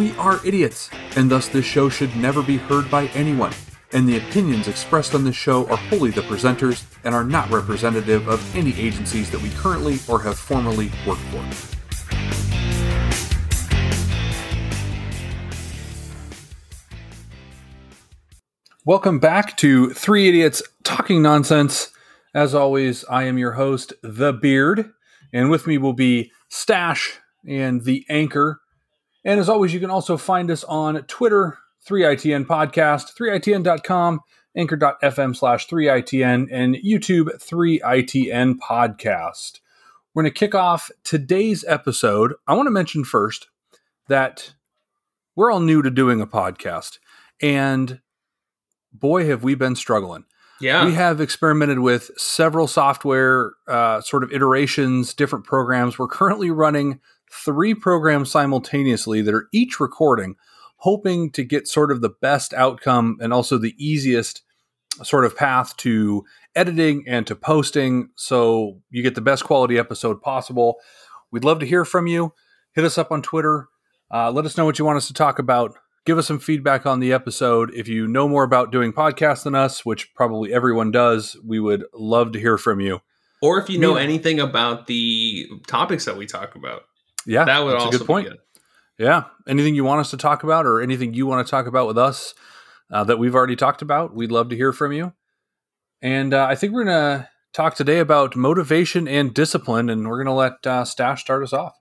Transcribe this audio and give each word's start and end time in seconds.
we 0.00 0.16
are 0.16 0.40
idiots, 0.46 0.88
and 1.14 1.30
thus 1.30 1.46
this 1.48 1.66
show 1.66 1.90
should 1.90 2.16
never 2.16 2.42
be 2.42 2.56
heard 2.56 2.90
by 2.90 3.08
anyone. 3.08 3.52
And 3.92 4.08
the 4.08 4.16
opinions 4.16 4.66
expressed 4.66 5.14
on 5.14 5.24
this 5.24 5.36
show 5.36 5.68
are 5.68 5.76
wholly 5.76 6.10
the 6.10 6.22
presenters 6.22 6.86
and 7.04 7.14
are 7.14 7.22
not 7.22 7.50
representative 7.50 8.26
of 8.26 8.56
any 8.56 8.74
agencies 8.80 9.30
that 9.30 9.42
we 9.42 9.50
currently 9.50 9.98
or 10.08 10.22
have 10.22 10.38
formerly 10.38 10.90
worked 11.06 11.20
for. 11.20 11.44
Welcome 18.86 19.18
back 19.18 19.58
to 19.58 19.90
Three 19.90 20.30
Idiots 20.30 20.62
Talking 20.82 21.20
Nonsense. 21.20 21.90
As 22.34 22.54
always, 22.54 23.04
I 23.04 23.24
am 23.24 23.36
your 23.36 23.52
host, 23.52 23.92
The 24.02 24.32
Beard, 24.32 24.92
and 25.30 25.50
with 25.50 25.66
me 25.66 25.76
will 25.76 25.92
be 25.92 26.32
Stash 26.48 27.18
and 27.46 27.84
the 27.84 28.06
Anchor. 28.08 28.62
And 29.24 29.38
as 29.38 29.48
always, 29.48 29.74
you 29.74 29.80
can 29.80 29.90
also 29.90 30.16
find 30.16 30.50
us 30.50 30.64
on 30.64 31.02
Twitter, 31.02 31.58
3ITN 31.86 32.46
Podcast, 32.46 33.14
3ITN.com, 33.14 34.20
anchor.fm 34.56 35.36
slash 35.36 35.68
3ITN, 35.68 36.48
and 36.50 36.76
YouTube, 36.76 37.28
3ITN 37.38 38.54
Podcast. 38.56 39.60
We're 40.14 40.22
going 40.22 40.32
to 40.32 40.38
kick 40.38 40.54
off 40.54 40.90
today's 41.04 41.64
episode. 41.68 42.34
I 42.46 42.54
want 42.54 42.66
to 42.66 42.72
mention 42.72 43.04
first 43.04 43.48
that 44.08 44.54
we're 45.36 45.52
all 45.52 45.60
new 45.60 45.82
to 45.82 45.90
doing 45.90 46.20
a 46.20 46.26
podcast. 46.26 46.98
And 47.40 48.00
boy, 48.92 49.26
have 49.26 49.44
we 49.44 49.54
been 49.54 49.76
struggling. 49.76 50.24
Yeah. 50.60 50.84
We 50.84 50.92
have 50.92 51.20
experimented 51.20 51.78
with 51.78 52.10
several 52.18 52.66
software 52.66 53.52
uh, 53.66 54.02
sort 54.02 54.22
of 54.22 54.32
iterations, 54.32 55.14
different 55.14 55.46
programs. 55.46 55.98
We're 55.98 56.08
currently 56.08 56.50
running 56.50 57.00
three 57.32 57.74
programs 57.74 58.30
simultaneously 58.30 59.22
that 59.22 59.34
are 59.34 59.48
each 59.52 59.80
recording, 59.80 60.36
hoping 60.76 61.30
to 61.32 61.44
get 61.44 61.68
sort 61.68 61.92
of 61.92 62.00
the 62.00 62.10
best 62.20 62.52
outcome 62.54 63.18
and 63.20 63.32
also 63.32 63.58
the 63.58 63.74
easiest 63.78 64.42
sort 65.02 65.24
of 65.24 65.36
path 65.36 65.76
to 65.76 66.24
editing 66.54 67.04
and 67.06 67.26
to 67.26 67.36
posting 67.36 68.10
so 68.16 68.80
you 68.90 69.02
get 69.02 69.14
the 69.14 69.20
best 69.20 69.44
quality 69.44 69.78
episode 69.78 70.20
possible. 70.20 70.76
We'd 71.30 71.44
love 71.44 71.60
to 71.60 71.66
hear 71.66 71.84
from 71.84 72.06
you. 72.06 72.32
Hit 72.72 72.84
us 72.84 72.98
up 72.98 73.12
on 73.12 73.22
Twitter. 73.22 73.68
Uh, 74.12 74.30
let 74.32 74.44
us 74.44 74.56
know 74.56 74.64
what 74.64 74.78
you 74.78 74.84
want 74.84 74.96
us 74.96 75.06
to 75.06 75.14
talk 75.14 75.38
about 75.38 75.76
give 76.04 76.18
us 76.18 76.26
some 76.26 76.38
feedback 76.38 76.86
on 76.86 77.00
the 77.00 77.12
episode. 77.12 77.72
If 77.74 77.88
you 77.88 78.06
know 78.06 78.28
more 78.28 78.42
about 78.42 78.72
doing 78.72 78.92
podcasts 78.92 79.44
than 79.44 79.54
us, 79.54 79.84
which 79.84 80.14
probably 80.14 80.52
everyone 80.52 80.90
does, 80.90 81.36
we 81.44 81.60
would 81.60 81.84
love 81.94 82.32
to 82.32 82.40
hear 82.40 82.58
from 82.58 82.80
you. 82.80 83.00
Or 83.42 83.58
if 83.58 83.70
you 83.70 83.78
know 83.78 83.96
anything 83.96 84.38
about 84.38 84.86
the 84.86 85.48
topics 85.66 86.04
that 86.04 86.16
we 86.16 86.26
talk 86.26 86.54
about. 86.56 86.82
Yeah, 87.26 87.44
that 87.44 87.64
would 87.64 87.74
also 87.74 87.96
a 87.96 87.98
good 87.98 88.06
point. 88.06 88.28
Good. 88.28 88.38
Yeah, 88.98 89.24
anything 89.48 89.74
you 89.74 89.84
want 89.84 90.00
us 90.00 90.10
to 90.10 90.16
talk 90.16 90.42
about, 90.42 90.66
or 90.66 90.80
anything 90.80 91.14
you 91.14 91.26
want 91.26 91.46
to 91.46 91.50
talk 91.50 91.66
about 91.66 91.86
with 91.86 91.98
us 91.98 92.34
uh, 92.90 93.04
that 93.04 93.18
we've 93.18 93.34
already 93.34 93.56
talked 93.56 93.82
about, 93.82 94.14
we'd 94.14 94.32
love 94.32 94.50
to 94.50 94.56
hear 94.56 94.72
from 94.72 94.92
you. 94.92 95.12
And 96.02 96.34
uh, 96.34 96.46
I 96.46 96.54
think 96.54 96.72
we're 96.72 96.84
going 96.84 96.96
to 96.96 97.28
talk 97.52 97.74
today 97.74 97.98
about 97.98 98.36
motivation 98.36 99.08
and 99.08 99.34
discipline, 99.34 99.88
and 99.90 100.08
we're 100.08 100.22
going 100.22 100.26
to 100.26 100.32
let 100.32 100.66
uh, 100.66 100.84
Stash 100.84 101.22
start 101.22 101.42
us 101.42 101.52
off. 101.52 101.74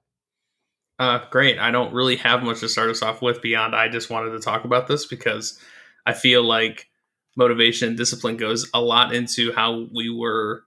Uh, 0.97 1.19
great. 1.29 1.57
I 1.57 1.71
don't 1.71 1.93
really 1.93 2.17
have 2.17 2.43
much 2.43 2.59
to 2.59 2.69
start 2.69 2.89
us 2.89 3.01
off 3.01 3.21
with 3.21 3.41
beyond 3.41 3.73
I 3.73 3.87
just 3.87 4.09
wanted 4.09 4.31
to 4.31 4.39
talk 4.39 4.65
about 4.65 4.87
this 4.87 5.05
because 5.05 5.57
I 6.05 6.13
feel 6.13 6.43
like 6.43 6.87
motivation 7.37 7.89
and 7.89 7.97
discipline 7.97 8.35
goes 8.35 8.69
a 8.73 8.81
lot 8.81 9.15
into 9.15 9.53
how 9.53 9.87
we 9.93 10.09
were, 10.09 10.63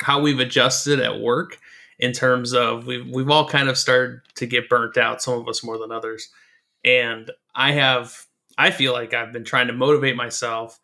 how 0.00 0.20
we've 0.20 0.38
adjusted 0.38 1.00
at 1.00 1.18
work 1.18 1.58
in 1.98 2.12
terms 2.12 2.52
of 2.52 2.86
we've, 2.86 3.06
we've 3.08 3.30
all 3.30 3.48
kind 3.48 3.68
of 3.68 3.78
started 3.78 4.20
to 4.36 4.46
get 4.46 4.68
burnt 4.68 4.96
out, 4.96 5.22
some 5.22 5.34
of 5.34 5.48
us 5.48 5.64
more 5.64 5.78
than 5.78 5.92
others. 5.92 6.28
And 6.84 7.30
I 7.54 7.72
have, 7.72 8.26
I 8.58 8.70
feel 8.70 8.92
like 8.92 9.14
I've 9.14 9.32
been 9.32 9.44
trying 9.44 9.66
to 9.68 9.72
motivate 9.72 10.16
myself 10.16 10.78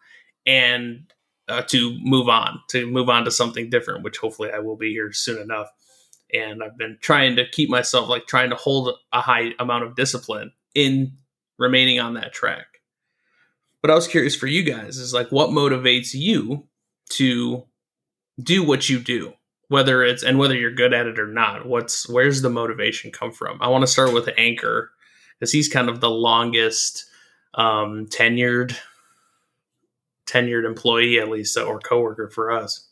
and 0.46 1.04
uh, 1.48 1.62
to 1.62 1.96
move 2.00 2.28
on, 2.28 2.60
to 2.70 2.86
move 2.86 3.08
on 3.08 3.24
to 3.24 3.30
something 3.30 3.70
different, 3.70 4.04
which 4.04 4.18
hopefully 4.18 4.50
I 4.52 4.60
will 4.60 4.76
be 4.76 4.90
here 4.90 5.12
soon 5.12 5.40
enough 5.40 5.68
and 6.32 6.62
I've 6.62 6.78
been 6.78 6.98
trying 7.00 7.36
to 7.36 7.48
keep 7.48 7.68
myself 7.68 8.08
like 8.08 8.26
trying 8.26 8.50
to 8.50 8.56
hold 8.56 8.96
a 9.12 9.20
high 9.20 9.52
amount 9.58 9.84
of 9.84 9.96
discipline 9.96 10.52
in 10.74 11.12
remaining 11.58 12.00
on 12.00 12.14
that 12.14 12.32
track. 12.32 12.66
But 13.82 13.90
I 13.90 13.94
was 13.94 14.08
curious 14.08 14.34
for 14.34 14.46
you 14.46 14.62
guys 14.62 14.96
is 14.96 15.12
like 15.12 15.30
what 15.30 15.50
motivates 15.50 16.14
you 16.14 16.68
to 17.10 17.64
do 18.40 18.62
what 18.64 18.88
you 18.88 18.98
do, 18.98 19.34
whether 19.72 20.02
it's 20.02 20.22
and 20.22 20.38
whether 20.38 20.54
you're 20.54 20.70
good 20.70 20.92
at 20.92 21.06
it 21.06 21.18
or 21.18 21.26
not. 21.26 21.64
What's 21.64 22.06
where's 22.06 22.42
the 22.42 22.50
motivation 22.50 23.10
come 23.10 23.32
from? 23.32 23.56
I 23.62 23.68
want 23.68 23.82
to 23.82 23.86
start 23.86 24.12
with 24.12 24.28
Anchor 24.36 24.90
because 25.40 25.50
he's 25.50 25.66
kind 25.66 25.88
of 25.88 26.02
the 26.02 26.10
longest 26.10 27.06
um, 27.54 28.06
tenured 28.06 28.76
tenured 30.26 30.66
employee 30.66 31.18
at 31.18 31.30
least 31.30 31.56
or 31.56 31.80
coworker 31.80 32.28
for 32.28 32.52
us. 32.52 32.86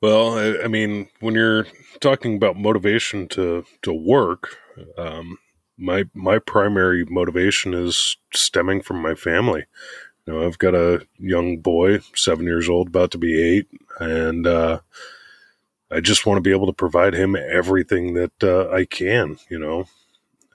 Well, 0.00 0.38
I, 0.38 0.64
I 0.64 0.68
mean, 0.68 1.08
when 1.20 1.34
you're 1.34 1.66
talking 2.00 2.36
about 2.36 2.56
motivation 2.56 3.28
to 3.28 3.66
to 3.82 3.92
work, 3.92 4.56
um, 4.96 5.36
my 5.76 6.04
my 6.14 6.38
primary 6.38 7.04
motivation 7.04 7.74
is 7.74 8.16
stemming 8.32 8.80
from 8.80 9.02
my 9.02 9.14
family. 9.14 9.66
You 10.24 10.32
know, 10.32 10.46
I've 10.46 10.58
got 10.58 10.74
a 10.74 11.06
young 11.18 11.58
boy, 11.58 11.98
seven 12.14 12.46
years 12.46 12.66
old, 12.66 12.88
about 12.88 13.10
to 13.10 13.18
be 13.18 13.40
eight, 13.40 13.68
and 14.00 14.46
uh, 14.46 14.80
I 15.90 16.00
just 16.00 16.26
want 16.26 16.38
to 16.38 16.42
be 16.42 16.50
able 16.50 16.66
to 16.66 16.72
provide 16.72 17.14
him 17.14 17.36
everything 17.36 18.14
that 18.14 18.42
uh, 18.42 18.68
I 18.70 18.84
can. 18.84 19.38
You 19.48 19.58
know, 19.58 19.84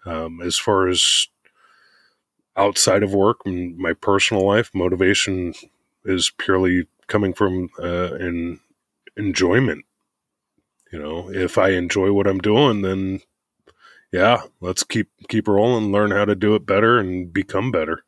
um, 0.06 0.42
as 0.42 0.58
far 0.58 0.88
as 0.88 1.28
outside 2.58 3.04
of 3.04 3.14
work 3.14 3.42
and 3.46 3.78
my 3.78 3.94
personal 3.94 4.46
life, 4.46 4.72
motivation 4.74 5.54
is 6.06 6.32
purely 6.38 6.88
coming 7.08 7.34
from 7.34 7.70
uh, 7.80 8.14
an 8.14 8.60
enjoyment. 9.18 9.86
You 10.92 11.00
know, 11.00 11.30
if 11.32 11.58
I 11.58 11.70
enjoy 11.70 12.12
what 12.12 12.28
I'm 12.28 12.40
doing, 12.40 12.82
then 12.82 13.22
yeah, 14.12 14.44
let's 14.60 14.84
keep 14.84 15.10
keep 15.30 15.48
rolling, 15.48 15.92
learn 15.92 16.12
how 16.12 16.26
to 16.26 16.36
do 16.36 16.56
it 16.56 16.66
better 16.66 16.98
and 17.00 17.32
become 17.34 17.72
better. 17.72 18.04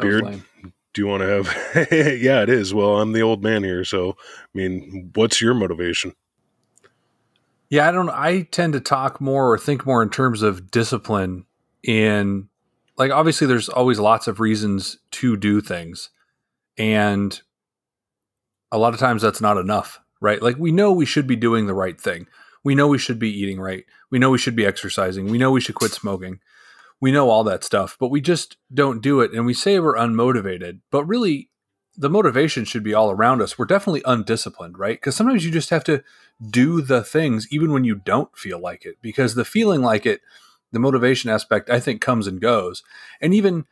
Beard, 0.00 0.24
do 0.96 1.02
you 1.02 1.06
want 1.06 1.22
to 1.22 1.28
have 1.28 1.92
Yeah, 1.92 2.42
it 2.42 2.48
is. 2.48 2.72
Well, 2.72 3.00
I'm 3.00 3.12
the 3.12 3.20
old 3.20 3.42
man 3.42 3.62
here, 3.62 3.84
so 3.84 4.12
I 4.12 4.48
mean, 4.54 5.10
what's 5.14 5.42
your 5.42 5.52
motivation? 5.52 6.14
Yeah, 7.68 7.86
I 7.86 7.92
don't 7.92 8.08
I 8.08 8.42
tend 8.42 8.72
to 8.72 8.80
talk 8.80 9.20
more 9.20 9.52
or 9.52 9.58
think 9.58 9.84
more 9.84 10.02
in 10.02 10.08
terms 10.08 10.40
of 10.42 10.70
discipline 10.70 11.44
in 11.82 12.48
like 12.96 13.10
obviously 13.10 13.46
there's 13.46 13.68
always 13.68 13.98
lots 13.98 14.26
of 14.26 14.40
reasons 14.40 14.98
to 15.10 15.36
do 15.36 15.60
things 15.60 16.08
and 16.78 17.42
a 18.72 18.78
lot 18.78 18.94
of 18.94 19.00
times 19.00 19.20
that's 19.20 19.40
not 19.40 19.58
enough 19.58 20.00
right? 20.20 20.42
Like 20.42 20.56
we 20.56 20.72
know 20.72 20.92
we 20.92 21.06
should 21.06 21.26
be 21.26 21.36
doing 21.36 21.66
the 21.66 21.74
right 21.74 22.00
thing. 22.00 22.26
We 22.64 22.74
know 22.74 22.88
we 22.88 22.98
should 22.98 23.18
be 23.18 23.30
eating 23.30 23.60
right. 23.60 23.84
We 24.10 24.18
know 24.18 24.30
we 24.30 24.38
should 24.38 24.56
be 24.56 24.66
exercising. 24.66 25.26
We 25.26 25.38
know 25.38 25.50
we 25.50 25.60
should 25.60 25.74
quit 25.74 25.92
smoking 25.92 26.40
we 27.00 27.12
know 27.12 27.30
all 27.30 27.44
that 27.44 27.64
stuff 27.64 27.96
but 27.98 28.08
we 28.08 28.20
just 28.20 28.56
don't 28.72 29.02
do 29.02 29.20
it 29.20 29.32
and 29.32 29.46
we 29.46 29.54
say 29.54 29.78
we're 29.78 29.96
unmotivated 29.96 30.80
but 30.90 31.04
really 31.04 31.50
the 31.98 32.10
motivation 32.10 32.64
should 32.64 32.82
be 32.82 32.94
all 32.94 33.10
around 33.10 33.40
us 33.40 33.58
we're 33.58 33.64
definitely 33.64 34.02
undisciplined 34.04 34.78
right 34.78 34.98
because 34.98 35.16
sometimes 35.16 35.44
you 35.44 35.50
just 35.50 35.70
have 35.70 35.84
to 35.84 36.02
do 36.50 36.80
the 36.82 37.02
things 37.02 37.46
even 37.50 37.72
when 37.72 37.84
you 37.84 37.94
don't 37.94 38.36
feel 38.36 38.58
like 38.58 38.84
it 38.84 38.96
because 39.00 39.34
the 39.34 39.44
feeling 39.44 39.82
like 39.82 40.04
it 40.04 40.20
the 40.72 40.80
motivation 40.80 41.30
aspect 41.30 41.70
I 41.70 41.80
think 41.80 42.00
comes 42.00 42.26
and 42.26 42.40
goes. 42.40 42.82
And 43.20 43.34
even 43.34 43.66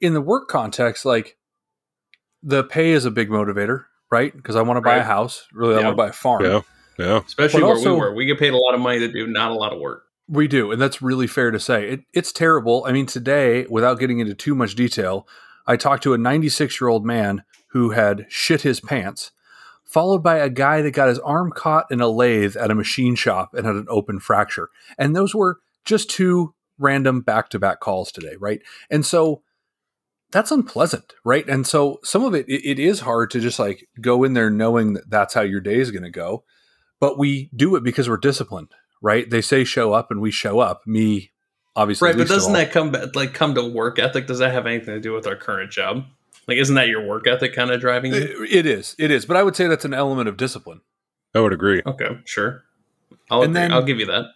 in 0.00 0.14
the 0.14 0.20
work 0.20 0.48
context, 0.48 1.04
like 1.04 1.36
the 2.42 2.64
pay 2.64 2.92
is 2.92 3.04
a 3.04 3.10
big 3.10 3.28
motivator, 3.28 3.84
right? 4.10 4.34
Because 4.34 4.56
I 4.56 4.62
want 4.62 4.76
to 4.76 4.82
buy 4.82 4.96
right. 4.96 5.00
a 5.00 5.04
house. 5.04 5.46
Really, 5.52 5.76
I 5.76 5.82
want 5.82 5.92
to 5.92 5.96
buy 5.96 6.08
a 6.08 6.12
farm. 6.12 6.44
Yeah. 6.44 6.60
Yeah. 6.98 7.20
Especially 7.24 7.60
but 7.60 7.66
where 7.66 7.76
also, 7.76 7.94
we 7.94 8.00
were. 8.00 8.14
We 8.14 8.26
get 8.26 8.38
paid 8.38 8.52
a 8.52 8.58
lot 8.58 8.74
of 8.74 8.80
money 8.80 8.98
to 8.98 9.10
do 9.10 9.26
not 9.26 9.52
a 9.52 9.54
lot 9.54 9.72
of 9.72 9.80
work. 9.80 10.04
We 10.30 10.46
do. 10.46 10.70
And 10.70 10.80
that's 10.80 11.02
really 11.02 11.26
fair 11.26 11.50
to 11.50 11.58
say. 11.58 11.88
It, 11.88 12.00
it's 12.12 12.30
terrible. 12.30 12.84
I 12.86 12.92
mean, 12.92 13.06
today, 13.06 13.66
without 13.68 13.98
getting 13.98 14.20
into 14.20 14.34
too 14.34 14.54
much 14.54 14.76
detail, 14.76 15.26
I 15.66 15.76
talked 15.76 16.04
to 16.04 16.14
a 16.14 16.18
96 16.18 16.80
year 16.80 16.88
old 16.88 17.04
man 17.04 17.42
who 17.72 17.90
had 17.90 18.26
shit 18.28 18.62
his 18.62 18.80
pants, 18.80 19.32
followed 19.84 20.22
by 20.22 20.36
a 20.36 20.48
guy 20.48 20.82
that 20.82 20.92
got 20.92 21.08
his 21.08 21.18
arm 21.18 21.50
caught 21.50 21.86
in 21.90 22.00
a 22.00 22.08
lathe 22.08 22.56
at 22.56 22.70
a 22.70 22.76
machine 22.76 23.16
shop 23.16 23.54
and 23.54 23.66
had 23.66 23.74
an 23.74 23.86
open 23.88 24.20
fracture. 24.20 24.68
And 24.96 25.16
those 25.16 25.34
were 25.34 25.58
just 25.84 26.08
two 26.08 26.54
random 26.78 27.22
back 27.22 27.48
to 27.50 27.58
back 27.58 27.80
calls 27.80 28.12
today, 28.12 28.36
right? 28.38 28.60
And 28.88 29.04
so 29.04 29.42
that's 30.30 30.52
unpleasant, 30.52 31.12
right? 31.24 31.46
And 31.48 31.66
so 31.66 31.98
some 32.04 32.24
of 32.24 32.34
it, 32.34 32.48
it, 32.48 32.64
it 32.64 32.78
is 32.78 33.00
hard 33.00 33.32
to 33.32 33.40
just 33.40 33.58
like 33.58 33.88
go 34.00 34.22
in 34.22 34.34
there 34.34 34.50
knowing 34.50 34.92
that 34.92 35.10
that's 35.10 35.34
how 35.34 35.40
your 35.40 35.60
day 35.60 35.80
is 35.80 35.90
going 35.90 36.04
to 36.04 36.10
go. 36.10 36.44
But 37.00 37.18
we 37.18 37.50
do 37.54 37.74
it 37.76 37.82
because 37.82 38.08
we're 38.08 38.16
disciplined, 38.16 38.68
right? 39.00 39.28
They 39.28 39.40
say 39.40 39.64
show 39.64 39.92
up 39.92 40.10
and 40.10 40.20
we 40.20 40.30
show 40.30 40.60
up. 40.60 40.82
Me, 40.86 41.30
obviously. 41.76 42.08
Right. 42.08 42.16
But 42.18 42.28
doesn't 42.28 42.52
that 42.52 42.72
come 42.72 42.94
like 43.14 43.34
come 43.34 43.54
to 43.54 43.64
work 43.64 43.98
ethic? 43.98 44.26
Does 44.26 44.38
that 44.38 44.52
have 44.52 44.66
anything 44.66 44.94
to 44.94 45.00
do 45.00 45.12
with 45.12 45.26
our 45.26 45.36
current 45.36 45.70
job? 45.70 46.04
Like, 46.48 46.58
isn't 46.58 46.74
that 46.74 46.88
your 46.88 47.06
work 47.06 47.26
ethic 47.26 47.54
kind 47.54 47.70
of 47.70 47.80
driving 47.80 48.12
you? 48.12 48.20
it, 48.20 48.52
it 48.52 48.66
is. 48.66 48.96
It 48.98 49.10
is. 49.10 49.24
But 49.24 49.36
I 49.36 49.42
would 49.42 49.54
say 49.54 49.68
that's 49.68 49.84
an 49.84 49.94
element 49.94 50.28
of 50.28 50.36
discipline. 50.36 50.80
I 51.34 51.40
would 51.40 51.52
agree. 51.52 51.82
Okay. 51.86 52.18
Sure. 52.24 52.64
I'll, 53.30 53.42
And 53.42 53.52
agree. 53.56 53.60
then- 53.62 53.72
I'll 53.72 53.84
give 53.84 54.00
you 54.00 54.06
that. 54.06 54.26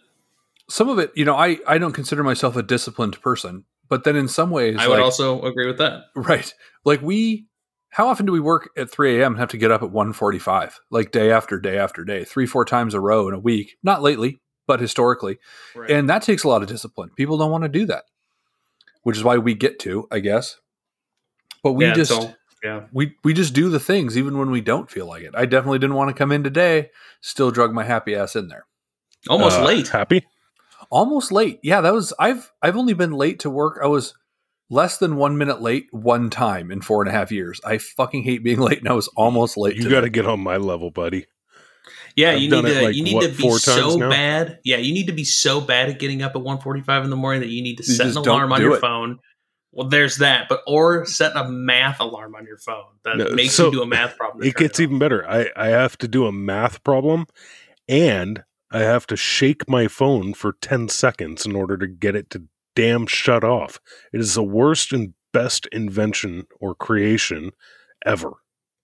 Some 0.69 0.89
of 0.89 0.97
it, 0.97 1.11
you 1.15 1.25
know, 1.25 1.35
I 1.35 1.59
I 1.67 1.77
don't 1.77 1.93
consider 1.93 2.23
myself 2.23 2.55
a 2.55 2.63
disciplined 2.63 3.21
person, 3.21 3.65
but 3.87 4.03
then 4.03 4.15
in 4.15 4.27
some 4.27 4.49
ways, 4.49 4.77
I 4.79 4.87
would 4.87 4.95
like, 4.95 5.03
also 5.03 5.41
agree 5.43 5.67
with 5.67 5.77
that. 5.77 6.05
right, 6.15 6.51
like 6.85 7.01
we. 7.01 7.47
How 7.89 8.07
often 8.07 8.25
do 8.25 8.33
we 8.33 8.41
work 8.41 8.71
at 8.75 8.91
3 8.91 9.21
a.m. 9.21 9.33
and 9.33 9.39
have 9.39 9.51
to 9.51 9.57
get 9.57 9.71
up 9.71 9.81
at 9.81 9.89
1.45, 9.89 10.73
like 10.91 11.11
day 11.11 11.31
after 11.31 11.59
day 11.61 11.77
after 11.77 12.03
day, 12.03 12.25
three, 12.25 12.45
four 12.45 12.65
times 12.65 12.93
a 12.93 12.99
row 12.99 13.29
in 13.29 13.33
a 13.33 13.39
week? 13.39 13.77
Not 13.83 14.01
lately, 14.01 14.41
but 14.67 14.79
historically. 14.79 15.37
Right. 15.75 15.89
And 15.91 16.09
that 16.09 16.21
takes 16.21 16.43
a 16.43 16.47
lot 16.47 16.61
of 16.61 16.67
discipline. 16.67 17.09
People 17.15 17.37
don't 17.37 17.51
want 17.51 17.63
to 17.63 17.69
do 17.69 17.85
that, 17.87 18.05
which 19.03 19.17
is 19.17 19.23
why 19.23 19.37
we 19.37 19.53
get 19.53 19.79
to, 19.79 20.07
I 20.11 20.19
guess. 20.19 20.57
But 21.63 21.73
we 21.73 21.85
yeah, 21.85 21.93
just 21.93 22.11
so- 22.11 22.33
yeah. 22.63 22.85
we 22.93 23.15
we 23.23 23.33
just 23.33 23.53
do 23.53 23.69
the 23.69 23.79
things 23.79 24.17
even 24.17 24.37
when 24.37 24.51
we 24.51 24.61
don't 24.61 24.89
feel 24.89 25.07
like 25.07 25.23
it. 25.23 25.33
I 25.35 25.45
definitely 25.45 25.79
didn't 25.79 25.95
want 25.95 26.09
to 26.09 26.13
come 26.15 26.31
in 26.31 26.43
today. 26.43 26.89
Still 27.21 27.51
drug 27.51 27.73
my 27.73 27.83
happy 27.83 28.15
ass 28.15 28.35
in 28.35 28.47
there. 28.47 28.65
Almost 29.29 29.59
Uh, 29.59 29.65
late. 29.65 29.87
Happy? 29.87 30.25
Almost 30.91 31.31
late. 31.31 31.59
Yeah, 31.63 31.81
that 31.81 31.93
was 31.93 32.13
I've 32.19 32.51
I've 32.61 32.77
only 32.77 32.93
been 32.93 33.11
late 33.13 33.39
to 33.39 33.49
work. 33.49 33.79
I 33.83 33.87
was 33.87 34.13
less 34.69 34.97
than 34.97 35.15
one 35.15 35.37
minute 35.37 35.61
late 35.61 35.87
one 35.91 36.29
time 36.29 36.71
in 36.71 36.81
four 36.81 37.01
and 37.01 37.09
a 37.09 37.11
half 37.11 37.31
years. 37.31 37.59
I 37.65 37.77
fucking 37.79 38.23
hate 38.23 38.43
being 38.43 38.59
late, 38.59 38.79
and 38.79 38.89
I 38.89 38.93
was 38.93 39.07
almost 39.15 39.57
late. 39.57 39.75
You 39.75 39.83
today. 39.83 39.95
got 39.95 40.01
to 40.01 40.09
get 40.09 40.27
on 40.27 40.39
my 40.39 40.57
level, 40.57 40.91
buddy. 40.91 41.25
Yeah, 42.15 42.31
I've 42.31 42.39
you 42.41 42.49
need 42.49 42.61
to 42.65 42.81
like, 42.85 42.95
you 42.95 43.03
need 43.03 43.15
what, 43.15 43.23
to 43.29 43.37
be 43.37 43.49
so 43.51 43.95
now? 43.97 44.09
bad. 44.09 44.59
Yeah, 44.63 44.77
you 44.77 44.93
need 44.93 45.07
to 45.07 45.13
be 45.13 45.25
so 45.25 45.59
bad 45.59 45.89
at 45.89 45.99
getting 45.99 46.21
up 46.21 46.35
at 46.35 46.41
1:45 46.41 47.03
in 47.03 47.09
the 47.09 47.15
morning 47.15 47.41
that 47.41 47.49
you 47.49 47.61
need 47.61 47.77
to 47.77 47.83
You 47.85 47.93
set 47.93 48.07
an 48.07 48.17
alarm 48.17 48.51
on 48.53 48.61
your 48.61 48.75
it. 48.75 48.81
phone. 48.81 49.19
Well, 49.73 49.89
there's 49.89 50.17
that, 50.19 50.47
but 50.47 50.61
or 50.65 51.05
set 51.05 51.35
a 51.35 51.49
math 51.49 51.99
alarm 51.99 52.33
on 52.35 52.45
your 52.45 52.57
phone 52.57 52.85
that 53.03 53.17
No, 53.17 53.29
makes 53.31 53.53
so 53.55 53.65
you 53.65 53.71
do 53.73 53.81
a 53.81 53.85
math 53.87 54.15
problem. 54.15 54.47
It 54.47 54.55
gets 54.55 54.79
on. 54.79 54.83
even 54.83 54.99
better. 54.99 55.27
I, 55.29 55.49
I 55.57 55.67
have 55.67 55.97
to 55.97 56.07
do 56.07 56.25
a 56.25 56.31
math 56.31 56.81
problem 56.85 57.25
and 57.89 58.43
I 58.71 58.79
have 58.79 59.05
to 59.07 59.17
shake 59.17 59.67
my 59.67 59.89
phone 59.89 60.33
for 60.33 60.53
10 60.61 60.87
seconds 60.87 61.45
in 61.45 61.57
order 61.57 61.75
to 61.77 61.87
get 61.87 62.15
it 62.15 62.29
to 62.29 62.43
damn 62.73 63.05
shut 63.05 63.43
off. 63.43 63.81
It 64.13 64.21
is 64.21 64.35
the 64.35 64.43
worst 64.43 64.93
and 64.93 65.13
best 65.33 65.67
invention 65.73 66.47
or 66.61 66.73
creation 66.73 67.51
ever. 68.05 68.31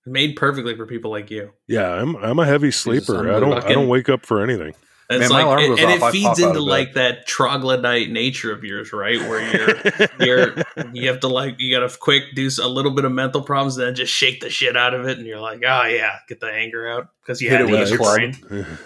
Made 0.05 0.35
perfectly 0.35 0.75
for 0.75 0.85
people 0.85 1.11
like 1.11 1.31
you. 1.31 1.51
Yeah, 1.67 1.89
I'm 1.89 2.15
I'm 2.17 2.39
a 2.39 2.45
heavy 2.45 2.71
sleeper. 2.71 3.31
I 3.31 3.39
don't 3.39 3.63
I 3.63 3.73
don't 3.73 3.87
wake 3.87 4.09
up 4.09 4.25
for 4.25 4.43
anything. 4.43 4.73
And 5.09 5.19
Man, 5.19 5.29
like, 5.29 5.43
alarm 5.43 5.77
and, 5.77 6.01
off, 6.01 6.09
it 6.09 6.11
feeds 6.13 6.39
into 6.39 6.61
like 6.61 6.93
that 6.93 7.27
troglodyte 7.27 8.09
nature 8.09 8.53
of 8.53 8.63
yours, 8.63 8.93
right? 8.93 9.19
Where 9.19 9.41
you're 9.41 10.05
you're 10.25 10.55
you 10.93 11.09
have 11.09 11.19
to 11.19 11.27
like 11.27 11.59
you 11.59 11.77
got 11.77 11.85
to 11.85 11.97
quick 11.97 12.23
do 12.33 12.49
a 12.61 12.67
little 12.69 12.91
bit 12.91 13.03
of 13.03 13.11
mental 13.11 13.41
problems, 13.41 13.75
then 13.75 13.93
just 13.93 14.13
shake 14.13 14.39
the 14.39 14.49
shit 14.49 14.77
out 14.77 14.93
of 14.93 15.05
it, 15.07 15.17
and 15.17 15.27
you're 15.27 15.41
like, 15.41 15.61
oh 15.67 15.83
yeah, 15.83 16.19
get 16.29 16.39
the 16.39 16.49
anger 16.49 16.87
out 16.87 17.09
because 17.21 17.41
you 17.41 17.49
Hit 17.49 17.59
had 17.59 17.65
it 17.65 17.67
to 17.67 17.71
with 17.73 17.79
use 17.81 17.91
a 17.91 17.95
your 17.95 18.33
club. 18.53 18.79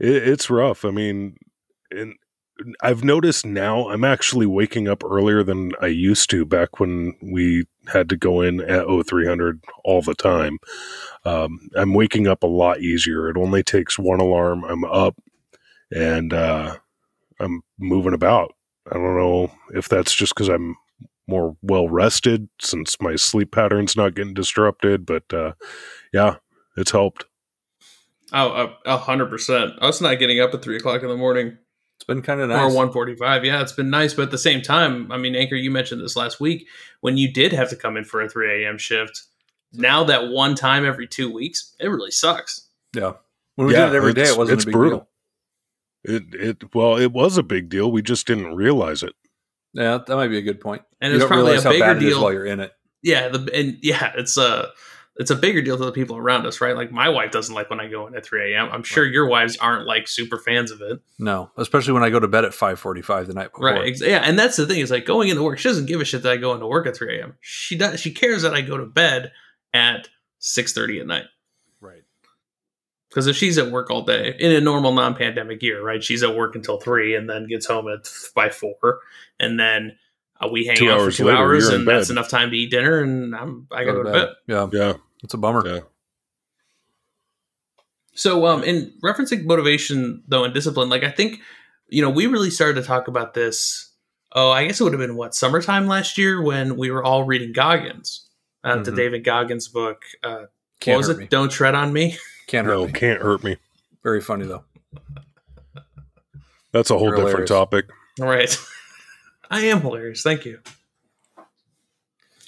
it, 0.00 0.28
it's 0.28 0.50
rough. 0.50 0.84
I 0.84 0.90
mean, 0.90 1.38
and 1.90 2.14
I've 2.82 3.04
noticed 3.04 3.46
now 3.46 3.88
I'm 3.88 4.04
actually 4.04 4.46
waking 4.46 4.88
up 4.88 5.02
earlier 5.04 5.42
than 5.42 5.72
I 5.80 5.86
used 5.86 6.30
to 6.30 6.44
back 6.44 6.80
when 6.80 7.14
we 7.22 7.64
had 7.88 8.08
to 8.08 8.16
go 8.16 8.40
in 8.40 8.60
at 8.60 8.86
0300 8.86 9.62
all 9.84 10.02
the 10.02 10.14
time. 10.14 10.58
Um, 11.24 11.68
I'm 11.76 11.94
waking 11.94 12.26
up 12.26 12.42
a 12.42 12.48
lot 12.48 12.80
easier. 12.80 13.28
It 13.28 13.36
only 13.36 13.62
takes 13.62 13.98
one 13.98 14.20
alarm. 14.20 14.64
I'm 14.64 14.84
up 14.84 15.16
and 15.90 16.32
uh, 16.32 16.76
I'm 17.40 17.62
moving 17.78 18.14
about. 18.14 18.54
I 18.90 18.94
don't 18.94 19.16
know 19.16 19.50
if 19.74 19.88
that's 19.88 20.14
just 20.14 20.34
because 20.34 20.48
I'm 20.48 20.76
more 21.26 21.56
well 21.62 21.88
rested 21.88 22.48
since 22.60 23.00
my 23.00 23.16
sleep 23.16 23.50
pattern's 23.50 23.96
not 23.96 24.14
getting 24.14 24.34
disrupted, 24.34 25.06
but 25.06 25.32
uh, 25.32 25.52
yeah, 26.12 26.36
it's 26.76 26.90
helped. 26.90 27.24
Oh, 28.32 28.74
a- 28.84 28.96
hundred 28.98 29.26
percent. 29.30 29.72
Us 29.80 30.00
not 30.00 30.18
getting 30.18 30.40
up 30.40 30.52
at 30.52 30.62
three 30.62 30.76
o'clock 30.76 31.02
in 31.02 31.08
the 31.08 31.16
morning 31.16 31.58
It's 32.04 32.06
been 32.06 32.20
kind 32.20 32.42
of 32.42 32.50
nice. 32.50 32.58
or 32.60 32.66
nice. 32.66 32.74
one 32.76 32.92
forty-five. 32.92 33.46
Yeah, 33.46 33.62
it's 33.62 33.72
been 33.72 33.88
nice, 33.88 34.12
but 34.12 34.22
at 34.24 34.30
the 34.30 34.36
same 34.36 34.60
time, 34.60 35.10
I 35.10 35.16
mean, 35.16 35.34
Anchor, 35.34 35.54
you 35.56 35.70
mentioned 35.70 36.02
this 36.02 36.16
last 36.16 36.38
week 36.38 36.66
when 37.00 37.16
you 37.16 37.32
did 37.32 37.52
have 37.54 37.70
to 37.70 37.76
come 37.76 37.96
in 37.96 38.04
for 38.04 38.20
a 38.20 38.28
three 38.28 38.62
a.m. 38.64 38.76
shift. 38.76 39.22
Now 39.72 40.04
that 40.04 40.28
one 40.28 40.54
time 40.54 40.84
every 40.84 41.06
two 41.06 41.32
weeks, 41.32 41.74
it 41.80 41.88
really 41.88 42.10
sucks. 42.10 42.68
yeah, 42.94 43.12
when 43.56 43.68
we 43.68 43.72
Yeah, 43.72 43.86
did 43.86 43.94
it 43.94 43.96
every 43.96 44.12
day, 44.12 44.20
it's- 44.22 44.34
it 44.34 44.38
wasn't 44.38 44.56
it's 44.58 44.64
a 44.64 44.66
big 44.66 44.72
brutal. 44.74 45.08
deal. 46.04 46.16
It 46.16 46.22
it 46.34 46.74
well, 46.74 46.98
it 46.98 47.12
was 47.12 47.38
a 47.38 47.42
big 47.42 47.70
deal. 47.70 47.90
We 47.90 48.02
just 48.02 48.26
didn't 48.26 48.54
realize 48.54 49.02
it. 49.02 49.14
Yeah, 49.72 49.98
that 50.06 50.14
might 50.14 50.28
be 50.28 50.36
a 50.38 50.42
good 50.42 50.60
point. 50.60 50.82
And 51.00 51.10
you 51.10 51.16
it's 51.16 51.22
don't 51.22 51.28
probably 51.28 51.46
realize 51.52 51.64
a 51.64 51.68
how 51.68 51.72
bigger 51.72 51.84
bad 51.86 51.96
it 51.96 52.02
is 52.02 52.12
deal. 52.14 52.22
while 52.22 52.32
you're 52.34 52.44
in 52.46 52.60
it. 52.60 52.72
Yeah, 53.02 53.28
the 53.28 53.50
and 53.54 53.78
yeah, 53.82 54.12
it's 54.16 54.36
a 54.36 54.68
it's 55.16 55.30
a 55.30 55.36
bigger 55.36 55.62
deal 55.62 55.76
to 55.78 55.84
the 55.84 55.92
people 55.92 56.16
around 56.16 56.44
us, 56.44 56.60
right? 56.60 56.74
Like 56.76 56.90
my 56.90 57.08
wife 57.08 57.30
doesn't 57.30 57.54
like 57.54 57.70
when 57.70 57.78
I 57.80 57.86
go 57.88 58.06
in 58.08 58.16
at 58.16 58.24
three 58.26 58.52
a.m. 58.54 58.68
I'm 58.72 58.82
sure 58.82 59.04
your 59.04 59.28
wives 59.28 59.56
aren't 59.58 59.86
like 59.86 60.08
super 60.08 60.38
fans 60.38 60.70
of 60.72 60.80
it, 60.82 61.00
No, 61.18 61.50
especially 61.56 61.92
when 61.92 62.02
I 62.02 62.10
go 62.10 62.18
to 62.18 62.26
bed 62.28 62.44
at 62.44 62.52
five 62.54 62.80
forty-five 62.80 63.26
the 63.28 63.34
night 63.34 63.52
before. 63.52 63.66
right? 63.66 63.94
Yeah, 64.00 64.22
and 64.24 64.38
that's 64.38 64.56
the 64.56 64.66
thing 64.66 64.80
is 64.80 64.90
like 64.90 65.06
going 65.06 65.28
into 65.28 65.42
work. 65.42 65.58
She 65.58 65.68
doesn't 65.68 65.86
give 65.86 66.00
a 66.00 66.04
shit 66.04 66.22
that 66.24 66.32
I 66.32 66.36
go 66.36 66.52
into 66.54 66.66
work 66.66 66.86
at 66.86 66.96
three 66.96 67.20
a.m. 67.20 67.36
She 67.40 67.76
does. 67.76 68.00
She 68.00 68.12
cares 68.12 68.42
that 68.42 68.54
I 68.54 68.60
go 68.60 68.76
to 68.76 68.86
bed 68.86 69.30
at 69.72 70.08
six 70.40 70.72
thirty 70.72 70.98
at 71.00 71.06
night. 71.06 71.24
Right. 71.80 72.02
Because 73.08 73.28
if 73.28 73.36
she's 73.36 73.58
at 73.58 73.70
work 73.70 73.90
all 73.90 74.02
day 74.02 74.34
in 74.40 74.50
a 74.50 74.60
normal 74.60 74.92
non-pandemic 74.92 75.62
year, 75.62 75.80
right? 75.80 76.02
She's 76.02 76.24
at 76.24 76.34
work 76.34 76.56
until 76.56 76.80
three 76.80 77.14
and 77.14 77.30
then 77.30 77.46
gets 77.46 77.66
home 77.66 77.86
at 77.88 78.08
by 78.34 78.48
four, 78.50 78.98
and 79.38 79.60
then 79.60 79.96
uh, 80.40 80.48
we 80.50 80.66
hang 80.66 80.76
Two 80.76 80.90
out 80.90 81.00
for 81.00 81.12
two 81.12 81.26
later, 81.26 81.38
hours, 81.38 81.68
and 81.68 81.86
that's 81.86 82.10
enough 82.10 82.28
time 82.28 82.50
to 82.50 82.56
eat 82.56 82.72
dinner, 82.72 83.00
and 83.00 83.32
I'm 83.36 83.68
I 83.70 83.84
gotta 83.84 83.98
go 83.98 84.02
to 84.02 84.12
bed. 84.12 84.28
Yeah, 84.48 84.68
Yeah, 84.72 84.94
it's 85.24 85.34
a 85.34 85.38
bummer. 85.38 85.66
yeah. 85.66 85.80
So, 88.14 88.46
um, 88.46 88.62
in 88.62 88.92
referencing 89.02 89.44
motivation 89.44 90.22
though 90.28 90.44
and 90.44 90.54
discipline, 90.54 90.88
like 90.88 91.02
I 91.02 91.10
think, 91.10 91.40
you 91.88 92.00
know, 92.00 92.10
we 92.10 92.26
really 92.26 92.50
started 92.50 92.80
to 92.80 92.86
talk 92.86 93.08
about 93.08 93.34
this. 93.34 93.90
Oh, 94.32 94.50
I 94.50 94.66
guess 94.66 94.80
it 94.80 94.84
would 94.84 94.92
have 94.92 95.00
been 95.00 95.16
what 95.16 95.34
summertime 95.34 95.86
last 95.88 96.16
year 96.18 96.40
when 96.42 96.76
we 96.76 96.90
were 96.90 97.02
all 97.02 97.24
reading 97.24 97.52
Goggins, 97.52 98.28
uh, 98.62 98.76
the 98.82 98.90
Mhm. 98.92 98.96
David 98.96 99.24
Goggins 99.24 99.66
book. 99.68 100.02
Uh, 100.22 100.44
Can't 100.80 100.96
what 100.96 100.98
was 100.98 101.06
hurt 101.08 101.16
it? 101.16 101.20
me. 101.22 101.26
Don't 101.28 101.50
tread 101.50 101.74
on 101.74 101.92
me. 101.92 102.16
Can't 102.46 102.66
hurt 102.66 102.74
No, 102.74 102.86
me. 102.86 102.92
can't 102.92 103.20
hurt 103.22 103.42
me. 103.42 103.56
Very 104.04 104.20
funny 104.20 104.44
though. 104.46 104.64
That's 106.72 106.90
a 106.90 106.94
whole 106.94 107.08
You're 107.08 107.16
different 107.16 107.48
hilarious. 107.48 107.50
topic. 107.50 107.86
All 108.20 108.26
right, 108.28 108.56
I 109.50 109.60
am 109.66 109.80
hilarious. 109.80 110.22
Thank 110.22 110.44
you. 110.44 110.60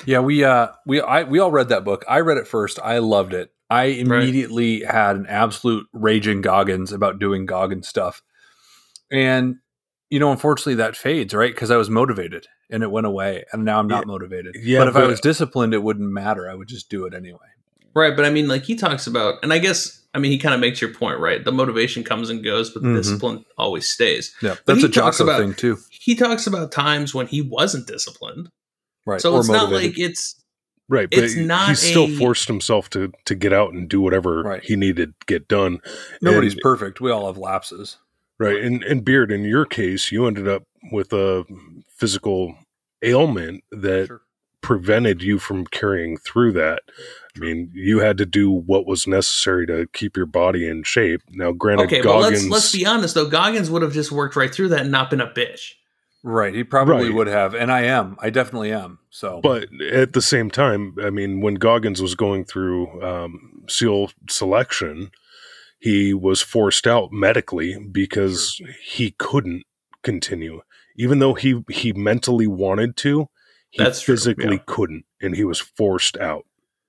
Yeah, 0.06 0.20
we 0.20 0.44
uh 0.44 0.68
we 0.86 1.00
I 1.00 1.24
we 1.24 1.38
all 1.38 1.50
read 1.50 1.68
that 1.70 1.84
book. 1.84 2.04
I 2.08 2.20
read 2.20 2.38
it 2.38 2.46
first. 2.48 2.78
I 2.82 2.98
loved 2.98 3.34
it. 3.34 3.50
I 3.68 3.84
immediately 3.84 4.84
had 4.84 5.16
an 5.16 5.26
absolute 5.28 5.86
raging 5.92 6.40
Goggins 6.40 6.92
about 6.92 7.18
doing 7.18 7.46
Goggins 7.46 7.88
stuff. 7.88 8.22
And 9.10 9.56
you 10.10 10.20
know, 10.20 10.30
unfortunately 10.30 10.76
that 10.76 10.96
fades, 10.96 11.34
right? 11.34 11.52
Because 11.52 11.70
I 11.70 11.76
was 11.76 11.90
motivated 11.90 12.46
and 12.70 12.82
it 12.82 12.90
went 12.90 13.06
away 13.06 13.44
and 13.52 13.64
now 13.64 13.78
I'm 13.80 13.88
not 13.88 14.06
motivated. 14.06 14.56
yeah, 14.60 14.78
but 14.78 14.88
if 14.88 14.96
I 14.96 15.04
was 15.06 15.20
disciplined, 15.20 15.74
it 15.74 15.82
wouldn't 15.82 16.08
matter. 16.10 16.48
I 16.48 16.54
would 16.54 16.68
just 16.68 16.88
do 16.88 17.04
it 17.06 17.14
anyway. 17.14 17.38
Right, 17.94 18.14
but 18.14 18.24
I 18.24 18.30
mean, 18.30 18.46
like 18.46 18.62
he 18.64 18.76
talks 18.76 19.06
about, 19.06 19.36
and 19.42 19.52
I 19.52 19.58
guess 19.58 20.02
I 20.14 20.18
mean 20.18 20.30
he 20.30 20.38
kind 20.38 20.54
of 20.54 20.60
makes 20.60 20.80
your 20.80 20.92
point, 20.92 21.18
right? 21.18 21.44
The 21.44 21.50
motivation 21.52 22.04
comes 22.04 22.30
and 22.30 22.44
goes, 22.44 22.70
but 22.70 22.82
the 22.82 22.88
Mhm. 22.90 22.96
discipline 22.96 23.44
always 23.58 23.88
stays. 23.88 24.34
Yeah. 24.42 24.56
But 24.64 24.74
That's 24.74 24.84
a 24.84 24.88
Jocko 24.88 25.24
about- 25.24 25.40
thing 25.40 25.54
too. 25.54 25.78
He 25.90 26.14
talks 26.14 26.46
about 26.46 26.70
times 26.72 27.14
when 27.14 27.26
he 27.26 27.42
wasn't 27.42 27.86
disciplined, 27.88 28.50
Right. 29.06 29.20
so 29.20 29.34
or 29.34 29.40
it's 29.40 29.48
not 29.48 29.70
like 29.72 29.98
it's 29.98 30.34
Right, 30.88 31.10
but 31.10 31.18
It's 31.18 31.34
not 31.34 31.70
he 31.70 31.74
still 31.74 32.04
a- 32.04 32.16
forced 32.16 32.46
himself 32.46 32.88
to 32.90 33.10
to 33.24 33.34
get 33.34 33.52
out 33.52 33.72
and 33.72 33.88
do 33.88 34.00
whatever 34.00 34.42
Right. 34.42 34.62
he 34.62 34.76
needed 34.76 35.14
to 35.20 35.26
get 35.26 35.48
done. 35.48 35.80
Nobody's 36.22 36.52
and- 36.52 36.60
perfect. 36.62 37.00
We 37.00 37.10
all 37.10 37.26
have 37.26 37.36
lapses. 37.38 37.96
Right, 38.38 38.62
and 38.62 38.84
and 38.84 39.04
Beard, 39.04 39.32
in 39.32 39.44
your 39.44 39.64
case, 39.64 40.12
you 40.12 40.26
ended 40.26 40.46
up 40.46 40.62
with 40.92 41.12
a 41.12 41.44
physical 41.96 42.56
ailment 43.02 43.64
that 43.72 44.06
Sure. 44.06 44.20
prevented 44.62 45.22
you 45.22 45.38
from 45.38 45.66
carrying 45.66 46.16
through 46.18 46.52
that. 46.52 46.82
I 47.36 47.38
mean, 47.40 47.70
you 47.74 47.98
had 48.00 48.18
to 48.18 48.26
do 48.26 48.50
what 48.50 48.86
was 48.86 49.06
necessary 49.06 49.66
to 49.66 49.86
keep 49.92 50.16
your 50.16 50.26
body 50.26 50.66
in 50.68 50.82
shape. 50.84 51.22
Now, 51.30 51.52
granted, 51.52 51.84
okay. 51.86 52.00
Goggins, 52.00 52.44
But 52.44 52.50
let's 52.50 52.64
let's 52.64 52.72
be 52.72 52.86
honest 52.86 53.14
though. 53.14 53.26
Goggins 53.28 53.70
would 53.70 53.82
have 53.82 53.92
just 53.92 54.12
worked 54.12 54.36
right 54.36 54.54
through 54.54 54.68
that 54.68 54.80
and 54.82 54.90
not 54.90 55.10
been 55.10 55.20
a 55.20 55.26
bitch. 55.32 55.72
Right. 56.28 56.52
He 56.52 56.64
probably 56.64 57.06
Right. 57.06 57.14
would 57.14 57.26
have. 57.28 57.54
And 57.54 57.70
I 57.70 57.82
am. 57.82 58.16
I 58.20 58.30
definitely 58.30 58.72
am. 58.72 58.98
So 59.10 59.40
But 59.40 59.68
at 59.80 60.12
the 60.12 60.20
same 60.20 60.50
time, 60.50 60.96
I 61.00 61.08
mean, 61.10 61.40
when 61.40 61.54
Goggins 61.54 62.02
was 62.02 62.16
going 62.16 62.44
through 62.44 63.00
um, 63.00 63.62
SEAL 63.68 64.10
selection, 64.28 65.12
he 65.78 66.12
was 66.12 66.42
forced 66.42 66.84
out 66.84 67.12
medically 67.12 67.78
because 67.78 68.60
he 68.82 69.12
couldn't 69.18 69.62
continue, 70.02 70.62
even 70.96 71.20
though 71.20 71.34
he 71.34 71.62
he 71.70 71.92
mentally 71.92 72.48
wanted 72.48 72.96
to. 72.98 73.28
He 73.70 73.82
That's 73.84 74.00
true, 74.00 74.14
physically 74.16 74.56
yeah. 74.56 74.62
couldn't, 74.66 75.04
and 75.22 75.36
he 75.36 75.44
was 75.44 75.60
forced 75.60 76.16
out. 76.16 76.44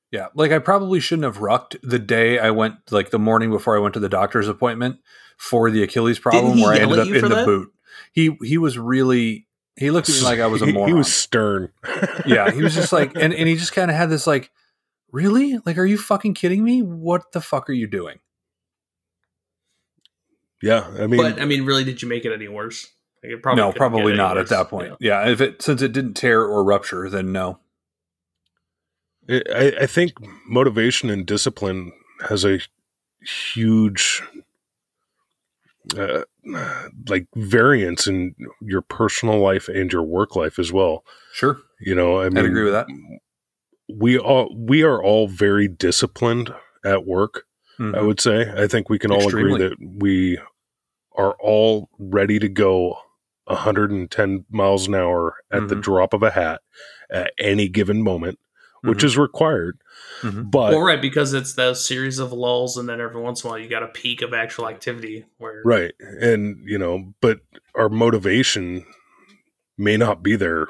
Yeah, 0.10 0.28
like 0.34 0.52
I 0.52 0.58
probably 0.58 1.00
shouldn't 1.00 1.26
have 1.26 1.42
rucked 1.42 1.76
the 1.84 2.00
day 2.00 2.40
I 2.40 2.50
went, 2.50 2.76
like 2.92 3.12
the 3.12 3.20
morning 3.20 3.52
before 3.52 3.76
I 3.76 3.80
went 3.80 3.94
to 3.96 4.00
the 4.00 4.10
doctor's 4.10 4.48
appointment 4.48 4.98
for 5.38 5.70
the 5.70 5.84
Achilles 5.84 6.18
problem, 6.18 6.60
where 6.60 6.74
I 6.74 6.80
ended 6.80 6.98
up 7.00 7.08
in 7.08 7.20
for 7.20 7.28
the 7.30 7.36
that? 7.36 7.46
boot. 7.46 7.72
He 8.12 8.38
he 8.44 8.58
was 8.58 8.78
really 8.78 9.48
he 9.76 9.92
looked 9.92 10.10
at 10.10 10.16
me 10.16 10.22
like 10.24 10.40
I 10.40 10.48
was 10.48 10.62
a 10.62 10.68
He- 10.68 10.72
moron. 10.74 10.90
He 10.90 10.94
was 10.94 11.14
stern. 11.14 11.72
yeah, 12.26 12.52
he 12.52 12.62
was 12.62 12.74
just 12.74 12.92
like, 12.92 13.16
and 13.16 13.34
and 13.34 13.48
he 13.48 13.56
just 13.58 13.74
kind 13.74 13.92
of 13.92 13.98
had 13.98 14.10
this 14.10 14.26
like, 14.28 14.52
really, 15.12 15.60
like, 15.66 15.78
are 15.78 15.86
you 15.86 15.98
fucking 15.98 16.34
kidding 16.34 16.64
me? 16.64 16.82
What 16.82 17.32
the 17.32 17.42
fuck 17.42 17.70
are 17.70 17.74
you 17.74 17.88
doing? 17.88 18.20
Yeah, 20.62 20.88
I 21.00 21.06
mean, 21.08 21.22
but 21.22 21.40
I 21.42 21.46
mean, 21.46 21.66
really, 21.66 21.84
did 21.84 22.02
you 22.02 22.08
make 22.08 22.26
it 22.26 22.34
any 22.34 22.48
worse? 22.48 22.88
Like, 23.24 23.34
it 23.34 23.44
probably 23.44 23.64
no, 23.64 23.72
probably 23.74 24.14
not 24.16 24.36
worse, 24.38 24.52
at 24.52 24.58
that 24.58 24.70
point. 24.70 24.94
yeah. 25.00 25.26
Yeah. 25.26 25.32
if 25.32 25.42
it 25.42 25.62
since 25.62 25.82
it 25.82 25.92
didn't 25.92 26.16
tear 26.16 26.42
or 26.42 26.64
rupture, 26.64 27.10
then 27.10 27.32
no. 27.32 27.60
I, 29.30 29.74
I 29.82 29.86
think 29.88 30.14
motivation 30.48 31.10
and 31.10 31.26
discipline 31.26 31.92
has 32.30 32.46
a 32.46 32.60
huge 33.54 34.24
uh, 35.96 36.24
like 37.08 37.28
variance 37.36 38.08
in 38.08 38.34
your 38.62 38.82
personal 38.82 39.40
life 39.40 39.68
and 39.70 39.92
your 39.92 40.04
work 40.04 40.36
life 40.36 40.58
as 40.60 40.72
well. 40.74 41.04
Sure, 41.34 41.60
You 41.80 41.94
know, 41.96 42.20
I 42.22 42.30
mean, 42.30 42.38
I'd 42.40 42.46
agree 42.46 42.64
with 42.64 42.74
that. 42.74 42.88
we 43.90 44.18
all 44.18 44.54
we 44.58 44.84
are 44.84 45.02
all 45.02 45.28
very 45.28 45.68
disciplined 45.68 46.54
at 46.84 47.06
work. 47.06 47.44
I 47.80 47.84
Mhm. 47.84 48.06
would 48.08 48.20
say. 48.20 48.52
I 48.56 48.66
think 48.68 48.90
we 48.90 48.98
can 49.00 49.12
all 49.12 49.28
agree 49.28 49.56
that 49.60 49.76
we 49.80 50.40
are 51.16 51.36
all 51.40 51.90
ready 52.00 52.40
to 52.40 52.50
go 52.50 52.98
110 53.46 54.46
miles 54.50 54.88
an 54.88 54.96
hour 54.96 55.36
at 55.52 55.68
the 55.68 55.76
Mhm. 55.76 55.82
drop 55.82 56.14
of 56.14 56.24
a 56.24 56.32
hat 56.32 56.62
at 57.10 57.34
any 57.40 57.68
given 57.70 58.02
moment, 58.04 58.40
which 58.88 59.00
Mhm. 59.00 59.06
is 59.06 59.18
required. 59.18 59.80
Mhm. 60.22 60.50
But 60.50 60.72
well, 60.72 60.82
right, 60.82 61.02
because 61.02 61.34
it's 61.34 61.54
those 61.54 61.86
series 61.86 62.20
of 62.20 62.32
lulls, 62.34 62.78
and 62.78 62.88
then 62.90 63.00
every 63.02 63.22
once 63.22 63.44
in 63.44 63.48
a 63.48 63.52
while 63.52 63.60
you 63.60 63.70
got 63.70 63.84
a 63.84 63.88
peak 63.88 64.22
of 64.22 64.34
actual 64.34 64.68
activity 64.68 65.26
where 65.38 65.62
right, 65.66 65.94
and 66.00 66.58
you 66.66 66.78
know, 66.78 67.14
but 67.22 67.42
our 67.76 67.90
motivation 67.90 68.86
may 69.78 69.98
not 69.98 70.24
be 70.24 70.36
there 70.36 70.68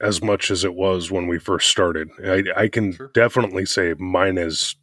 as 0.00 0.22
much 0.22 0.50
as 0.50 0.62
it 0.62 0.74
was 0.74 1.10
when 1.10 1.26
we 1.26 1.38
first 1.38 1.68
started. 1.70 2.08
I, 2.24 2.44
I 2.54 2.68
can 2.68 2.92
Sure. 2.92 3.10
definitely 3.14 3.64
say 3.66 3.94
mine 3.98 4.36
is. 4.38 4.76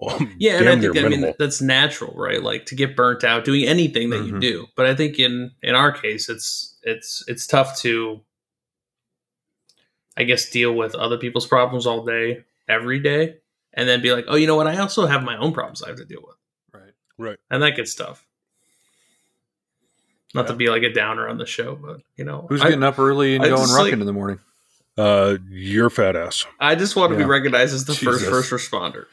um, 0.00 0.34
Yeah, 0.38 0.58
and 0.58 0.68
I 0.68 0.80
think 0.80 0.94
near 0.94 1.06
I 1.06 1.08
mean 1.10 1.34
that's 1.38 1.60
natural, 1.60 2.14
right? 2.16 2.42
Like 2.42 2.64
to 2.66 2.74
get 2.74 2.96
burnt 2.96 3.22
out 3.24 3.44
doing 3.44 3.64
anything 3.64 4.10
that 4.10 4.24
you 4.24 4.32
Mhm. 4.32 4.40
do. 4.40 4.66
But 4.74 4.86
I 4.86 4.94
think 4.96 5.18
in 5.18 5.52
in 5.62 5.74
our 5.74 5.92
case, 5.92 6.28
it's 6.28 6.76
it's 6.82 7.22
it's 7.28 7.46
tough 7.46 7.78
to, 7.82 8.20
I 10.16 10.24
guess, 10.24 10.48
deal 10.50 10.72
with 10.74 10.94
other 10.94 11.16
people's 11.18 11.46
problems 11.46 11.86
all 11.86 12.04
day, 12.04 12.44
every 12.68 12.98
day, 13.00 13.36
and 13.74 13.88
then 13.88 14.02
be 14.02 14.12
like, 14.12 14.26
oh, 14.28 14.36
you 14.36 14.46
know 14.46 14.56
what? 14.56 14.66
I 14.66 14.76
also 14.78 15.06
have 15.06 15.22
my 15.22 15.36
own 15.38 15.52
problems 15.52 15.82
I 15.82 15.88
have 15.88 15.96
to 15.96 16.04
deal 16.04 16.20
with, 16.22 16.36
Right. 16.72 16.92
right. 17.18 17.38
and 17.50 17.62
that 17.62 17.76
gets 17.76 17.94
tough. 17.94 18.26
Not 20.34 20.46
to 20.46 20.54
be 20.54 20.68
like 20.70 20.82
a 20.82 20.92
downer 20.92 21.28
on 21.28 21.36
the 21.38 21.46
show, 21.46 21.74
but 21.76 22.00
you 22.16 22.24
know, 22.24 22.46
Who's 22.48 22.62
I, 22.62 22.68
getting 22.70 22.82
up 22.82 22.98
early 22.98 23.34
and 23.36 23.44
I 23.44 23.48
going 23.48 23.60
rocking 23.70 23.76
like- 23.84 23.92
in 23.94 24.06
the 24.06 24.12
morning? 24.12 24.40
Uh, 24.98 25.38
your 25.48 25.88
fat 25.88 26.16
ass. 26.16 26.44
I 26.60 26.74
just 26.74 26.96
want 26.96 27.12
to 27.12 27.18
Yeah. 27.18 27.24
be 27.24 27.28
recognized 27.30 27.74
as 27.74 27.86
the 27.86 27.94
first 27.94 28.24
Jesus. 28.24 28.28
first 28.28 28.50
responder. 28.52 29.06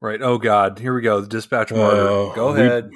Right. 0.00 0.22
Oh 0.22 0.38
God, 0.38 0.78
here 0.78 0.94
we 0.94 1.00
go. 1.02 1.20
The 1.20 1.26
dispatch 1.26 1.72
martyr. 1.72 2.00
Uh, 2.06 2.34
go 2.34 2.52
we- 2.54 2.60
ahead. 2.60 2.90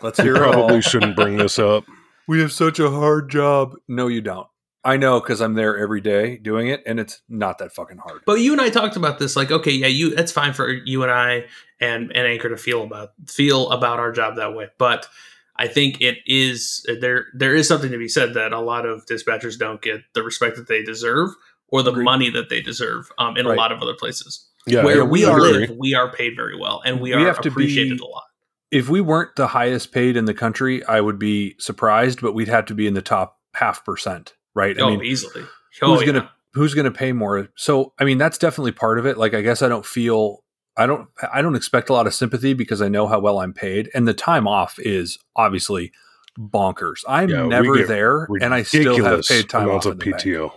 Let's 0.00 0.20
hear 0.20 0.34
it 0.34 0.42
all. 0.42 0.52
probably 0.52 0.82
shouldn't 0.82 1.14
bring 1.14 1.36
this 1.36 1.58
up. 1.58 1.84
We 2.28 2.40
have 2.40 2.52
such 2.52 2.78
a 2.78 2.88
hard 2.88 3.28
job. 3.30 3.74
No, 3.88 4.06
you 4.06 4.20
don't. 4.20 4.46
I 4.84 4.96
know 4.96 5.20
because 5.20 5.40
I'm 5.40 5.54
there 5.54 5.78
every 5.78 6.00
day 6.00 6.36
doing 6.38 6.66
it, 6.68 6.82
and 6.86 6.98
it's 6.98 7.22
not 7.28 7.58
that 7.58 7.72
fucking 7.72 7.98
hard. 7.98 8.22
But 8.26 8.40
you 8.40 8.52
and 8.52 8.60
I 8.60 8.68
talked 8.68 8.96
about 8.96 9.18
this, 9.18 9.36
like, 9.36 9.50
okay, 9.50 9.70
yeah, 9.70 9.86
you 9.86 10.12
it's 10.16 10.32
fine 10.32 10.52
for 10.52 10.68
you 10.70 11.02
and 11.02 11.12
I 11.12 11.44
and 11.80 12.10
and 12.14 12.26
Anchor 12.26 12.48
to 12.48 12.56
feel 12.56 12.82
about 12.82 13.10
feel 13.28 13.70
about 13.70 14.00
our 14.00 14.10
job 14.12 14.36
that 14.36 14.54
way. 14.54 14.68
But 14.78 15.06
I 15.56 15.68
think 15.68 16.00
it 16.00 16.18
is 16.26 16.84
there 17.00 17.26
there 17.34 17.54
is 17.54 17.68
something 17.68 17.90
to 17.92 17.98
be 17.98 18.08
said 18.08 18.34
that 18.34 18.52
a 18.52 18.60
lot 18.60 18.84
of 18.86 19.06
dispatchers 19.06 19.56
don't 19.58 19.80
get 19.80 20.00
the 20.14 20.22
respect 20.22 20.56
that 20.56 20.66
they 20.68 20.82
deserve 20.82 21.30
or 21.68 21.82
the 21.82 21.90
Agreed. 21.92 22.04
money 22.04 22.30
that 22.30 22.48
they 22.50 22.60
deserve 22.60 23.10
um, 23.18 23.36
in 23.36 23.46
Right. 23.46 23.56
a 23.56 23.60
lot 23.60 23.70
of 23.72 23.80
other 23.82 23.94
places. 23.94 24.46
Yeah, 24.66 24.84
Where 24.84 25.02
I 25.02 25.04
we 25.04 25.24
would 25.24 25.34
live, 25.40 25.70
we 25.78 25.94
are 25.94 26.12
paid 26.12 26.34
very 26.36 26.56
well 26.58 26.82
and 26.84 27.00
we, 27.00 27.14
We 27.14 27.24
are 27.24 27.30
appreciated 27.30 27.98
be- 27.98 28.04
a 28.04 28.06
lot. 28.06 28.24
If 28.70 28.88
we 28.88 29.00
weren't 29.00 29.36
the 29.36 29.48
highest 29.48 29.92
paid 29.92 30.16
in 30.16 30.24
the 30.24 30.34
country, 30.34 30.84
I 30.86 31.00
would 31.00 31.18
be 31.18 31.54
surprised, 31.58 32.20
but 32.20 32.32
we'd 32.32 32.48
have 32.48 32.66
to 32.66 32.74
be 32.74 32.86
in 32.86 32.94
the 32.94 33.02
top 33.02 33.38
half 33.54 33.84
percent, 33.84 34.34
right? 34.54 34.78
I 34.78 34.82
oh, 34.82 34.90
mean, 34.90 35.04
easily. 35.04 35.44
Oh, 35.82 35.94
who's 35.94 36.00
yeah. 36.00 36.06
gonna 36.12 36.30
who's 36.54 36.74
gonna 36.74 36.90
pay 36.90 37.12
more? 37.12 37.48
So, 37.56 37.92
I 37.98 38.04
mean, 38.04 38.18
that's 38.18 38.38
definitely 38.38 38.72
part 38.72 38.98
of 38.98 39.06
it. 39.06 39.18
Like, 39.18 39.34
I 39.34 39.40
guess 39.42 39.62
I 39.62 39.68
don't 39.68 39.86
feel. 39.86 40.42
I 40.76 40.86
don't. 40.86 41.08
I 41.32 41.42
don't 41.42 41.54
expect 41.54 41.90
a 41.90 41.92
lot 41.92 42.06
of 42.06 42.14
sympathy 42.14 42.54
because 42.54 42.80
I 42.80 42.88
know 42.88 43.06
how 43.06 43.20
well 43.20 43.40
I'm 43.40 43.52
paid, 43.52 43.90
and 43.94 44.08
the 44.08 44.14
time 44.14 44.48
off 44.48 44.78
is 44.78 45.18
obviously 45.36 45.92
bonkers. 46.38 47.00
I'm 47.06 47.28
Yeah, 47.28 47.46
never 47.46 47.84
there, 47.84 48.26
and 48.40 48.54
I 48.54 48.62
still 48.62 48.82
have 48.82 48.96
Ridiculous 48.96 49.28
paid 49.28 49.50
time 49.50 49.68
off 49.70 49.84
of 49.84 49.92
in 49.92 49.98
the 49.98 50.04
bank. 50.12 50.22
PTO. 50.22 50.52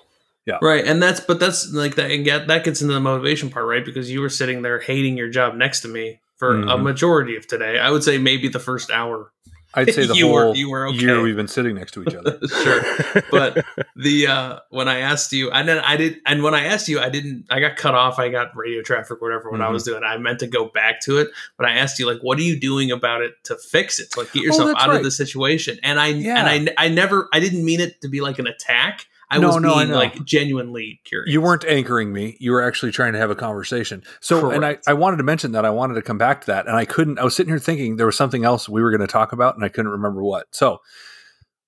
Right, 0.62 0.86
and 0.86 1.02
that's 1.02 1.20
but 1.20 1.40
that's 1.40 1.74
like 1.74 1.96
that 1.96 2.12
and 2.12 2.24
get 2.24 2.48
that 2.48 2.64
gets 2.64 2.82
into 2.82 2.94
the 2.94 3.00
motivation 3.00 3.50
part, 3.50 3.66
right? 3.66 3.84
Because 3.84 4.10
you 4.12 4.22
were 4.22 4.30
sitting 4.30 4.62
there 4.62 4.80
hating 4.80 5.18
your 5.18 5.28
job 5.28 5.56
next 5.56 5.82
to 5.82 5.88
me 5.88 6.20
for 6.38 6.56
a 6.62 6.64
Mhm. 6.66 6.84
majority 6.84 7.36
of 7.36 7.48
today. 7.48 7.80
I 7.80 7.90
would 7.90 8.04
say 8.04 8.18
maybe 8.18 8.48
the 8.48 8.60
first 8.60 8.92
hour. 8.92 9.32
I'd 9.76 9.94
say 9.94 10.06
the 10.08 10.16
You 10.16 10.28
were- 10.30 10.44
whole 10.46 10.56
you 10.56 10.70
were 10.70 10.88
year 10.90 11.22
we've 11.22 11.36
been 11.36 11.48
sitting 11.48 11.76
next 11.76 11.92
to 11.94 12.04
each 12.04 12.16
other. 12.16 12.40
sure, 12.48 12.82
but 13.30 13.66
the 13.96 14.28
uh 14.28 14.60
when 14.70 14.88
I 14.88 15.00
asked 15.00 15.32
you, 15.34 15.52
and 15.52 15.68
then 15.68 15.80
I 15.80 15.98
did, 15.98 16.18
and 16.26 16.42
when 16.44 16.54
I 16.56 16.66
asked 16.66 16.88
you, 16.88 17.00
I 17.00 17.10
didn't. 17.10 17.46
I 17.50 17.60
got 17.60 17.76
cut 17.76 17.94
off. 17.96 18.18
I 18.20 18.30
got 18.30 18.56
radio 18.56 18.82
traffic, 18.82 19.22
whatever. 19.22 19.50
When 19.52 19.62
I 19.62 19.68
Mhm. 19.68 19.74
was 19.74 19.84
doing, 19.84 20.04
I 20.04 20.18
meant 20.18 20.40
to 20.40 20.48
go 20.48 20.66
back 20.66 21.02
to 21.02 21.18
it, 21.18 21.30
but 21.58 21.66
I 21.68 21.72
asked 21.74 22.00
you, 22.00 22.06
like, 22.12 22.22
what 22.22 22.38
are 22.40 22.44
you 22.44 22.60
doing 22.60 22.92
about 22.92 23.22
it 23.22 23.34
to 23.46 23.58
fix 23.58 24.00
it, 24.00 24.12
to 24.12 24.20
like 24.22 24.32
get 24.32 24.44
yourself 24.44 24.72
Oh, 24.76 24.82
out 24.82 24.90
right. 24.90 24.98
of 24.98 25.04
the 25.04 25.12
situation? 25.12 25.80
And 25.84 26.00
I 26.00 26.08
Yeah. 26.08 26.38
and 26.48 26.70
I 26.78 26.86
I 26.86 26.88
never, 26.90 27.28
I 27.34 27.40
didn't 27.40 27.64
mean 27.66 27.80
it 27.82 28.02
to 28.02 28.08
be 28.08 28.22
like 28.22 28.40
an 28.40 28.48
attack. 28.48 29.06
I 29.30 29.40
No, 29.40 29.48
was 29.48 29.58
no, 29.58 29.76
being 29.76 29.92
like 29.92 30.24
genuinely 30.24 31.02
curious. 31.04 31.32
You 31.32 31.42
weren't 31.42 31.66
anchoring 31.66 32.14
me. 32.14 32.38
You 32.40 32.52
were 32.52 32.62
actually 32.62 32.92
trying 32.92 33.14
to 33.14 33.20
have 33.20 33.32
a 33.32 33.36
conversation. 33.36 34.04
So, 34.20 34.52
and 34.52 34.66
I, 34.66 34.78
I 34.86 34.94
wanted 34.94 35.18
to 35.18 35.24
mention 35.24 35.54
that 35.54 35.66
I 35.66 35.72
wanted 35.72 35.96
to 35.96 36.02
come 36.02 36.18
back 36.18 36.42
to 36.42 36.48
that, 36.48 36.68
and 36.68 36.76
I 36.76 36.86
couldn't. 36.86 37.18
I 37.18 37.24
was 37.24 37.36
sitting 37.36 37.52
here 37.52 37.60
thinking 37.60 37.96
there 37.96 38.06
was 38.06 38.18
something 38.18 38.46
else 38.46 38.70
we 38.70 38.82
were 38.82 38.92
going 38.92 39.02
to 39.02 39.08
talk 39.08 39.32
about, 39.34 39.56
and 39.56 39.64
I 39.66 39.70
couldn't 39.70 39.92
remember 39.92 40.24
what. 40.24 40.48
So, 40.52 40.80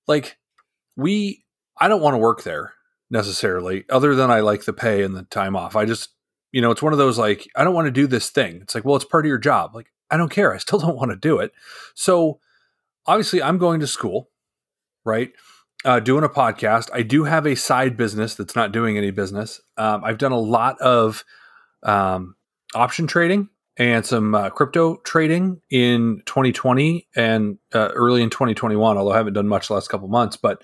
like, 0.06 0.38
we, 0.96 1.44
I 1.80 1.88
don't 1.88 2.02
want 2.02 2.14
to 2.14 2.18
work 2.18 2.44
there 2.44 2.74
necessarily, 3.10 3.84
other 3.90 4.14
than 4.14 4.30
I 4.30 4.40
like 4.40 4.64
the 4.64 4.72
pay 4.72 5.02
and 5.02 5.16
the 5.16 5.24
time 5.24 5.56
off. 5.56 5.74
I 5.74 5.84
just, 5.84 6.10
you 6.52 6.60
know, 6.60 6.70
it's 6.70 6.82
one 6.82 6.92
of 6.92 6.98
those 6.98 7.18
like, 7.18 7.48
I 7.56 7.64
don't 7.64 7.74
want 7.74 7.86
to 7.86 7.92
do 7.92 8.06
this 8.06 8.30
thing. 8.30 8.60
It's 8.62 8.74
like, 8.74 8.84
well, 8.84 8.96
it's 8.96 9.04
part 9.04 9.24
of 9.24 9.28
your 9.28 9.38
job. 9.38 9.74
Like, 9.74 9.90
I 10.10 10.16
don't 10.16 10.30
care. 10.30 10.54
I 10.54 10.58
still 10.58 10.78
don't 10.80 10.96
want 10.96 11.10
to 11.10 11.16
do 11.16 11.38
it. 11.38 11.52
So, 11.94 12.40
obviously, 13.06 13.42
I'm 13.42 13.58
going 13.58 13.80
to 13.80 13.86
school, 13.86 14.30
right? 15.04 15.32
Uh, 15.84 16.00
doing 16.00 16.24
a 16.24 16.28
podcast. 16.28 16.88
I 16.92 17.02
do 17.02 17.24
have 17.24 17.46
a 17.46 17.54
side 17.54 17.96
business 17.96 18.34
that's 18.34 18.56
not 18.56 18.72
doing 18.72 18.98
any 18.98 19.10
business. 19.10 19.60
Um, 19.76 20.02
I've 20.04 20.18
done 20.18 20.32
a 20.32 20.38
lot 20.38 20.80
of 20.80 21.24
um, 21.82 22.34
option 22.74 23.06
trading 23.06 23.48
and 23.76 24.04
some 24.04 24.34
uh, 24.34 24.50
crypto 24.50 24.96
trading 25.04 25.60
in 25.70 26.22
2020 26.26 27.08
and 27.14 27.58
uh, 27.72 27.90
early 27.94 28.22
in 28.22 28.30
2021. 28.30 28.96
Although 28.96 29.12
I 29.12 29.16
haven't 29.16 29.34
done 29.34 29.48
much 29.48 29.68
the 29.68 29.74
last 29.74 29.88
couple 29.88 30.08
months, 30.08 30.36
but 30.36 30.62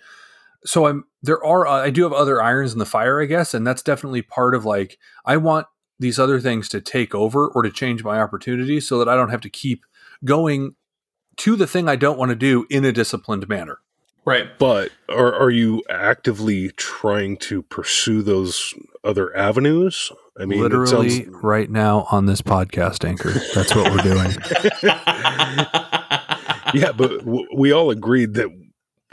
so 0.67 0.87
I'm 0.87 1.05
there 1.23 1.43
are 1.45 1.67
uh, 1.67 1.83
I 1.83 1.91
do 1.91 2.03
have 2.03 2.13
other 2.13 2.43
irons 2.43 2.73
in 2.73 2.79
the 2.79 2.87
fire, 2.87 3.23
I 3.23 3.27
guess, 3.27 3.55
and 3.55 3.67
that's 3.67 3.83
definitely 3.83 4.23
part 4.23 4.55
of 4.55 4.65
like 4.65 4.99
I 5.25 5.37
want 5.37 5.67
these 6.01 6.19
other 6.19 6.41
things 6.41 6.69
to 6.71 6.81
take 6.81 7.15
over 7.15 7.49
or 7.49 7.63
to 7.63 7.71
change 7.71 8.03
my 8.03 8.21
opportunities 8.21 8.89
so 8.89 8.99
that 8.99 9.09
I 9.09 9.15
don't 9.15 9.29
have 9.29 9.41
to 9.43 9.51
keep 9.51 9.85
going 10.25 10.75
to 11.37 11.57
the 11.57 11.67
thing 11.67 11.89
I 11.89 11.97
don't 11.97 12.19
want 12.19 12.31
to 12.31 12.37
do 12.37 12.67
in 12.69 12.85
a 12.85 12.93
disciplined 12.93 13.49
manner. 13.49 13.79
Right. 14.25 14.59
But 14.59 14.91
are 15.09 15.35
are 15.35 15.51
you 15.51 15.83
actively 15.91 16.71
trying 16.71 17.37
to 17.39 17.63
pursue 17.63 18.23
those 18.23 18.75
other 19.03 19.37
avenues? 19.37 20.11
I 20.39 20.47
mean, 20.47 20.61
literally 20.61 21.11
sounds- 21.11 21.29
right 21.43 21.71
now 21.71 22.07
on 22.11 22.27
this 22.27 22.43
podcast 22.43 23.05
anchor 23.09 23.31
that's 23.55 23.73
what 23.75 23.93
we're 23.93 24.03
doing 24.03 24.33
yeah, 26.75 26.91
but 26.97 27.19
w- 27.25 27.47
we 27.57 27.73
all 27.73 27.91
agreed 27.91 28.35
that 28.35 28.49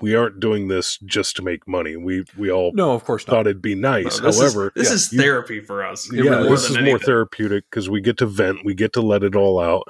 we 0.01 0.15
aren't 0.15 0.39
doing 0.39 0.67
this 0.67 0.97
just 1.05 1.35
to 1.35 1.43
make 1.43 1.67
money. 1.67 1.95
We 1.95 2.25
we 2.35 2.49
all 2.49 2.71
no 2.73 2.93
of 2.93 3.03
course 3.03 3.23
thought 3.23 3.35
not 3.35 3.47
it'd 3.47 3.61
be 3.61 3.75
nice. 3.75 4.19
No, 4.19 4.25
this 4.27 4.39
However, 4.39 4.71
is, 4.75 4.81
this 4.83 4.89
yeah, 4.89 4.93
is 4.95 5.13
you- 5.13 5.19
therapy 5.21 5.59
for 5.61 5.85
us. 5.85 6.11
It 6.11 6.25
yeah, 6.25 6.37
this 6.37 6.63
is 6.63 6.69
is 6.71 6.75
than 6.77 6.85
more 6.85 6.97
therapeutic 6.97 7.65
because 7.69 7.87
we 7.87 8.01
get 8.01 8.17
to 8.17 8.25
vent, 8.25 8.65
we 8.65 8.73
get 8.73 8.93
to 8.93 9.01
let 9.01 9.21
it 9.23 9.35
all 9.35 9.59
out. 9.59 9.83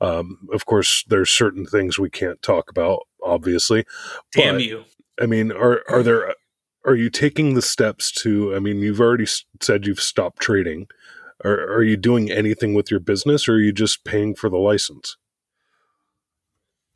Um, 0.00 0.48
of 0.52 0.66
course, 0.66 1.04
there's 1.08 1.30
certain 1.30 1.64
things 1.64 1.96
we 1.96 2.10
can't 2.10 2.42
talk 2.42 2.70
about, 2.70 3.06
obviously. 3.24 3.84
Damn 4.32 4.56
but, 4.56 4.64
you. 4.64 4.84
I 5.20 5.26
mean, 5.26 5.52
are 5.52 5.82
are 5.88 6.02
there? 6.02 6.34
Are 6.84 6.96
you 6.96 7.10
taking 7.10 7.54
the 7.54 7.62
steps 7.62 8.10
to? 8.22 8.54
I 8.54 8.58
mean, 8.58 8.80
you've 8.80 9.00
already 9.00 9.26
said 9.60 9.86
you've 9.86 10.00
stopped 10.00 10.40
trading. 10.40 10.86
Are 11.44 11.74
are 11.74 11.82
you 11.82 11.96
doing 11.96 12.30
anything 12.30 12.74
with 12.74 12.90
your 12.90 13.00
business, 13.00 13.48
or 13.48 13.54
are 13.54 13.60
you 13.60 13.72
just 13.72 14.04
paying 14.04 14.34
for 14.34 14.48
the 14.48 14.58
license? 14.58 15.16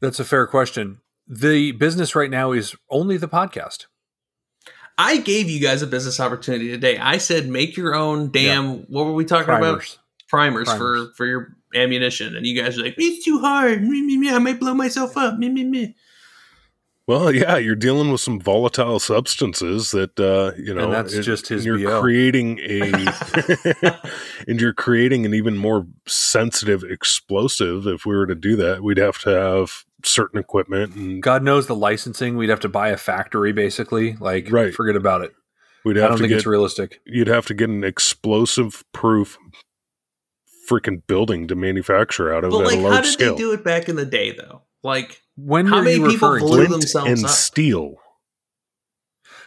that's 0.01 0.21
a 0.21 0.25
fair 0.25 0.47
question 0.47 1.01
the 1.27 1.73
business 1.73 2.15
right 2.15 2.31
now 2.31 2.53
is 2.53 2.77
only 2.91 3.17
the 3.17 3.29
podcast 3.29 3.87
I 4.99 5.19
gave 5.19 5.51
you 5.51 5.61
guys 5.61 5.83
a 5.83 5.87
business 5.87 6.21
opportunity 6.21 6.71
today. 6.71 6.97
I 6.97 7.19
said 7.19 7.49
make 7.51 7.77
your 7.77 7.95
own 7.95 8.31
damn. 8.31 8.79
What 8.89 9.05
were 9.05 9.13
we 9.13 9.27
talking 9.27 9.45
about? 9.45 9.61
primers 9.61 9.99
Primers, 10.29 10.69
Primers. 10.69 11.09
for 11.09 11.15
for 11.15 11.27
your 11.27 11.57
ammunition, 11.75 12.35
and 12.35 12.47
you 12.47 12.59
guys 12.59 12.79
are 12.79 12.83
like, 12.83 12.95
it's 12.97 13.23
too 13.23 13.39
hard. 13.39 13.83
Me, 13.83 14.01
me, 14.01 14.17
me. 14.17 14.31
I 14.31 14.39
might 14.39 14.59
blow 14.59 14.73
myself 14.73 15.17
up. 15.19 15.37
Me, 15.39 15.51
me, 15.51 15.65
me. 15.65 15.95
Well, 17.09 17.33
yeah, 17.33 17.57
you're 17.57 17.77
dealing 17.77 18.11
with 18.11 18.21
some 18.21 18.41
volatile 18.41 18.99
substances 18.99 19.93
that 19.93 20.19
uh, 20.19 20.53
you 20.61 20.75
know. 20.75 20.85
And 20.85 20.93
that's 20.93 21.15
it- 21.15 21.23
just 21.23 21.47
his 21.49 21.65
and 21.65 21.79
You're 21.79 21.91
BO. 21.91 22.01
creating 22.01 22.59
a, 22.59 24.01
and 24.49 24.61
you're 24.61 24.73
creating 24.75 25.25
an 25.25 25.33
even 25.33 25.57
more 25.57 25.87
sensitive 26.09 26.83
explosive. 26.83 27.87
If 27.87 28.07
we 28.07 28.17
were 28.17 28.27
to 28.27 28.35
do 28.35 28.57
that, 28.57 28.83
we'd 28.83 28.99
have 28.99 29.19
to 29.21 29.31
have 29.31 29.85
certain 30.05 30.41
equipment, 30.41 30.95
and 30.97 31.23
God 31.23 31.43
knows 31.45 31.69
the 31.69 31.77
licensing. 31.77 32.37
We'd 32.37 32.51
have 32.51 32.61
to 32.61 32.69
buy 32.69 32.89
a 32.89 32.97
factory, 32.97 33.53
basically. 33.53 34.15
Like, 34.21 34.51
Right. 34.51 34.75
forget 34.75 34.97
about 34.97 35.23
it. 35.23 35.33
we'd 35.85 35.95
have 35.97 36.03
I 36.03 36.07
have 36.07 36.11
don't 36.11 36.19
to 36.19 36.23
think 36.23 36.29
get. 36.31 36.37
it's 36.39 36.47
realistic. 36.47 37.01
you'd 37.07 37.29
have 37.29 37.47
to 37.47 37.55
get 37.55 37.69
an 37.71 37.85
explosive-proof 37.85 39.39
freaking 40.69 41.03
building 41.07 41.47
to 41.49 41.55
manufacture 41.55 42.35
out 42.35 42.43
of 42.45 42.51
But 42.51 42.61
at 42.63 42.67
like, 42.67 42.75
a 42.79 42.81
how 42.83 42.89
large 42.91 43.05
did 43.05 43.13
scale. 43.13 43.35
they 43.37 43.39
do 43.39 43.53
it 43.53 43.63
back 43.63 43.89
in 43.89 43.95
the 43.97 44.05
day, 44.07 44.33
though? 44.33 44.63
Like, 44.83 45.23
When 45.37 45.67
How 45.67 45.79
are 45.79 45.83
many 45.83 45.97
you 45.97 46.09
people 46.09 46.31
referring 46.31 46.45
blew? 46.45 46.57
Flint 46.67 46.71
themselves 46.71 47.11
and 47.11 47.25
up? 47.25 47.31
steel. 47.31 47.97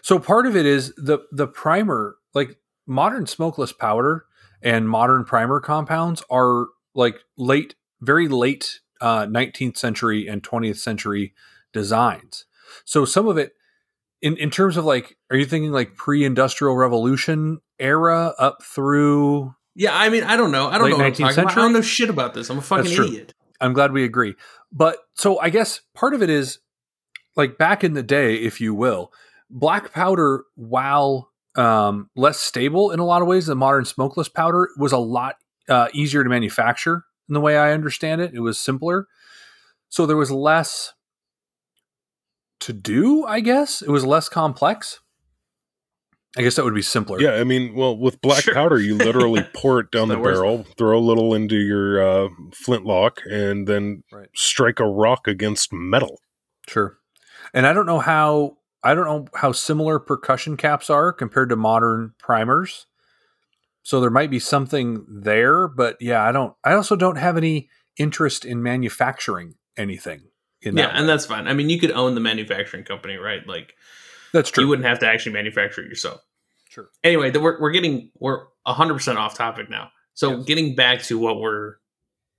So 0.02 0.20
part 0.20 0.46
of 0.46 0.56
it 0.56 0.66
is 0.66 0.94
the 0.98 1.20
the 1.32 1.48
primer, 1.48 2.16
like 2.34 2.58
modern 2.88 3.26
smokeless 3.28 3.74
powder 3.74 4.26
and 4.62 4.88
modern 4.90 5.26
primer 5.26 5.60
compounds 5.60 6.24
are 6.30 6.68
like 6.96 7.20
late, 7.38 7.76
very 8.02 8.28
late 8.28 8.80
uh, 9.02 9.26
19th 9.26 9.78
century 9.78 10.28
and 10.28 10.44
20th 10.44 10.78
century 10.78 11.34
designs. 11.74 12.46
So 12.86 13.06
some 13.06 13.28
of 13.28 13.38
it, 13.38 13.54
in 14.22 14.38
in 14.38 14.50
terms 14.52 14.78
of 14.78 14.86
like, 14.86 15.18
are 15.32 15.38
you 15.38 15.46
thinking 15.46 15.72
like 15.72 15.96
pre-industrial 15.96 16.76
revolution 16.76 17.60
era 17.80 18.34
up 18.38 18.64
through? 18.64 19.56
yeah, 19.76 19.98
I 19.98 20.10
mean, 20.10 20.24
I 20.24 20.36
don't 20.36 20.52
know. 20.52 20.68
I 20.68 20.78
don't 20.78 20.84
Late 20.86 20.92
know 20.92 20.98
what 20.98 21.06
I'm 21.06 21.12
19th 21.14 21.18
talking 21.18 21.40
about. 21.44 21.58
I 21.58 21.62
don't 21.62 21.74
know 21.74 21.82
shit 21.82 22.10
about 22.10 22.34
this. 22.34 22.50
I'm 22.50 22.58
a 22.58 22.62
fucking 22.62 22.92
idiot. 22.92 23.34
I'm 23.62 23.74
glad 23.74 23.92
we 23.92 24.04
agree. 24.04 24.36
But 24.72 24.98
so 25.16 25.40
I 25.40 25.50
guess 25.50 25.82
part 25.94 26.14
of 26.14 26.22
it 26.22 26.30
is 26.30 26.60
like 27.36 27.58
back 27.58 27.84
in 27.84 27.94
the 27.94 28.04
day, 28.04 28.36
if 28.36 28.62
you 28.62 28.74
will, 28.74 29.12
black 29.50 29.94
powder, 29.94 30.44
while 30.56 31.30
um, 31.56 32.10
less 32.16 32.40
stable 32.40 32.92
in 32.92 33.00
a 33.00 33.06
lot 33.06 33.22
of 33.22 33.28
ways 33.28 33.48
than 33.48 33.58
modern 33.58 33.86
smokeless 33.86 34.30
powder, 34.30 34.70
was 34.78 34.92
a 34.92 34.98
lot 34.98 35.36
uh, 35.68 35.88
easier 35.94 36.24
to 36.24 36.30
manufacture 36.30 37.06
in 37.28 37.34
the 37.34 37.42
way 37.42 37.58
I 37.58 37.74
understand 37.74 38.22
it. 38.22 38.34
It 38.34 38.40
was 38.40 38.60
simpler. 38.60 39.08
So 39.90 40.06
there 40.06 40.18
was 40.18 40.32
less 40.32 40.94
to 42.62 42.74
do, 42.74 43.26
I 43.26 43.40
guess. 43.40 43.82
It 43.82 43.90
was 43.90 44.06
less 44.06 44.30
complex. 44.30 45.00
I 46.38 46.42
guess 46.44 46.56
that 46.56 46.66
would 46.66 46.76
be 46.76 46.82
simpler. 46.82 47.20
Yeah, 47.22 47.34
I 47.34 47.44
mean, 47.44 47.74
well, 47.76 47.98
with 47.98 48.22
black 48.22 48.44
Sure. 48.44 48.54
powder, 48.54 48.80
you 48.80 48.96
literally 48.96 49.44
pour 49.56 49.80
it 49.80 49.92
down 49.92 50.08
the 50.10 50.16
That 50.16 50.22
works. 50.22 50.38
barrel, 50.38 50.66
throw 50.78 50.98
a 50.98 51.02
little 51.02 51.34
into 51.34 51.56
your 51.56 52.02
uh, 52.02 52.30
flintlock, 52.54 53.22
and 53.30 53.68
then 53.68 54.04
Right. 54.12 54.30
strike 54.36 54.80
a 54.80 54.86
rock 54.88 55.28
against 55.28 55.74
metal. 55.74 56.20
Sure. 56.68 56.98
And 57.54 57.66
I 57.66 57.74
don't 57.74 57.86
know 57.88 58.00
how 58.00 58.58
I 58.84 58.94
don't 58.94 59.06
know 59.06 59.28
how 59.36 59.52
similar 59.52 60.00
percussion 60.00 60.56
caps 60.56 60.90
are 60.90 61.12
compared 61.12 61.50
to 61.50 61.56
modern 61.56 62.14
primers. 62.20 62.86
So 63.82 64.00
there 64.00 64.12
might 64.12 64.30
be 64.30 64.40
something 64.40 65.06
there, 65.10 65.68
but 65.68 65.98
yeah, 66.00 66.24
I 66.24 66.32
don't 66.32 66.54
I 66.64 66.74
also 66.74 66.96
don't 66.96 67.18
have 67.18 67.38
any 67.38 67.70
interest 67.98 68.46
in 68.46 68.62
manufacturing 68.62 69.56
anything 69.76 70.22
in 70.62 70.76
Yeah, 70.76 70.88
that 70.88 70.96
and 70.96 71.10
that's 71.10 71.26
fine. 71.26 71.48
I 71.48 71.54
mean, 71.54 71.70
you 71.70 71.80
could 71.80 71.92
own 71.92 72.14
the 72.14 72.22
manufacturing 72.22 72.84
company, 72.84 73.16
right? 73.16 73.46
Like, 73.48 73.74
that's 74.34 74.50
true. 74.52 74.64
you 74.64 74.68
wouldn't 74.70 74.88
have 74.88 75.00
to 75.00 75.08
actually 75.08 75.34
manufacture 75.34 75.82
it 75.82 75.88
yourself. 75.90 76.22
Sure. 76.70 76.90
Anyway, 77.04 77.32
the, 77.32 77.40
we're 77.40 77.60
we're 77.60 77.72
getting 77.72 78.12
we're 78.20 78.46
hundred 78.66 78.94
percent 78.96 79.18
off 79.18 79.36
topic 79.38 79.70
now. 79.70 79.90
So 80.14 80.38
Yes. 80.38 80.46
getting 80.46 80.76
back 80.76 81.02
to 81.04 81.18
what 81.18 81.40
we're 81.40 81.76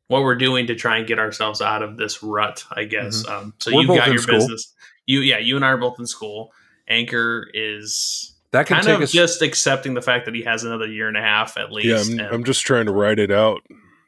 what 0.09 0.23
we're 0.23 0.35
doing 0.37 0.67
to 0.69 0.75
try 0.75 0.99
and 0.99 1.07
get 1.07 1.19
ourselves 1.19 1.61
out 1.61 1.83
of 1.83 1.97
this 1.97 2.23
rut, 2.23 2.65
I 2.73 2.85
guess. 2.85 3.27
Um, 3.29 3.55
so 3.59 3.71
Mm-hmm. 3.71 3.77
We're 3.77 3.81
you've 3.83 3.89
both 3.89 3.97
got 3.99 4.07
in 4.09 4.13
your 4.15 4.23
school. 4.23 4.35
business. 4.39 4.75
You 5.07 5.21
yeah, 5.21 5.39
you 5.39 5.57
and 5.57 5.65
I 5.65 5.69
are 5.69 5.77
both 5.79 5.99
in 5.99 6.07
school. 6.07 6.53
Anchor 6.89 7.49
is 7.55 8.35
that 8.53 8.67
can 8.67 8.77
kind 8.77 8.87
take 8.87 8.97
of 8.97 9.03
us 9.03 9.13
just 9.13 9.43
accepting 9.43 9.95
the 9.95 10.03
fact 10.03 10.25
that 10.27 10.35
he 10.35 10.43
has 10.43 10.65
another 10.65 10.87
year 10.87 11.07
and 11.09 11.17
a 11.17 11.21
half 11.23 11.57
at 11.57 11.69
Yeah, 11.71 11.95
least. 11.97 12.11
I'm, 12.13 12.19
and- 12.19 12.29
I'm 12.35 12.45
just 12.45 12.63
trying 12.67 12.87
to 12.87 12.93
ride 12.93 13.19
it 13.21 13.31
out 13.31 13.61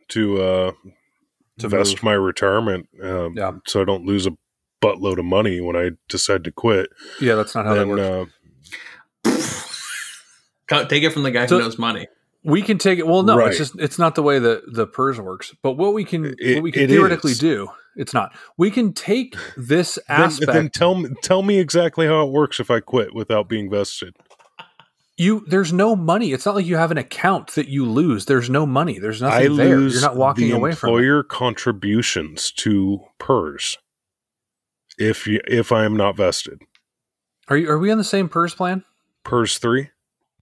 to 0.09 0.43
uh, 0.43 0.73
to 1.59 1.67
invest 1.67 1.97
move. 1.97 2.03
my 2.03 2.13
retirement, 2.15 2.89
um, 3.03 3.35
Yeah. 3.37 3.53
so 3.67 3.81
I 3.81 3.85
don't 3.85 4.05
lose 4.05 4.27
a 4.27 4.31
buttload 4.83 5.19
of 5.19 5.25
money 5.25 5.61
when 5.61 5.77
I 5.77 5.91
decide 6.09 6.45
to 6.45 6.51
quit. 6.51 6.91
Yeah, 7.21 7.35
that's 7.37 7.55
not 7.55 7.65
how 7.67 7.75
that 7.75 7.87
works. 7.89 8.33
uh, 10.71 10.85
take 10.87 11.03
it 11.03 11.11
from 11.13 11.23
the 11.23 11.31
guy 11.31 11.47
So- 11.47 11.57
who 11.59 11.63
knows 11.65 11.79
money. 11.79 12.09
we 12.45 12.63
can 12.63 12.79
take 12.79 12.99
it 12.99 13.07
well 13.07 13.23
no, 13.23 13.37
Right. 13.37 13.49
it's 13.49 13.59
just 13.59 13.79
it's 13.79 13.99
not 13.99 14.15
the 14.15 14.23
way 14.23 14.39
that 14.39 14.63
the 14.75 14.87
PERS 14.87 15.21
works. 15.21 15.55
But 15.63 15.73
what 15.73 15.95
we 15.95 16.05
can 16.05 16.35
It- 16.39 16.55
what 16.57 16.63
we 16.65 16.73
can 16.73 16.89
theoretically 16.89 17.33
is. 17.33 17.39
do, 17.39 17.69
it's 17.97 18.13
not. 18.15 18.33
We 18.57 18.71
can 18.71 18.93
take 18.93 19.37
this 19.57 19.99
aspect 20.09 20.53
then 20.53 20.71
tell 20.71 20.95
me 20.97 21.11
tell 21.23 21.43
me 21.43 21.59
exactly 21.59 22.07
how 22.07 22.27
it 22.27 22.33
works 22.33 22.59
if 22.59 22.71
I 22.71 22.81
quit 22.81 23.15
without 23.15 23.49
being 23.49 23.71
vested. 23.71 24.15
you 25.19 25.45
there's 25.47 25.73
no 25.75 25.95
money. 25.95 26.33
It's 26.33 26.47
not 26.47 26.55
like 26.57 26.67
you 26.67 26.77
have 26.77 26.91
an 26.91 26.99
account 26.99 27.49
that 27.55 27.69
you 27.69 27.85
lose. 27.85 28.25
There's 28.25 28.49
no 28.51 28.65
money. 28.67 28.99
There's 28.99 29.23
I 29.23 29.43
nothing 29.45 29.57
there. 29.57 29.77
lose 29.77 29.93
You're 29.95 30.03
not 30.03 30.17
walking 30.17 30.49
the 30.49 30.57
away 30.57 30.73
from 30.73 30.89
it. 30.89 30.93
employer 30.95 31.23
contributions 31.23 32.51
to 32.53 33.01
PERS 33.19 33.77
if 35.09 35.27
you, 35.27 35.41
if 35.47 35.73
I 35.73 35.85
am 35.85 35.97
not 35.97 36.17
vested. 36.17 36.61
Are 37.49 37.57
you 37.57 37.69
are 37.71 37.79
we 37.79 37.91
on 37.91 37.99
the 37.99 38.05
same 38.05 38.29
PERS 38.29 38.55
plan? 38.55 38.85
PERS 39.25 39.59
three, 39.59 39.91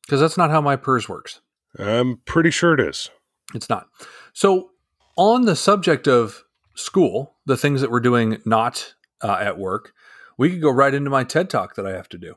Because 0.02 0.20
that's 0.20 0.36
not 0.36 0.50
how 0.50 0.60
my 0.60 0.76
PERS 0.76 1.08
works. 1.08 1.40
I'm 1.78 2.18
pretty 2.24 2.50
sure 2.50 2.74
it 2.74 2.80
is. 2.80 3.10
It's 3.54 3.68
not. 3.68 3.88
So 4.32 4.70
on 5.16 5.44
the 5.44 5.56
subject 5.56 6.06
of 6.08 6.44
school, 6.74 7.34
the 7.46 7.56
things 7.56 7.80
that 7.80 7.90
we're 7.90 8.00
doing 8.00 8.38
not 8.44 8.94
uh, 9.22 9.38
at 9.40 9.58
work, 9.58 9.92
we 10.38 10.50
could 10.50 10.60
go 10.62 10.70
right 10.70 10.94
into 10.94 11.10
my 11.10 11.24
TED 11.24 11.50
talk 11.50 11.74
that 11.76 11.86
I 11.86 11.92
have 11.92 12.08
to 12.10 12.18
do. 12.18 12.34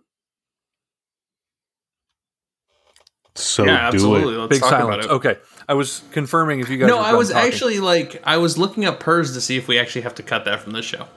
So 3.35 3.65
yeah, 3.65 3.89
do 3.89 3.95
absolutely. 3.95 4.35
it. 4.35 4.37
Let's 4.37 4.49
Big 4.49 4.59
talk 4.61 4.69
silence. 4.69 5.05
about 5.05 5.15
it. 5.15 5.15
Okay, 5.15 5.37
I 5.67 5.73
was 5.73 6.03
confirming 6.11 6.59
if 6.59 6.69
you 6.69 6.77
guys. 6.77 6.87
No, 6.87 6.97
were 6.97 7.03
I 7.03 7.13
was 7.13 7.29
talking. 7.31 7.47
actually 7.47 7.79
like 7.79 8.21
I 8.23 8.37
was 8.37 8.57
looking 8.57 8.85
up 8.85 8.99
PERS 8.99 9.33
to 9.33 9.41
see 9.41 9.57
if 9.57 9.67
we 9.67 9.79
actually 9.79 10.01
have 10.01 10.15
to 10.15 10.23
cut 10.23 10.45
that 10.45 10.59
from 10.61 10.73
the 10.73 10.83
show. 10.83 11.07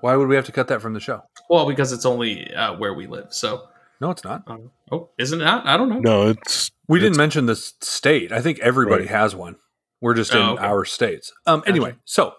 Why 0.00 0.16
would 0.16 0.28
we 0.28 0.36
have 0.36 0.46
to 0.46 0.52
cut 0.52 0.68
that 0.68 0.80
from 0.82 0.94
the 0.94 1.00
show? 1.00 1.22
Well, 1.50 1.66
because 1.66 1.92
it's 1.92 2.06
only 2.06 2.52
uh, 2.54 2.76
where 2.76 2.94
we 2.94 3.06
live. 3.06 3.26
So, 3.32 3.68
No, 4.00 4.10
it's 4.10 4.24
not. 4.24 4.42
um, 4.46 4.70
oh, 4.92 5.10
isn't 5.18 5.40
it? 5.40 5.44
not? 5.44 5.66
I 5.66 5.76
don't 5.76 5.88
know. 5.88 5.98
No, 6.00 6.28
it's 6.28 6.70
We 6.86 7.00
didn't 7.00 7.16
mention 7.16 7.46
the 7.46 7.56
state. 7.56 8.32
I 8.32 8.40
think 8.40 8.58
everybody 8.60 9.02
Right. 9.04 9.10
has 9.10 9.34
one. 9.34 9.56
We're 10.00 10.14
just 10.14 10.32
in 10.32 10.38
Oh, 10.38 10.52
okay. 10.54 10.64
our 10.64 10.84
states. 10.84 11.32
Um, 11.46 11.62
anyway, 11.66 11.96
so 12.04 12.34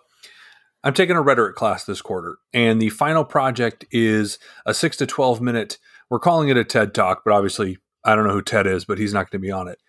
I'm 0.83 0.93
taking 0.93 1.17
a 1.17 1.21
rhetoric 1.21 1.55
class 1.55 1.83
this 1.83 2.01
quarter, 2.01 2.37
and 2.53 2.81
the 2.81 2.89
final 2.89 3.25
project 3.25 3.83
is 3.91 4.39
a 4.65 4.73
six 4.73 4.95
to 4.97 5.05
12 5.05 5.41
minute, 5.41 5.77
we're 6.09 6.19
calling 6.19 6.47
it 6.49 6.55
a 6.57 6.63
TED 6.63 6.93
talk, 6.93 7.23
but 7.25 7.33
obviously 7.33 7.77
I 8.05 8.15
don't 8.15 8.25
know 8.25 8.33
who 8.33 8.41
Ted 8.41 8.65
is, 8.65 8.85
but 8.85 8.97
he's 8.97 9.13
not 9.13 9.29
going 9.29 9.41
to 9.41 9.45
be 9.45 9.51
on 9.51 9.67
it. 9.67 9.79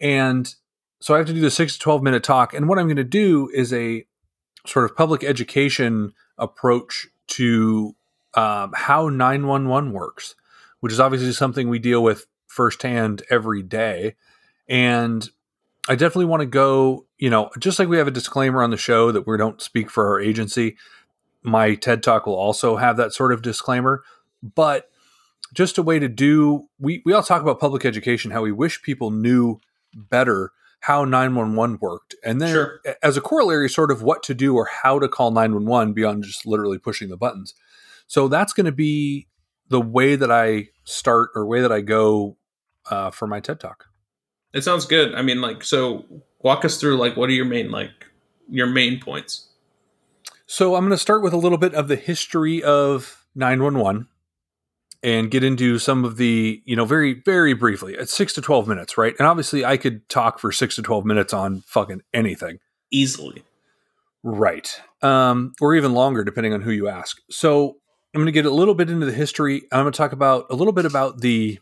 And 0.00 0.52
so 1.00 1.14
I 1.14 1.18
have 1.18 1.26
to 1.26 1.34
do 1.34 1.40
the 1.40 1.50
six 1.50 1.74
to 1.74 1.78
12 1.80 2.02
minute 2.02 2.22
talk. 2.24 2.54
And 2.54 2.66
what 2.68 2.78
I'm 2.78 2.86
going 2.86 2.96
to 2.96 3.04
do 3.04 3.50
is 3.52 3.72
a 3.74 4.06
sort 4.66 4.86
of 4.86 4.96
public 4.96 5.22
education 5.22 6.12
approach 6.38 7.06
to 7.28 7.94
um, 8.34 8.72
how 8.74 9.08
911 9.08 9.92
works, 9.92 10.34
which 10.80 10.92
is 10.92 11.00
obviously 11.00 11.32
something 11.32 11.68
we 11.68 11.78
deal 11.78 12.02
with 12.02 12.26
firsthand 12.46 13.22
every 13.30 13.62
day. 13.62 14.16
And 14.68 15.28
I 15.88 15.94
definitely 15.94 16.26
want 16.26 16.40
to 16.40 16.46
go, 16.46 17.06
you 17.18 17.30
know, 17.30 17.50
just 17.58 17.78
like 17.78 17.88
we 17.88 17.98
have 17.98 18.08
a 18.08 18.12
disclaimer 18.12 18.62
on 18.62 18.70
the 18.70 18.76
show 18.76 19.10
that 19.12 19.26
we 19.26 19.36
don't 19.36 19.62
speak 19.62 19.90
for 19.90 20.06
our 20.08 20.20
agency, 20.20 20.76
my 21.42 21.74
TED 21.74 22.02
Talk 22.02 22.26
will 22.26 22.34
also 22.34 22.76
have 22.76 22.96
that 22.96 23.12
sort 23.12 23.32
of 23.32 23.42
disclaimer. 23.42 24.02
But 24.42 24.90
just 25.54 25.78
a 25.78 25.82
way 25.82 25.98
to 25.98 26.08
do, 26.08 26.68
we, 26.78 27.02
we 27.04 27.12
all 27.12 27.22
talk 27.22 27.40
about 27.40 27.60
public 27.60 27.84
education, 27.84 28.30
how 28.30 28.42
we 28.42 28.52
wish 28.52 28.82
people 28.82 29.10
knew 29.10 29.60
better 29.94 30.52
how 30.80 31.04
911 31.04 31.78
worked. 31.80 32.14
And 32.24 32.40
then 32.40 32.52
Sure. 32.52 32.80
as 33.02 33.16
a 33.16 33.20
corollary, 33.20 33.68
sort 33.68 33.90
of 33.90 34.02
what 34.02 34.22
to 34.24 34.34
do 34.34 34.54
or 34.54 34.66
how 34.82 34.98
to 34.98 35.08
call 35.08 35.30
911 35.30 35.92
beyond 35.92 36.24
just 36.24 36.46
literally 36.46 36.78
pushing 36.78 37.08
the 37.08 37.16
buttons. 37.16 37.54
So 38.06 38.28
that's 38.28 38.52
going 38.52 38.66
to 38.66 38.72
be 38.72 39.26
the 39.68 39.80
way 39.80 40.16
that 40.16 40.30
I 40.30 40.68
start 40.84 41.30
or 41.34 41.46
way 41.46 41.60
that 41.60 41.72
I 41.72 41.80
go 41.80 42.36
uh, 42.90 43.10
for 43.10 43.26
my 43.26 43.40
TED 43.40 43.60
Talk. 43.60 43.86
It 44.54 44.62
sounds 44.62 44.86
good. 44.86 45.14
I 45.14 45.22
mean, 45.22 45.40
like, 45.40 45.62
so 45.62 46.06
walk 46.40 46.64
us 46.64 46.78
through 46.80 46.96
like 46.96 47.16
what 47.16 47.28
are 47.28 47.34
your 47.34 47.44
main 47.44 47.70
like 47.70 47.90
your 48.48 48.66
main 48.66 49.00
points? 49.00 49.48
So 50.46 50.74
I'm 50.74 50.82
going 50.82 50.90
to 50.92 50.96
start 50.98 51.22
with 51.22 51.34
a 51.34 51.36
little 51.36 51.58
bit 51.58 51.74
of 51.74 51.88
the 51.88 51.96
history 51.96 52.62
of 52.62 53.26
911 53.34 54.08
and 55.02 55.30
get 55.30 55.44
into 55.44 55.78
some 55.78 56.04
of 56.04 56.16
the, 56.16 56.62
you 56.64 56.74
know, 56.74 56.84
very, 56.84 57.14
very 57.24 57.54
briefly 57.54 57.96
at 57.96 58.08
six 58.08 58.32
to 58.34 58.40
12 58.40 58.66
minutes, 58.66 58.98
right? 58.98 59.14
And 59.18 59.28
obviously 59.28 59.64
I 59.64 59.76
could 59.76 60.08
talk 60.08 60.38
for 60.38 60.50
six 60.50 60.74
to 60.76 60.82
12 60.82 61.04
minutes 61.04 61.32
on 61.32 61.62
fucking 61.66 62.02
anything. 62.12 62.58
Easily. 62.90 63.44
Right. 64.24 64.80
Um, 65.02 65.52
or 65.60 65.74
even 65.74 65.94
longer, 65.94 66.24
depending 66.24 66.52
on 66.52 66.62
who 66.62 66.72
you 66.72 66.88
ask. 66.88 67.20
So 67.30 67.76
I'm 68.14 68.18
going 68.18 68.26
to 68.26 68.32
get 68.32 68.46
a 68.46 68.50
little 68.50 68.74
bit 68.74 68.90
into 68.90 69.06
the 69.06 69.12
history. 69.12 69.62
I'm 69.70 69.82
going 69.84 69.92
to 69.92 69.96
talk 69.96 70.12
about 70.12 70.46
a 70.50 70.56
little 70.56 70.72
bit 70.72 70.86
about 70.86 71.20
the 71.20 71.60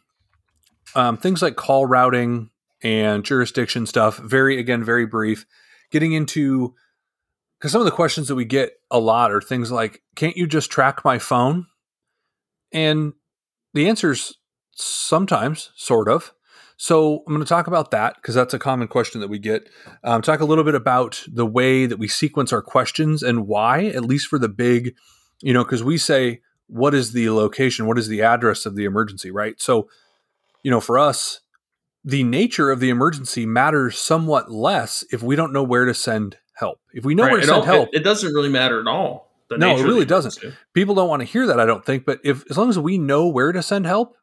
um, 0.94 1.16
things 1.18 1.42
like 1.42 1.56
call 1.56 1.84
routing 1.84 2.50
and 2.82 3.24
jurisdiction 3.24 3.84
stuff. 3.86 4.16
Very, 4.18 4.58
again, 4.58 4.82
very 4.84 5.06
brief. 5.06 5.44
Getting 5.90 6.12
into 6.12 6.74
because 7.58 7.72
some 7.72 7.80
of 7.80 7.84
the 7.84 7.90
questions 7.90 8.28
that 8.28 8.34
we 8.34 8.44
get 8.44 8.72
a 8.90 8.98
lot 8.98 9.32
are 9.32 9.40
things 9.40 9.70
like, 9.70 10.02
"Can't 10.14 10.36
you 10.36 10.46
just 10.46 10.70
track 10.70 11.04
my 11.04 11.18
phone?" 11.18 11.66
And 12.72 13.12
the 13.74 13.88
answer's 13.88 14.38
sometimes, 14.72 15.70
sort 15.76 16.08
of. 16.08 16.32
So 16.78 17.18
I'm 17.26 17.32
going 17.32 17.40
to 17.40 17.48
talk 17.48 17.66
about 17.66 17.90
that 17.92 18.16
because 18.16 18.34
that's 18.34 18.52
a 18.52 18.58
common 18.58 18.86
question 18.88 19.20
that 19.22 19.28
we 19.28 19.38
get. 19.38 19.68
Um, 20.04 20.20
talk 20.20 20.40
a 20.40 20.44
little 20.44 20.64
bit 20.64 20.74
about 20.74 21.22
the 21.26 21.46
way 21.46 21.86
that 21.86 21.98
we 21.98 22.06
sequence 22.08 22.52
our 22.52 22.60
questions 22.60 23.22
and 23.22 23.46
why, 23.46 23.86
at 23.86 24.04
least 24.04 24.28
for 24.28 24.38
the 24.38 24.48
big, 24.50 24.94
you 25.42 25.54
know, 25.54 25.64
because 25.64 25.82
we 25.82 25.96
say, 25.96 26.42
what 26.66 26.94
is 26.94 27.12
the 27.12 27.30
location? 27.30 27.86
What 27.86 27.98
is 27.98 28.08
the 28.08 28.20
address 28.22 28.66
of 28.66 28.76
the 28.76 28.84
emergency, 28.84 29.30
right? 29.30 29.58
So, 29.60 29.88
you 30.62 30.70
know, 30.70 30.80
for 30.80 30.98
us, 30.98 31.40
the 32.04 32.24
nature 32.24 32.70
of 32.70 32.80
the 32.80 32.90
emergency 32.90 33.46
matters 33.46 33.98
somewhat 33.98 34.50
less 34.50 35.02
if 35.10 35.22
we 35.22 35.34
don't 35.34 35.52
know 35.54 35.62
where 35.62 35.86
to 35.86 35.94
send 35.94 36.36
help. 36.54 36.78
If 36.92 37.04
we 37.06 37.14
know 37.14 37.22
Right, 37.24 37.32
where 37.32 37.40
to 37.40 37.44
it 37.44 37.48
send 37.48 37.60
all- 37.60 37.64
help, 37.64 37.88
It, 37.92 38.00
it 38.00 38.04
doesn't 38.04 38.32
really 38.34 38.48
matter 38.50 38.80
at 38.80 38.86
all. 38.86 39.25
No, 39.50 39.76
it 39.76 39.82
really 39.84 40.04
doesn't. 40.04 40.36
emergency. 40.42 40.58
people 40.74 40.94
don't 40.94 41.08
want 41.08 41.20
to 41.20 41.26
hear 41.26 41.46
that, 41.46 41.60
I 41.60 41.66
don't 41.66 41.84
think. 41.84 42.04
But 42.04 42.20
if 42.24 42.44
as 42.50 42.58
long 42.58 42.68
as 42.68 42.78
we 42.78 42.98
know 42.98 43.28
where 43.28 43.52
to 43.52 43.62
send 43.62 43.86
help, 43.86 44.16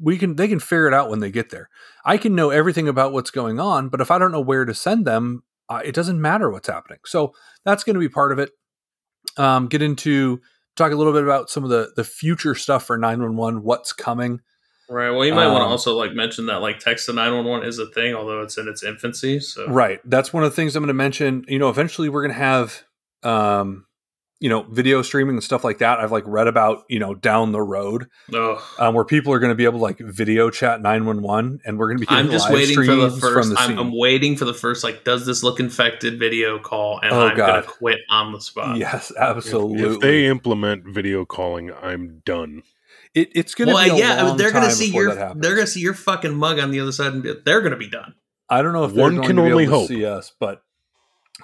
we 0.00 0.18
can 0.18 0.36
they 0.36 0.48
can 0.48 0.60
figure 0.60 0.88
it 0.88 0.94
out 0.94 1.10
when 1.10 1.20
they 1.20 1.30
get 1.30 1.50
there. 1.50 1.68
I 2.04 2.16
can 2.16 2.34
know 2.34 2.50
everything 2.50 2.88
about 2.88 3.12
what's 3.12 3.30
going 3.30 3.60
on, 3.60 3.88
but 3.88 4.00
if 4.00 4.10
I 4.10 4.18
don't 4.18 4.32
know 4.32 4.40
where 4.40 4.64
to 4.64 4.74
send 4.74 5.06
them, 5.06 5.44
uh, 5.68 5.80
it 5.84 5.94
doesn't 5.94 6.20
matter 6.20 6.50
what's 6.50 6.68
happening. 6.68 6.98
So 7.04 7.32
that's 7.64 7.84
going 7.84 7.94
to 7.94 8.00
be 8.00 8.08
part 8.08 8.32
of 8.32 8.38
it. 8.38 8.50
Um, 9.36 9.68
get 9.68 9.82
into 9.82 10.40
talk 10.76 10.92
a 10.92 10.96
little 10.96 11.12
bit 11.12 11.22
about 11.22 11.50
some 11.50 11.62
of 11.62 11.70
the 11.70 11.92
the 11.94 12.04
future 12.04 12.54
stuff 12.54 12.84
for 12.84 12.96
911, 12.96 13.62
what's 13.62 13.92
coming. 13.92 14.40
Right. 14.88 15.10
Well, 15.10 15.24
you 15.24 15.34
might 15.34 15.46
want 15.46 15.60
to 15.60 15.66
Um, 15.66 15.70
also 15.70 15.94
like 15.94 16.14
mention 16.14 16.46
that 16.46 16.56
like 16.56 16.80
text 16.80 17.06
to 17.06 17.12
nine 17.12 17.32
one 17.32 17.44
one 17.44 17.62
is 17.64 17.78
a 17.78 17.86
thing, 17.86 18.12
although 18.14 18.42
it's 18.42 18.58
in 18.58 18.66
its 18.66 18.82
infancy. 18.82 19.38
So 19.38 19.68
Right. 19.68 20.00
That's 20.04 20.32
one 20.32 20.42
of 20.42 20.50
the 20.50 20.56
things 20.56 20.74
I'm 20.74 20.82
going 20.82 20.88
to 20.88 20.94
mention. 20.94 21.44
You 21.46 21.60
know, 21.60 21.68
eventually 21.68 22.08
we're 22.08 22.22
going 22.22 22.34
to 22.34 22.40
have, 22.40 22.82
um, 23.22 23.86
you 24.40 24.48
know, 24.48 24.62
video 24.62 25.02
streaming 25.02 25.36
and 25.36 25.44
stuff 25.44 25.62
like 25.64 25.78
that. 25.78 26.00
I've 26.00 26.10
like 26.12 26.24
read 26.26 26.46
about, 26.48 26.84
you 26.88 26.98
know, 26.98 27.14
down 27.14 27.52
the 27.52 27.60
road 27.60 28.06
um, 28.78 28.94
where 28.94 29.04
people 29.04 29.32
are 29.34 29.38
going 29.38 29.50
to 29.50 29.54
be 29.54 29.64
able 29.64 29.78
to 29.78 29.82
like 29.82 29.98
video 29.98 30.48
chat 30.50 30.80
911 30.80 31.60
and 31.64 31.78
we're 31.78 31.88
going 31.88 31.98
to 31.98 32.06
be 32.06 32.10
I'm 32.10 32.30
just 32.30 32.46
live 32.46 32.54
waiting 32.54 32.74
for 32.74 32.84
the 32.86 33.10
first. 33.10 33.32
from 33.34 33.48
the 33.50 33.60
I'm. 33.60 33.78
I'm 33.78 33.98
waiting 33.98 34.36
for 34.36 34.46
the 34.46 34.54
first. 34.54 34.82
Like, 34.82 35.04
does 35.04 35.26
this 35.26 35.42
look 35.42 35.60
infected? 35.60 36.18
Video 36.18 36.58
call, 36.58 37.00
and 37.02 37.12
Oh, 37.12 37.26
I'm 37.28 37.36
gonna 37.36 37.62
quit 37.62 37.98
on 38.08 38.32
the 38.32 38.40
spot. 38.40 38.76
yes, 38.78 39.12
absolutely. 39.18 39.82
if 39.94 40.00
they 40.00 40.26
implement 40.26 40.84
video 40.86 41.24
calling, 41.26 41.70
I'm 41.72 42.22
done. 42.24 42.62
it, 43.14 43.28
it's 43.34 43.54
going 43.54 43.68
to 43.68 43.74
Well, 43.74 43.84
be 43.84 43.90
a 43.90 43.96
yeah, 43.96 44.22
long 44.22 44.36
they're 44.38 44.52
gonna 44.52 44.70
see 44.70 44.90
your 44.90 45.14
they're 45.34 45.54
gonna 45.54 45.66
see 45.66 45.80
your 45.80 45.94
fucking 45.94 46.34
mug 46.34 46.58
on 46.58 46.70
the 46.70 46.80
other 46.80 46.92
side, 46.92 47.12
and 47.12 47.22
be, 47.22 47.34
they're 47.44 47.60
gonna 47.60 47.76
be 47.76 47.90
done. 47.90 48.14
I 48.48 48.62
don't 48.62 48.72
know 48.72 48.84
if 48.84 48.94
they're 48.94 49.02
One 49.02 49.16
going 49.16 49.26
can 49.28 49.36
to 49.36 49.42
be 49.42 49.50
only 49.52 49.64
able 49.64 49.72
to 49.74 49.78
hope. 49.80 49.88
see 49.88 50.04
us, 50.06 50.32
but 50.40 50.62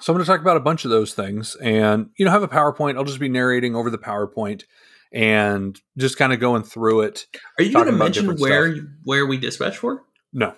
so 0.01 0.13
I'm 0.13 0.17
going 0.17 0.25
to 0.25 0.31
talk 0.31 0.41
about 0.41 0.57
a 0.57 0.61
bunch 0.61 0.85
of 0.85 0.91
those 0.91 1.13
things, 1.13 1.55
and 1.55 2.09
you 2.17 2.25
know, 2.25 2.31
have 2.31 2.43
a 2.43 2.47
PowerPoint. 2.47 2.97
I'll 2.97 3.03
just 3.03 3.19
be 3.19 3.29
narrating 3.29 3.75
over 3.75 3.89
the 3.89 3.97
PowerPoint 3.97 4.63
and 5.11 5.79
just 5.97 6.17
kind 6.17 6.33
of 6.33 6.39
going 6.39 6.63
through 6.63 7.01
it. 7.01 7.27
Are 7.57 7.63
you 7.63 7.71
gonna 7.71 7.91
mention 7.91 8.35
where 8.37 8.75
stuff. 8.75 8.85
where 9.03 9.25
we 9.25 9.37
dispatch 9.37 9.77
for? 9.77 10.03
No, 10.33 10.53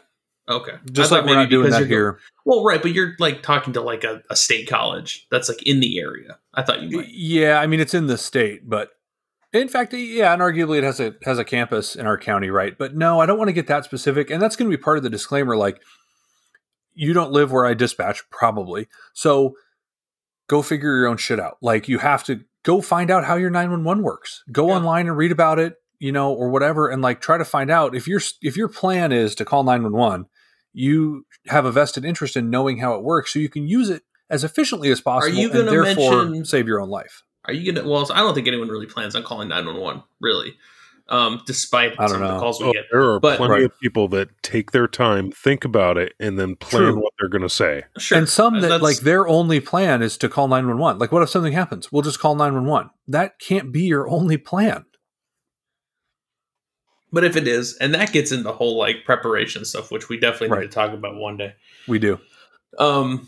Okay, 0.49 0.73
just 0.91 1.11
like 1.11 1.25
we're 1.25 1.35
not 1.35 1.41
maybe 1.41 1.49
doing 1.51 1.65
because 1.65 1.79
that 1.79 1.87
you're 1.87 2.13
here. 2.13 2.19
Well, 2.43 2.63
right, 2.63 2.81
but 2.81 2.91
you're 2.91 3.13
like 3.19 3.43
talking 3.43 3.73
to 3.73 3.81
like 3.81 4.03
a, 4.03 4.23
a 4.31 4.35
state 4.35 4.67
college 4.67 5.27
that's 5.29 5.47
like 5.47 5.61
in 5.63 5.79
the 5.79 5.99
area. 5.99 6.39
I 6.55 6.63
thought 6.63 6.81
you 6.81 6.97
might. 6.97 7.09
Yeah, 7.09 7.59
I 7.59 7.67
mean 7.67 7.79
it's 7.79 7.93
in 7.93 8.07
the 8.07 8.17
state, 8.17 8.67
but 8.67 8.89
in 9.53 9.67
fact, 9.67 9.93
yeah, 9.93 10.33
and 10.33 10.41
arguably 10.41 10.79
it 10.79 10.83
has 10.83 10.99
a 10.99 11.13
has 11.23 11.37
a 11.37 11.43
campus 11.43 11.95
in 11.95 12.07
our 12.07 12.17
county, 12.17 12.49
right? 12.49 12.75
But 12.75 12.95
no, 12.95 13.19
I 13.19 13.27
don't 13.27 13.37
want 13.37 13.49
to 13.49 13.53
get 13.53 13.67
that 13.67 13.85
specific, 13.85 14.31
and 14.31 14.41
that's 14.41 14.55
going 14.55 14.69
to 14.69 14.75
be 14.75 14.81
part 14.81 14.97
of 14.97 15.03
the 15.03 15.09
disclaimer. 15.11 15.55
Like, 15.55 15.81
you 16.99 17.13
don't 17.13 17.31
live 17.31 17.51
where 17.51 17.65
I 17.65 17.73
dispatch, 17.73 18.21
probably, 18.29 18.87
so 19.13 19.53
go 20.47 20.61
figure 20.61 20.97
your 20.97 21.07
own 21.07 21.17
shit 21.17 21.39
out. 21.39 21.57
Like, 21.61 21.87
you 21.87 21.99
have 21.99 22.23
to 22.25 22.41
go 22.63 22.81
find 22.81 23.09
out 23.09 23.25
how 23.25 23.35
your 23.35 23.49
nine 23.49 23.71
one 23.71 23.83
one 23.83 24.03
works. 24.03 24.43
Go 24.51 24.67
Yeah. 24.67 24.75
online 24.75 25.07
and 25.07 25.15
read 25.17 25.31
about 25.31 25.59
it, 25.59 25.75
you 25.99 26.11
know, 26.11 26.33
or 26.33 26.49
whatever, 26.49 26.89
and 26.89 27.01
like 27.01 27.21
try 27.21 27.37
to 27.37 27.45
find 27.45 27.69
out 27.71 27.95
if 27.95 28.07
your 28.07 28.21
if 28.41 28.57
your 28.57 28.67
plan 28.67 29.11
is 29.11 29.35
to 29.35 29.45
call 29.45 29.63
nine 29.63 29.83
one 29.83 29.93
one. 29.93 30.25
You 30.73 31.25
have 31.47 31.65
a 31.65 31.71
vested 31.71 32.05
interest 32.05 32.35
in 32.37 32.49
knowing 32.49 32.77
how 32.79 32.93
it 32.95 33.03
works, 33.03 33.33
so 33.33 33.39
you 33.39 33.49
can 33.49 33.67
use 33.67 33.89
it 33.89 34.03
as 34.29 34.43
efficiently 34.43 34.91
as 34.91 35.01
possible, 35.01 35.35
are 35.35 35.39
you 35.41 35.49
and 35.49 35.67
gonna 35.67 35.71
therefore 35.71 36.25
mention- 36.25 36.45
save 36.45 36.67
your 36.67 36.79
own 36.79 36.89
life. 36.89 37.23
Are 37.45 37.53
you 37.53 37.71
gonna? 37.73 37.87
Well, 37.87 38.07
I 38.13 38.19
don't 38.19 38.35
think 38.35 38.47
anyone 38.47 38.67
really 38.67 38.85
plans 38.85 39.15
on 39.15 39.23
calling 39.23 39.47
nine 39.49 39.65
one 39.65 39.79
one. 39.79 40.03
Really, 40.21 40.55
um, 41.09 41.41
despite 41.45 41.93
I 41.99 42.07
don't 42.07 42.09
some 42.09 42.23
of 42.23 42.33
the 42.33 42.39
calls 42.39 42.59
we 42.61 42.67
Oh, 42.67 42.73
get. 42.73 42.85
there 42.91 43.01
are 43.01 43.19
But- 43.19 43.37
plenty 43.37 43.51
Right. 43.53 43.63
of 43.63 43.79
people 43.79 44.07
that 44.09 44.29
take 44.43 44.71
their 44.71 44.87
time, 44.87 45.31
think 45.31 45.65
about 45.65 45.97
it, 45.97 46.13
and 46.19 46.37
then 46.39 46.55
plan 46.55 46.83
True. 46.93 47.01
what 47.01 47.13
they're 47.19 47.29
going 47.29 47.41
to 47.41 47.49
say. 47.49 47.83
Sure, 47.97 48.17
and 48.17 48.29
some 48.29 48.55
that 48.55 48.61
that's- 48.61 48.81
like 48.81 48.97
their 48.97 49.27
only 49.27 49.59
plan 49.59 50.01
is 50.01 50.17
to 50.19 50.29
call 50.29 50.47
911 50.47 50.99
like 50.99 51.11
what 51.11 51.21
if 51.23 51.29
something 51.29 51.53
happens 51.53 51.91
we'll 51.91 52.01
just 52.03 52.19
call 52.19 52.35
911 52.35 52.89
that 53.07 53.39
can't 53.39 53.71
be 53.71 53.81
your 53.83 54.07
only 54.09 54.37
plan 54.37 54.85
But 57.11 57.23
if 57.23 57.35
it 57.35 57.47
is, 57.47 57.75
and 57.77 57.93
that 57.95 58.11
gets 58.13 58.31
into 58.31 58.51
whole 58.51 58.77
like 58.77 59.03
preparation 59.03 59.65
stuff, 59.65 59.91
which 59.91 60.09
we 60.09 60.19
definitely 60.19 60.49
Right. 60.49 60.61
need 60.61 60.67
to 60.71 60.75
talk 60.75 60.93
about 60.93 61.15
one 61.15 61.37
day. 61.37 61.55
we 61.87 61.97
do 61.97 62.19
Um, 62.77 63.27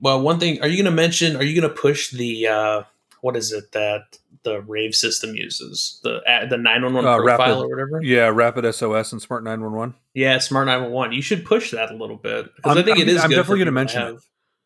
well, 0.00 0.20
one 0.20 0.38
thing, 0.38 0.62
are 0.62 0.68
you 0.68 0.76
going 0.76 0.84
to 0.84 0.92
mention? 0.92 1.34
Are 1.34 1.42
you 1.42 1.60
going 1.60 1.68
to 1.74 1.80
push 1.80 2.10
the 2.12 2.46
uh, 2.46 2.82
what 3.20 3.36
is 3.36 3.50
it 3.52 3.72
that 3.72 4.18
the 4.48 4.60
Rave 4.62 4.94
system 4.94 5.34
uses 5.34 6.00
the 6.02 6.16
uh, 6.30 6.46
the 6.46 6.56
nine 6.56 6.82
one 6.82 6.94
one 6.94 7.04
Uh, 7.06 7.16
profile 7.18 7.38
Rapid- 7.38 7.56
or 7.64 7.68
whatever? 7.68 8.02
yeah 8.02 8.28
rapid 8.32 8.72
sos 8.74 9.12
and 9.12 9.20
smart 9.22 9.44
911 9.44 9.94
Yeah, 10.14 10.38
Smart 10.38 10.66
nine 10.66 10.82
one 10.82 10.90
one. 10.92 11.12
You 11.12 11.22
should 11.22 11.44
push 11.44 11.70
that 11.72 11.90
a 11.90 11.94
little 11.96 12.16
bit 12.16 12.46
because 12.56 12.76
I 12.76 12.80
I'm- 12.80 12.84
think 12.84 12.98
it 12.98 13.08
I'm- 13.08 13.16
is. 13.16 13.22
I'm 13.22 13.30
good 13.30 13.36
definitely 13.36 13.58
gonna 13.60 13.72
mention 13.72 14.02
it. 14.02 14.20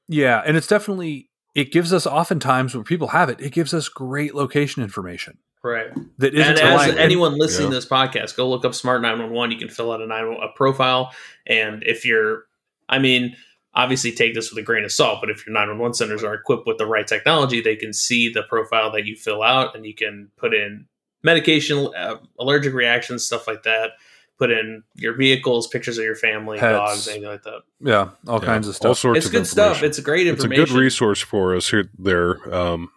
yeah 0.08 0.42
and 0.46 0.56
it's 0.56 0.66
definitely 0.66 1.28
it 1.54 1.70
gives 1.72 1.92
us 1.92 2.06
oftentimes 2.06 2.74
when 2.74 2.84
people 2.84 3.08
have 3.08 3.28
it 3.28 3.40
it 3.40 3.52
gives 3.52 3.74
us 3.74 3.88
great 3.88 4.34
location 4.34 4.82
information 4.82 5.38
Right. 5.64 5.88
that 6.18 6.34
isn't 6.34 6.58
and 6.58 6.58
as 6.58 6.62
reliant- 6.80 6.98
anyone 6.98 7.38
listening 7.38 7.68
Yeah. 7.68 7.74
to 7.74 7.74
this 7.76 7.86
podcast, 7.86 8.36
go 8.36 8.48
look 8.50 8.64
up 8.64 8.74
Smart 8.74 9.00
911. 9.02 9.52
You 9.52 9.58
can 9.58 9.68
fill 9.68 9.92
out 9.92 10.00
a, 10.00 10.06
9, 10.08 10.36
a 10.42 10.48
profile. 10.56 11.12
And 11.46 11.84
if 11.86 12.04
you're, 12.04 12.46
I 12.88 12.98
mean, 12.98 13.36
obviously 13.74 14.12
take 14.12 14.34
this 14.34 14.50
with 14.50 14.58
a 14.58 14.62
grain 14.66 14.84
of 14.84 14.92
salt, 14.92 15.20
but 15.20 15.30
if 15.30 15.46
your 15.46 15.54
911 15.54 15.94
centers 15.94 16.22
are 16.22 16.34
equipped 16.34 16.66
with 16.66 16.78
the 16.78 16.86
right 16.86 17.06
technology, 17.06 17.60
they 17.60 17.76
can 17.76 17.92
see 17.92 18.28
the 18.32 18.42
profile 18.42 18.90
that 18.92 19.06
you 19.06 19.16
fill 19.16 19.42
out 19.42 19.74
and 19.74 19.86
you 19.86 19.94
can 19.94 20.30
put 20.36 20.52
in 20.54 20.86
medication, 21.22 21.88
uh, 21.96 22.16
allergic 22.38 22.74
reactions, 22.74 23.24
stuff 23.24 23.46
like 23.46 23.62
that. 23.62 23.92
Put 24.38 24.50
in 24.50 24.82
your 24.96 25.14
vehicles, 25.14 25.68
pictures 25.68 25.98
of 25.98 26.04
your 26.04 26.16
family, 26.16 26.58
Pets. 26.58 26.72
dogs, 26.76 27.08
anything 27.08 27.28
like 27.28 27.42
that. 27.44 27.60
yeah 27.80 28.08
all 28.26 28.40
Yeah, 28.40 28.46
kinds 28.46 28.66
of 28.66 28.74
stuff. 28.74 28.88
All 28.88 28.94
stuff 28.94 29.00
sorts 29.02 29.18
It's 29.18 29.26
of 29.26 29.32
good 29.32 29.46
stuff. 29.46 29.82
It's 29.84 29.98
a 29.98 30.02
great 30.02 30.26
It's 30.26 30.42
a 30.42 30.48
good 30.48 30.70
resource 30.70 31.20
for 31.20 31.54
us 31.54 31.70
here 31.70 31.88
there. 31.96 32.52
Um, 32.52 32.90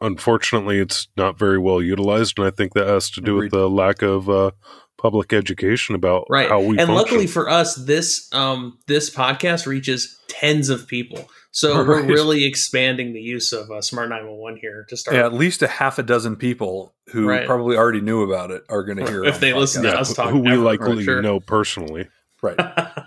unfortunately, 0.00 0.78
it's 0.78 1.08
not 1.16 1.38
very 1.38 1.58
well 1.58 1.82
utilized, 1.82 2.38
and 2.38 2.46
I 2.46 2.50
think 2.50 2.74
that 2.74 2.86
has 2.86 3.10
to 3.10 3.20
do 3.20 3.36
Agreed. 3.36 3.52
with 3.52 3.60
the 3.60 3.68
lack 3.68 4.02
of 4.02 4.28
uh, 4.30 4.50
public 4.98 5.32
education 5.32 5.94
about 5.94 6.26
right 6.30 6.48
how 6.48 6.58
we 6.60 6.68
and 6.78 6.86
function. 6.88 6.94
luckily 6.94 7.26
for 7.26 7.48
us 7.48 7.74
this 7.74 8.28
um 8.32 8.78
this 8.86 9.10
podcast 9.10 9.66
reaches 9.66 10.18
tens 10.28 10.68
of 10.68 10.86
people 10.88 11.28
so 11.50 11.76
we're 11.86 12.02
really 12.04 12.44
expanding 12.44 13.12
the 13.12 13.20
use 13.20 13.52
of 13.52 13.70
uh, 13.70 13.80
smart 13.82 14.08
911 14.08 14.58
here 14.60 14.84
to 14.88 14.96
start 14.96 15.16
yeah, 15.16 15.24
at 15.26 15.32
least 15.34 15.62
a 15.62 15.66
half 15.68 15.98
a 15.98 16.02
dozen 16.02 16.34
people 16.36 16.94
who 17.12 17.26
Right. 17.28 17.46
probably 17.46 17.76
already 17.76 18.00
knew 18.00 18.22
about 18.22 18.50
it 18.50 18.62
are 18.68 18.82
going 18.84 18.98
to 19.04 19.06
hear 19.06 19.22
it 19.24 19.28
If 19.28 19.40
they 19.40 19.52
the 19.52 19.58
listen 19.58 19.82
to 19.82 19.88
yeah, 19.90 19.94
us 19.96 20.14
talk 20.14 20.30
who 20.30 20.40
we 20.40 20.52
ever, 20.52 20.62
likely 20.62 21.04
sure. 21.04 21.20
know 21.22 21.40
personally. 21.40 22.08
right 22.42 22.58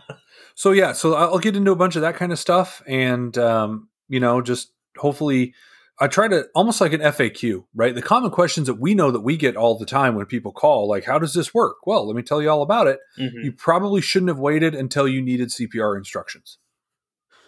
So 0.55 0.71
yeah, 0.71 0.91
so 0.91 1.13
I'll 1.15 1.39
get 1.39 1.55
into 1.55 1.71
a 1.71 1.75
bunch 1.75 1.95
of 1.95 2.01
that 2.01 2.15
kind 2.15 2.33
of 2.33 2.39
stuff, 2.39 2.81
and 2.85 3.37
um, 3.37 3.87
you 4.09 4.19
know, 4.19 4.41
just 4.41 4.73
hopefully, 4.97 5.53
I 6.01 6.07
try 6.07 6.27
to 6.29 6.47
almost 6.55 6.79
like 6.79 6.93
an 6.93 7.01
FAQ, 7.01 7.65
right? 7.75 7.93
The 7.93 8.01
common 8.01 8.31
questions 8.31 8.67
that 8.67 8.79
we 8.79 8.95
know 8.95 9.11
that 9.11 9.19
we 9.19 9.35
get 9.35 9.57
all 9.57 9.77
the 9.77 9.85
time 9.85 10.15
when 10.15 10.25
people 10.27 10.51
call, 10.53 10.87
like, 10.87 11.03
"How 11.05 11.19
does 11.19 11.33
this 11.33 11.53
work?" 11.53 11.85
Well, 11.85 12.07
let 12.07 12.15
me 12.15 12.21
tell 12.21 12.41
you 12.41 12.49
all 12.49 12.61
about 12.61 12.87
it. 12.87 12.99
Mhm. 13.19 13.43
You 13.43 13.51
probably 13.51 13.99
shouldn't 14.01 14.29
have 14.29 14.39
waited 14.39 14.73
until 14.75 15.07
you 15.07 15.21
needed 15.21 15.49
CPR 15.51 15.97
instructions. 15.97 16.57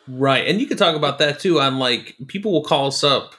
right 0.07 0.47
and 0.47 0.59
you 0.59 0.65
can 0.67 0.77
talk 0.77 0.95
about 0.95 1.19
that 1.19 1.39
too 1.39 1.61
on 1.61 1.77
like 1.77 2.15
people 2.27 2.51
will 2.51 2.63
call 2.63 2.87
us 2.87 3.03
up 3.03 3.35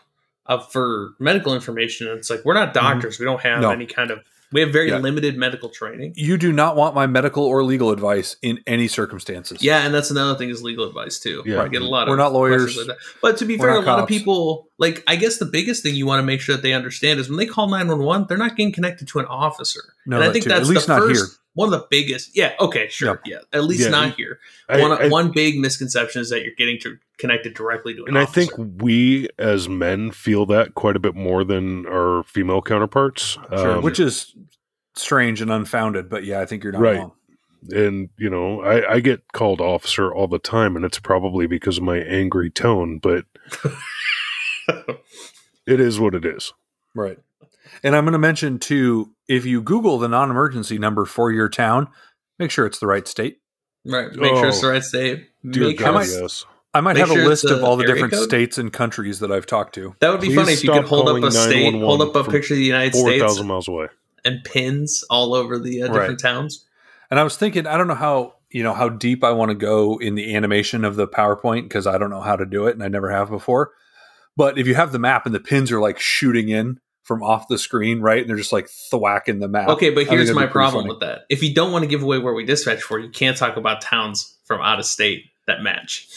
uh, 0.46 0.58
for 0.58 1.10
medical 1.18 1.54
information 1.54 2.06
and 2.08 2.18
it's 2.18 2.30
like 2.30 2.40
we're 2.44 2.54
not 2.54 2.72
doctors 2.72 3.18
we 3.18 3.24
don't 3.26 3.40
have 3.40 3.54
Mm-hmm. 3.54 3.62
No. 3.62 3.70
any 3.70 3.84
kind 3.86 4.10
of 4.12 4.20
we 4.52 4.60
have 4.60 4.70
very 4.72 4.88
Yeah. 4.90 4.98
limited 4.98 5.36
medical 5.36 5.68
training 5.68 6.12
You 6.16 6.36
do 6.36 6.52
not 6.52 6.76
want 6.76 6.94
my 6.94 7.06
medical 7.06 7.44
or 7.44 7.62
legal 7.64 7.90
advice 7.90 8.36
in 8.42 8.60
any 8.66 8.88
circumstances. 8.88 9.62
yeah 9.62 9.84
and 9.84 9.94
that's 9.94 10.10
another 10.10 10.36
thing 10.38 10.50
is 10.50 10.62
legal 10.62 10.86
advice 10.86 11.18
too 11.18 11.42
Yeah. 11.46 11.62
I 11.62 11.68
get 11.68 11.82
a 11.82 11.86
lot 11.86 12.06
We're 12.08 12.14
of 12.14 12.18
not 12.18 12.32
lawyers. 12.32 12.76
like 12.76 12.86
that. 12.88 12.96
but 13.20 13.36
to 13.38 13.44
be 13.44 13.56
We're 13.56 13.68
fair 13.68 13.76
a 13.76 13.80
lot 13.80 13.98
of 14.00 14.08
people 14.08 14.68
like 14.78 15.02
i 15.06 15.16
guess 15.16 15.38
the 15.38 15.46
biggest 15.46 15.82
thing 15.82 15.94
you 15.94 16.06
want 16.06 16.20
to 16.20 16.26
make 16.26 16.40
sure 16.40 16.54
that 16.56 16.62
they 16.62 16.72
understand 16.72 17.20
is 17.20 17.28
when 17.28 17.38
they 17.38 17.46
call 17.46 17.68
911 17.68 18.26
they're 18.28 18.38
not 18.38 18.56
getting 18.56 18.72
connected 18.72 19.08
to 19.08 19.18
an 19.18 19.26
officer 19.26 19.80
No, 20.06 20.16
and 20.16 20.24
i 20.24 20.32
think 20.32 20.44
too. 20.44 20.48
that's 20.50 20.62
At 20.62 20.66
least 20.74 20.86
the 20.86 20.94
not 20.98 21.02
first 21.08 21.20
here. 21.20 21.38
One 21.54 21.72
of 21.72 21.78
the 21.80 21.86
biggest 21.90 22.36
yeah 22.36 22.52
okay 22.60 22.88
sure 22.88 23.20
yeah 23.26 23.38
at 23.52 23.64
least 23.64 23.82
Yeah. 23.84 23.88
not 23.90 24.14
here 24.16 24.38
I- 24.68 24.80
one, 24.80 24.92
I- 24.92 25.08
one 25.08 25.30
big 25.32 25.58
misconception 25.58 26.20
is 26.22 26.30
that 26.30 26.42
you're 26.42 26.54
getting 26.56 26.78
to 26.80 26.98
connected 27.18 27.54
directly 27.54 27.94
to 27.94 28.02
an 28.02 28.08
and 28.08 28.18
I 28.18 28.24
think 28.24 28.50
we 28.56 29.28
as 29.38 29.68
men 29.68 30.10
feel 30.10 30.46
that 30.46 30.74
quite 30.74 30.96
a 30.96 31.00
bit 31.00 31.14
more 31.14 31.44
than 31.44 31.86
our 31.86 32.22
female 32.24 32.62
counterparts. 32.62 33.38
Sure, 33.50 33.76
Um, 33.76 33.82
which 33.84 34.00
is 34.00 34.34
strange 34.96 35.40
and 35.40 35.50
unfounded, 35.52 36.08
but 36.08 36.24
yeah, 36.24 36.40
I 36.40 36.46
think 36.46 36.64
you're 36.64 36.72
not 36.72 36.82
Right. 36.82 36.98
wrong. 36.98 37.12
and 37.70 38.08
you 38.18 38.28
know, 38.28 38.60
I, 38.62 38.94
I 38.94 39.00
get 39.00 39.20
called 39.32 39.60
officer 39.60 40.12
all 40.12 40.26
the 40.26 40.40
time, 40.40 40.74
and 40.74 40.84
it's 40.84 40.98
probably 40.98 41.46
because 41.46 41.78
of 41.78 41.84
my 41.84 41.98
angry 41.98 42.50
tone. 42.50 42.98
But 42.98 43.24
It 45.66 45.78
is 45.80 46.00
what 46.00 46.14
it 46.16 46.24
is. 46.24 46.52
Right. 46.94 47.18
And 47.82 47.96
I'm 47.96 48.04
going 48.04 48.12
to 48.12 48.18
mention 48.18 48.58
too 48.58 49.12
if 49.28 49.44
you 49.46 49.62
Google 49.62 49.98
the 49.98 50.08
non 50.08 50.30
emergency 50.30 50.78
number 50.78 51.04
for 51.04 51.30
your 51.32 51.48
town, 51.48 51.88
make 52.38 52.50
sure 52.50 52.66
it's 52.66 52.78
the 52.78 52.86
right 52.86 53.06
state. 53.08 53.38
Right. 53.84 54.12
Make 54.12 54.36
sure 54.36 54.48
it's 54.48 54.58
Oh, 54.62 54.66
the 54.68 54.72
right 54.72 54.84
state. 54.84 55.28
Dear 55.48 55.64
Make 55.68 55.78
God, 55.78 55.84
sure 55.86 55.92
might- 55.94 56.08
yes. 56.22 56.44
I 56.74 56.80
might 56.80 56.96
have 56.96 57.08
sure 57.08 57.20
a 57.22 57.26
list 57.28 57.44
of 57.44 57.62
all 57.62 57.76
the 57.76 57.84
different 57.84 58.14
code? 58.14 58.24
states 58.24 58.56
and 58.56 58.72
countries 58.72 59.18
that 59.18 59.30
I've 59.30 59.44
talked 59.44 59.74
to. 59.74 59.94
that 60.00 60.10
would 60.10 60.22
be 60.22 60.28
Please 60.28 60.36
funny 60.36 60.52
if 60.54 60.64
you 60.64 60.72
could 60.72 60.84
hold 60.86 61.06
up 61.08 61.22
a 61.22 61.30
state, 61.30 61.74
hold 61.74 62.00
up 62.00 62.16
a 62.16 62.24
picture 62.30 62.54
of 62.54 62.58
the 62.58 62.64
United 62.64 62.92
Four 62.92 63.08
States 63.10 63.22
thousand 63.22 63.46
miles 63.46 63.68
away. 63.68 63.88
and 64.24 64.42
pins 64.42 65.04
all 65.10 65.34
over 65.34 65.58
the 65.58 65.82
uh, 65.82 65.88
Right. 65.88 65.98
different 66.00 66.20
towns. 66.20 66.64
And 67.10 67.20
I 67.20 67.24
was 67.24 67.36
thinking, 67.36 67.66
I 67.66 67.76
don't 67.76 67.88
know 67.88 67.94
how 67.94 68.36
you 68.48 68.62
know 68.62 68.72
how 68.72 68.88
deep 68.88 69.22
I 69.22 69.32
want 69.32 69.50
to 69.50 69.54
go 69.54 69.98
in 69.98 70.14
the 70.14 70.34
animation 70.34 70.84
of 70.86 70.96
the 70.96 71.06
PowerPoint 71.06 71.64
because 71.64 71.86
I 71.86 71.98
don't 71.98 72.08
know 72.10 72.22
how 72.22 72.36
to 72.36 72.46
do 72.46 72.66
it 72.66 72.74
and 72.74 72.82
I 72.82 72.88
never 72.88 73.10
have 73.10 73.28
before. 73.28 73.72
But 74.34 74.56
if 74.56 74.66
you 74.66 74.74
have 74.74 74.92
the 74.92 74.98
map 74.98 75.26
and 75.26 75.34
the 75.34 75.40
pins 75.40 75.70
are 75.72 75.80
like 75.80 75.98
shooting 76.00 76.48
in 76.48 76.80
from 77.02 77.22
off 77.22 77.48
the 77.48 77.58
screen, 77.58 78.00
right, 78.00 78.20
and 78.20 78.28
they're 78.28 78.36
just 78.36 78.52
like 78.52 78.68
thwacking 78.68 79.40
the 79.40 79.48
map. 79.48 79.68
Okay, 79.68 79.90
but 79.90 80.06
here's 80.06 80.32
my 80.32 80.46
problem 80.46 80.84
funny. 80.84 80.94
with 80.94 81.00
that. 81.00 81.22
If 81.28 81.42
you 81.42 81.52
don't 81.54 81.72
want 81.72 81.82
to 81.82 81.88
give 81.88 82.02
away 82.02 82.18
where 82.18 82.32
we 82.34 82.44
dispatch 82.44 82.82
for, 82.82 82.98
you 82.98 83.10
can't 83.10 83.36
talk 83.36 83.56
about 83.56 83.80
towns 83.80 84.36
from 84.44 84.60
out 84.60 84.78
of 84.78 84.84
state 84.86 85.24
that 85.46 85.62
match. 85.62 86.08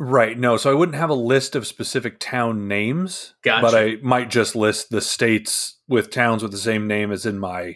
Right. 0.00 0.38
No. 0.38 0.56
So 0.56 0.70
I 0.70 0.74
wouldn't 0.74 0.96
have 0.96 1.10
a 1.10 1.14
list 1.14 1.56
of 1.56 1.66
specific 1.66 2.20
town 2.20 2.68
names, 2.68 3.34
Gotcha. 3.42 3.62
but 3.62 3.74
I 3.74 3.96
might 4.00 4.30
just 4.30 4.54
list 4.54 4.90
the 4.90 5.00
states 5.00 5.78
with 5.88 6.10
towns 6.10 6.40
with 6.42 6.52
the 6.52 6.58
same 6.58 6.86
name 6.86 7.10
as 7.10 7.26
in 7.26 7.38
my 7.40 7.74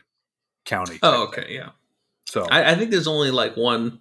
county. 0.65 1.01
Oh, 1.03 1.25
okay, 1.25 1.47
yeah. 1.51 1.71
So 2.29 2.45
I, 2.49 2.71
I 2.71 2.75
think 2.77 2.93
there's 2.93 3.09
only 3.09 3.33
like 3.33 3.57
one. 3.57 3.99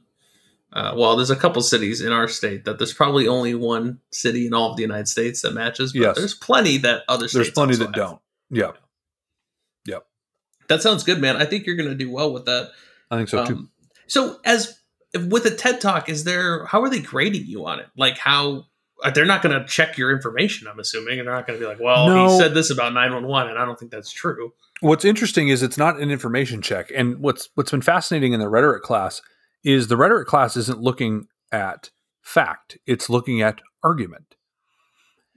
Uh, 0.72 0.94
well, 0.96 1.18
there's 1.18 1.32
a 1.32 1.36
couple 1.36 1.62
cities 1.64 2.00
in 2.00 2.14
our 2.14 2.28
state 2.28 2.64
that 2.66 2.78
there's 2.78 2.94
probably 2.94 3.28
only 3.28 3.56
one 3.56 4.00
city 4.12 4.46
in 4.46 4.54
all 4.54 4.70
of 4.72 4.78
the 4.78 4.84
United 4.84 5.08
States 5.08 5.42
that 5.42 5.54
matches. 5.54 5.92
But 5.92 6.00
Yes. 6.02 6.16
there's 6.18 6.34
plenty 6.36 6.78
that 6.78 7.02
other 7.10 7.28
states. 7.28 7.34
there's 7.34 7.52
plenty 7.52 7.76
that 7.78 7.86
have. 7.86 7.94
don't. 7.94 8.22
Yeah, 8.52 8.72
Yeah. 9.86 10.00
That 10.68 10.82
sounds 10.82 11.04
good, 11.04 11.20
man. 11.20 11.36
I 11.38 11.46
think 11.46 11.66
you're 11.66 11.76
going 11.76 11.90
to 11.90 11.96
do 11.96 12.12
well 12.12 12.32
with 12.34 12.46
that. 12.46 12.72
I 13.10 13.18
think 13.18 13.30
so 13.30 13.46
too. 13.46 13.56
Um, 13.56 13.70
so, 14.08 14.40
as 14.46 14.80
with 15.28 15.46
a 15.46 15.52
TED 15.56 15.82
Talk, 15.82 16.08
is 16.10 16.24
there? 16.24 16.66
How 16.66 16.82
are 16.84 16.90
they 16.90 17.00
grading 17.02 17.46
you 17.46 17.66
on 17.66 17.80
it? 17.80 17.88
Like 17.98 18.18
how? 18.18 18.66
uh, 19.04 19.10
They're 19.10 19.26
not 19.26 19.42
going 19.42 19.60
to 19.60 19.66
check 19.68 19.98
your 19.98 20.12
information. 20.12 20.68
I'm 20.68 20.80
assuming, 20.80 21.20
and 21.20 21.28
they're 21.28 21.36
not 21.36 21.48
going 21.48 21.60
to 21.60 21.66
be 21.66 21.68
like, 21.68 21.80
"Well, 21.82 22.08
No. 22.08 22.28
he 22.30 22.38
said 22.38 22.54
this 22.54 22.70
about 22.70 22.94
911," 22.94 23.52
and 23.52 23.60
I 23.60 23.66
don't 23.66 23.78
think 23.80 23.92
that's 23.92 24.12
true. 24.12 24.54
What's 24.82 25.06
interesting 25.06 25.50
is 25.50 25.62
it's 25.64 25.78
not 25.78 26.00
an 26.00 26.12
information 26.12 26.62
check, 26.62 26.92
and 26.96 27.20
what's 27.20 27.50
what's 27.56 27.72
been 27.72 27.82
fascinating 27.82 28.34
in 28.34 28.40
the 28.40 28.50
rhetoric 28.50 28.84
class 28.84 29.22
is 29.64 29.88
the 29.88 29.98
rhetoric 29.98 30.28
class 30.28 30.56
isn't 30.58 30.80
looking 30.80 31.28
at 31.52 31.90
fact; 32.22 32.78
it's 32.86 33.10
looking 33.10 33.42
at 33.42 33.62
argument. 33.84 34.36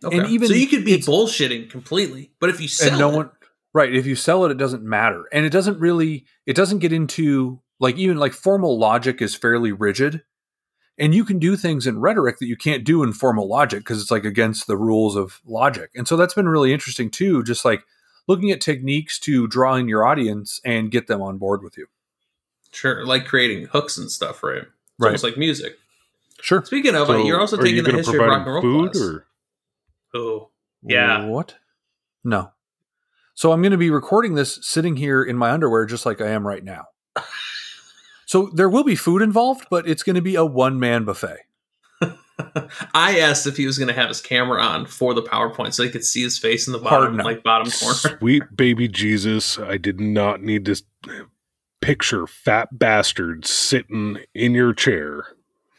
Okay. 0.04 0.18
And 0.18 0.26
even 0.28 0.48
so 0.48 0.54
you 0.54 0.66
could 0.66 0.84
be 0.84 0.96
bullshitting 0.98 1.70
completely, 1.70 2.30
but 2.40 2.50
if 2.50 2.60
you 2.60 2.68
sell 2.68 2.88
and 2.90 2.98
no 2.98 3.10
it- 3.10 3.16
one 3.16 3.30
right 3.72 3.92
if 3.94 4.06
you 4.06 4.14
sell 4.14 4.44
it 4.44 4.50
it 4.52 4.56
doesn't 4.58 4.82
matter 4.84 5.24
and 5.32 5.44
it 5.44 5.50
doesn't 5.50 5.78
really 5.80 6.24
it 6.46 6.54
doesn't 6.54 6.78
get 6.78 6.92
into 6.92 7.60
like 7.80 7.96
even 7.96 8.16
like 8.18 8.32
formal 8.32 8.78
logic 8.78 9.20
is 9.20 9.34
fairly 9.34 9.72
rigid 9.72 10.22
and 10.96 11.12
you 11.12 11.24
can 11.24 11.40
do 11.40 11.56
things 11.56 11.84
in 11.88 11.98
rhetoric 11.98 12.38
that 12.38 12.46
you 12.46 12.56
can't 12.56 12.84
do 12.84 13.02
in 13.02 13.12
formal 13.12 13.48
logic 13.48 13.80
because 13.80 14.00
it's 14.00 14.12
like 14.12 14.24
against 14.24 14.68
the 14.68 14.76
rules 14.76 15.16
of 15.16 15.40
logic 15.44 15.90
and 15.96 16.06
so 16.06 16.16
that's 16.16 16.34
been 16.34 16.48
really 16.48 16.72
interesting 16.72 17.10
too 17.10 17.42
just 17.42 17.64
like 17.64 17.82
looking 18.28 18.52
at 18.52 18.60
techniques 18.60 19.18
to 19.18 19.48
draw 19.48 19.74
in 19.74 19.88
your 19.88 20.06
audience 20.06 20.60
and 20.64 20.92
get 20.92 21.08
them 21.08 21.20
on 21.20 21.36
board 21.38 21.60
with 21.62 21.76
you 21.76 21.86
sure, 22.70 23.04
like 23.04 23.26
creating 23.26 23.66
hooks 23.66 23.98
and 23.98 24.10
stuff, 24.10 24.42
right? 24.42 24.58
It's 24.62 24.68
Right. 25.00 25.08
almost 25.08 25.24
like 25.24 25.36
music. 25.36 25.78
sure 26.40 26.64
Speaking 26.64 26.94
of, 26.94 27.06
So 27.08 27.20
it, 27.20 27.26
you're 27.26 27.40
also 27.40 27.56
are 27.56 27.66
you 27.66 27.82
taking 27.82 27.82
the 27.84 27.90
gonna 27.90 27.98
history 27.98 28.18
of 28.20 28.26
rock 28.26 28.46
and 28.46 28.54
roll 28.54 28.62
food 28.62 28.92
class. 28.92 29.02
or 29.02 29.26
Oh, 30.14 30.50
Yeah. 30.82 31.24
what 31.26 31.56
no 32.22 32.52
so 33.34 33.52
i'm 33.52 33.60
going 33.62 33.72
to 33.72 33.76
be 33.78 33.90
recording 33.90 34.34
this 34.34 34.58
sitting 34.62 34.96
here 34.96 35.22
in 35.22 35.36
my 35.36 35.50
underwear 35.50 35.84
just 35.86 36.06
like 36.06 36.20
i 36.20 36.28
am 36.28 36.46
right 36.46 36.62
now 36.64 36.84
so 38.26 38.50
there 38.54 38.68
will 38.68 38.84
be 38.84 38.96
food 38.96 39.22
involved 39.22 39.66
but 39.70 39.88
it's 39.88 40.02
going 40.02 40.16
to 40.16 40.22
be 40.22 40.34
a 40.36 40.44
one-man 40.44 41.04
buffet 41.04 41.38
I 42.92 43.20
asked 43.20 43.46
if 43.46 43.56
he 43.56 43.64
was 43.64 43.78
going 43.78 43.88
to 43.88 43.94
have 43.94 44.08
his 44.08 44.20
camera 44.20 44.60
on 44.60 44.86
for 44.86 45.14
the 45.14 45.22
PowerPoint 45.22 45.72
so 45.72 45.84
he 45.84 45.88
could 45.88 46.04
see 46.04 46.20
his 46.22 46.36
face 46.36 46.66
in 46.66 46.72
the 46.72 46.80
bottom, 46.80 47.16
like 47.16 47.44
bottom 47.44 47.70
corner. 47.70 48.18
sweet 48.18 48.42
baby 48.56 48.88
Jesus? 48.88 49.56
I 49.56 49.76
did 49.76 50.00
not 50.00 50.42
need 50.42 50.64
to 50.66 50.82
picture 51.80 52.26
fat 52.26 52.76
bastards 52.76 53.48
sitting 53.50 54.18
in 54.34 54.52
your 54.52 54.74
chair. 54.74 55.26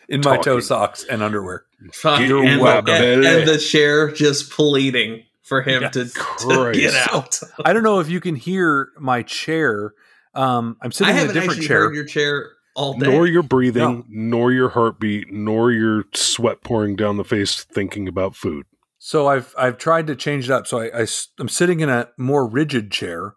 in 0.08 0.22
my 0.22 0.38
toe 0.38 0.62
socks 0.62 1.04
and 1.04 1.22
underwear. 1.22 1.66
Fuck, 1.94 2.22
You're 2.22 2.44
and, 2.46 2.62
welcome, 2.62 2.94
and, 2.94 3.26
and 3.26 3.48
the 3.48 3.58
chair 3.58 4.12
just 4.12 4.52
pleading 4.52 5.24
for 5.44 5.62
him 5.62 5.84
Yeah. 5.84 5.90
to, 5.90 6.06
to 6.06 6.72
get 6.74 6.94
out. 7.14 7.40
I 7.64 7.74
don't 7.74 7.84
know 7.84 8.00
if 8.00 8.10
you 8.10 8.20
can 8.20 8.36
hear 8.36 8.90
my 9.00 9.22
chair. 9.24 9.94
Um, 10.34 10.78
I'm 10.82 10.88
I 10.88 10.92
sitting 10.92 11.18
in 11.18 11.30
a 11.30 11.34
different 11.34 11.62
chair. 11.62 11.82
heard 11.82 11.96
your 11.96 12.06
chair 12.06 12.52
all 12.76 12.98
day. 12.98 13.08
Nor 13.10 13.28
your 13.28 13.44
breathing, 13.44 13.82
No. 13.84 14.06
nor 14.10 14.52
your 14.52 14.70
heartbeat, 14.70 15.32
nor 15.32 15.72
your 15.72 16.06
sweat 16.14 16.62
pouring 16.64 16.96
down 16.96 17.18
the 17.18 17.24
face 17.24 17.64
thinking 17.64 18.08
about 18.08 18.36
food. 18.36 18.66
so 18.98 19.28
I've 19.28 19.54
I've 19.58 19.78
tried 19.78 20.08
to 20.08 20.16
change 20.16 20.46
it 20.46 20.52
up. 20.52 20.68
So 20.68 20.80
I, 20.80 21.02
I 21.04 21.08
am 21.40 21.48
sitting 21.48 21.80
in 21.80 21.90
a 21.90 22.10
more 22.18 22.48
rigid 22.48 22.92
chair. 22.92 23.36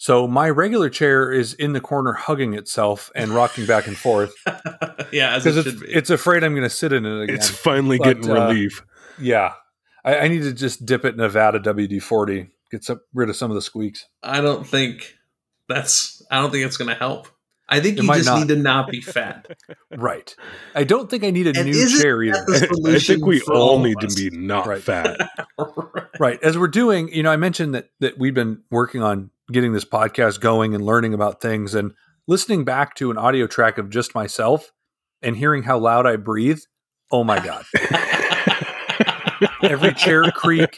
So 0.00 0.28
my 0.28 0.48
regular 0.48 0.88
chair 0.88 1.30
is 1.32 1.54
in 1.54 1.72
the 1.72 1.80
corner 1.80 2.12
hugging 2.12 2.54
itself 2.54 3.10
and 3.16 3.30
rocking 3.32 3.66
back 3.66 3.86
and 3.88 3.96
forth 3.96 4.32
yeah, 5.12 5.34
as 5.34 5.44
because 5.44 5.56
it 5.56 5.66
it's 5.66 5.70
should 5.78 5.80
be. 5.80 5.92
it's 5.92 6.10
afraid 6.10 6.44
I'm 6.44 6.52
going 6.52 6.62
to 6.62 6.70
sit 6.70 6.92
in 6.92 7.04
it 7.04 7.22
again. 7.24 7.36
It's 7.36 7.48
finally 7.50 7.98
But, 7.98 8.04
getting 8.20 8.30
uh, 8.30 8.46
relief. 8.48 8.84
yeah, 9.20 9.54
I, 10.04 10.18
I 10.20 10.28
need 10.28 10.42
to 10.42 10.52
just 10.52 10.86
dip 10.86 11.04
it 11.04 11.10
in 11.14 11.16
Nevada 11.16 11.58
WD 11.58 12.00
forty, 12.02 12.48
get 12.70 12.84
some, 12.84 13.00
rid 13.12 13.28
of 13.28 13.36
some 13.36 13.50
of 13.50 13.56
the 13.56 13.62
squeaks. 13.62 14.06
I 14.22 14.40
don't 14.40 14.64
think 14.66 15.14
that's. 15.68 16.22
I 16.30 16.40
don't 16.40 16.50
think 16.52 16.64
it's 16.64 16.76
going 16.76 16.88
to 16.90 16.94
help. 16.94 17.26
I 17.68 17.80
think 17.80 17.98
It 17.98 18.04
you 18.04 18.14
just 18.14 18.26
not. 18.26 18.38
need 18.38 18.48
to 18.48 18.56
not 18.56 18.88
be 18.90 19.00
fat. 19.00 19.46
Right. 19.96 20.34
I 20.74 20.84
don't 20.84 21.10
think 21.10 21.24
I 21.24 21.30
need 21.30 21.46
a 21.48 21.58
And 21.58 21.66
new 21.68 21.88
chair 22.00 22.22
either. 22.22 22.46
I 22.86 22.98
think 22.98 23.26
we 23.26 23.40
all 23.42 23.76
of 23.76 23.82
need 23.82 23.98
to 24.00 24.08
be 24.14 24.30
not 24.36 24.66
Right. 24.66 24.82
fat. 24.82 25.28
right 26.20 26.38
as 26.42 26.56
we're 26.58 26.66
doing 26.68 27.08
you 27.12 27.22
know 27.22 27.30
i 27.30 27.36
mentioned 27.36 27.74
that 27.74 27.90
that 28.00 28.18
we've 28.18 28.34
been 28.34 28.62
working 28.70 29.02
on 29.02 29.30
getting 29.52 29.72
this 29.72 29.84
podcast 29.84 30.40
going 30.40 30.74
and 30.74 30.84
learning 30.84 31.14
about 31.14 31.40
things 31.40 31.74
and 31.74 31.92
listening 32.26 32.64
back 32.64 32.94
to 32.96 33.10
an 33.10 33.18
audio 33.18 33.46
track 33.46 33.78
of 33.78 33.90
just 33.90 34.14
myself 34.14 34.72
and 35.22 35.36
hearing 35.36 35.62
how 35.62 35.78
loud 35.78 36.06
i 36.06 36.16
breathe 36.16 36.60
oh 37.10 37.24
my 37.24 37.38
god. 37.40 37.64
Every 39.62 39.94
chair 39.94 40.24
creak 40.32 40.76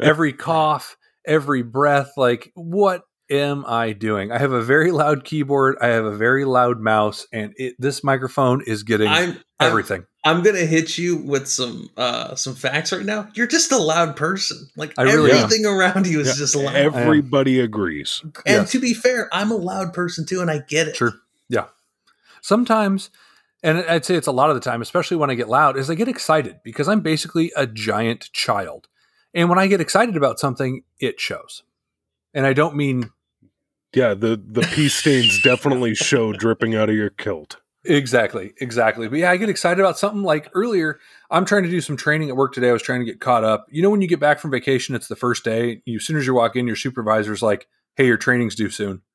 every 0.00 0.32
cough 0.32 0.96
every 1.26 1.62
breath 1.62 2.12
like 2.16 2.50
what 2.54 3.02
am 3.30 3.64
i 3.66 3.92
doing 3.92 4.30
i 4.30 4.38
have 4.38 4.52
a 4.52 4.62
very 4.62 4.90
loud 4.92 5.24
keyboard 5.24 5.76
i 5.80 5.88
have 5.88 6.04
a 6.04 6.16
very 6.16 6.44
loud 6.44 6.80
mouse 6.80 7.26
and 7.32 7.52
it, 7.56 7.74
this 7.78 8.04
microphone 8.04 8.62
is 8.66 8.82
getting 8.82 9.08
I'm, 9.08 9.30
I'm 9.58 9.68
everything 9.68 10.06
I'm 10.26 10.42
gonna 10.42 10.66
hit 10.66 10.98
you 10.98 11.18
with 11.18 11.46
some 11.46 11.88
uh 11.96 12.34
some 12.34 12.56
facts 12.56 12.90
right 12.90 13.04
now. 13.04 13.28
You're 13.34 13.46
just 13.46 13.70
a 13.70 13.78
loud 13.78 14.16
person. 14.16 14.68
Like 14.76 14.92
I 14.98 15.04
really 15.04 15.30
am. 15.30 15.36
everything 15.36 15.64
around 15.64 16.08
you 16.08 16.18
is 16.18 16.26
Yeah, 16.26 16.34
just 16.34 16.56
loud. 16.56 16.74
Everybody 16.74 17.60
agrees. 17.60 18.22
and 18.24 18.34
yes. 18.44 18.72
to 18.72 18.80
be 18.80 18.92
fair, 18.92 19.28
I'm 19.32 19.52
a 19.52 19.56
loud 19.56 19.92
person 19.92 20.26
too, 20.26 20.40
and 20.40 20.50
I 20.50 20.58
get 20.66 20.88
it. 20.88 20.96
Sure. 20.96 21.12
Yeah. 21.48 21.66
Sometimes, 22.42 23.10
and 23.62 23.78
I'd 23.78 24.04
say 24.04 24.16
it's 24.16 24.26
a 24.26 24.32
lot 24.32 24.50
of 24.50 24.56
the 24.56 24.60
time, 24.60 24.82
especially 24.82 25.16
when 25.16 25.30
I 25.30 25.36
get 25.36 25.48
loud, 25.48 25.76
is 25.76 25.88
I 25.90 25.94
get 25.94 26.08
excited 26.08 26.58
because 26.64 26.88
I'm 26.88 27.02
basically 27.02 27.52
a 27.56 27.68
giant 27.68 28.32
child. 28.32 28.88
And 29.32 29.48
when 29.48 29.60
I 29.60 29.68
get 29.68 29.80
excited 29.80 30.16
about 30.16 30.40
something, 30.40 30.82
it 30.98 31.20
shows. 31.20 31.62
And 32.34 32.46
I 32.46 32.52
don't 32.52 32.74
mean 32.74 33.10
Yeah, 33.96 34.12
the 34.14 34.40
the 34.46 34.60
pee 34.60 34.88
stains 34.90 35.40
definitely 35.42 35.94
show 35.94 36.32
dripping 36.34 36.74
out 36.76 36.88
of 36.90 36.94
your 36.94 37.10
kilt. 37.10 37.56
exactly, 37.84 38.52
exactly. 38.60 39.08
But 39.08 39.18
yeah, 39.20 39.30
I 39.30 39.38
get 39.38 39.48
excited 39.48 39.80
about 39.80 39.98
something 39.98 40.22
like 40.22 40.50
earlier. 40.54 41.00
I'm 41.30 41.44
trying 41.46 41.62
to 41.62 41.70
do 41.70 41.80
some 41.80 41.96
training 41.96 42.28
at 42.28 42.36
work 42.36 42.52
today. 42.52 42.68
I 42.68 42.72
was 42.72 42.82
trying 42.82 43.00
to 43.00 43.06
get 43.06 43.20
caught 43.20 43.42
up. 43.42 43.66
You 43.70 43.82
know, 43.82 43.88
when 43.90 44.02
you 44.02 44.06
get 44.08 44.20
back 44.20 44.38
from 44.38 44.50
vacation, 44.50 44.94
it's 44.94 45.08
the 45.08 45.16
first 45.16 45.44
day. 45.44 45.82
You, 45.86 45.96
as 45.96 46.04
soon 46.04 46.16
as 46.18 46.26
you 46.26 46.34
walk 46.34 46.56
in, 46.56 46.66
your 46.66 46.76
supervisor's 46.76 47.40
like, 47.42 47.66
hey, 47.96 48.06
your 48.06 48.18
training's 48.18 48.54
due 48.54 48.70
soon. 48.70 49.00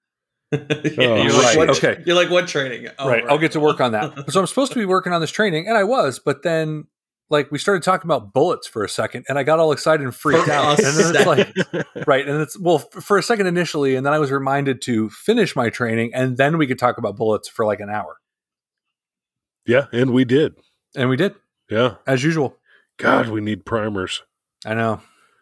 Yeah, 0.51 0.59
Oh, 0.59 1.23
you're 1.23 1.31
right, 1.31 1.55
like, 1.55 1.57
what, 1.57 1.69
okay. 1.77 2.03
You're 2.05 2.15
like, 2.15 2.29
what 2.29 2.47
training? 2.47 2.87
Oh, 2.99 3.07
right. 3.07 3.23
I'll 3.29 3.37
get 3.37 3.53
to 3.53 3.59
work 3.61 3.79
on 3.79 3.93
that. 3.93 4.25
so 4.31 4.41
I'm 4.41 4.47
supposed 4.47 4.73
to 4.73 4.79
be 4.79 4.85
working 4.85 5.13
on 5.13 5.21
this 5.21 5.31
training, 5.31 5.67
and 5.67 5.77
I 5.77 5.85
was, 5.85 6.19
but 6.19 6.43
then 6.43 6.87
like 7.31 7.51
we 7.51 7.57
started 7.57 7.81
talking 7.81 8.07
about 8.07 8.33
bullets 8.33 8.67
for 8.67 8.83
a 8.83 8.89
second, 8.89 9.25
and 9.27 9.39
I 9.39 9.43
got 9.43 9.57
all 9.59 9.71
excited 9.71 10.03
and 10.03 10.13
freaked 10.13 10.45
For 10.45 10.51
out. 10.51 10.77
And 10.83 10.97
then 10.97 11.15
it's 11.15 11.25
like, 11.25 12.07
right, 12.07 12.27
and 12.27 12.41
it's 12.41 12.59
well 12.59 12.75
f- 12.95 13.03
for 13.03 13.17
a 13.17 13.23
second 13.23 13.47
initially, 13.47 13.95
and 13.95 14.05
then 14.05 14.13
I 14.13 14.19
was 14.19 14.29
reminded 14.31 14.81
to 14.83 15.09
finish 15.09 15.55
my 15.55 15.69
training, 15.69 16.11
and 16.13 16.37
then 16.37 16.57
we 16.59 16.67
could 16.67 16.77
talk 16.77 16.97
about 16.99 17.15
bullets 17.15 17.47
for 17.47 17.65
like 17.65 17.79
an 17.79 17.89
hour, 17.89 18.17
Yeah. 19.65 19.85
and 19.91 20.11
we 20.11 20.25
did. 20.25 20.53
and 20.95 21.09
we 21.09 21.15
did 21.15 21.33
Yeah. 21.69 21.95
as 22.05 22.21
usual. 22.23 22.57
God, 22.97 23.29
we 23.29 23.39
need 23.41 23.65
primers. 23.65 24.21
I 24.65 24.73
know, 24.73 24.99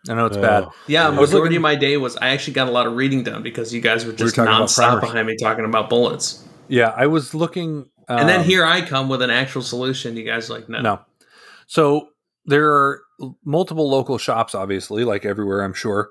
I 0.07 0.13
know 0.13 0.27
it's 0.27 0.37
Oh. 0.37 0.41
bad. 0.41 0.67
Yeah, 0.87 1.07
I 1.07 1.09
was 1.09 1.31
majority 1.31 1.55
looking- 1.55 1.57
of 1.57 1.61
my 1.63 1.75
day 1.75 1.97
was 1.97 2.15
I 2.17 2.29
actually 2.29 2.53
got 2.53 2.67
a 2.67 2.71
lot 2.71 2.85
of 2.87 2.93
reading 2.95 3.23
done 3.23 3.41
because 3.43 3.73
you 3.73 3.81
guys 3.81 4.05
were 4.05 4.11
were 4.11 4.17
just 4.17 4.35
talking 4.35 4.53
about 4.53 4.69
nonstop 4.69 5.01
behind 5.01 5.25
me 5.27 5.35
talking 5.35 5.65
about 5.65 5.89
bullets. 5.89 6.45
Yeah, 6.67 6.93
I 6.95 7.07
was 7.07 7.33
looking, 7.33 7.89
um, 8.07 8.19
and 8.19 8.29
then 8.29 8.43
here 8.43 8.63
I 8.63 8.81
come 8.81 9.09
with 9.09 9.23
an 9.23 9.31
actual 9.31 9.63
solution. 9.63 10.15
You 10.15 10.23
guys 10.23 10.49
are 10.49 10.53
like, 10.53 10.69
no. 10.69 10.81
no. 10.81 10.99
So 11.69 12.09
there 12.45 12.73
are 12.73 13.01
multiple 13.45 13.87
local 13.89 14.17
shops, 14.17 14.55
obviously, 14.55 15.03
like 15.03 15.23
everywhere, 15.23 15.61
I'm 15.61 15.73
sure. 15.75 16.09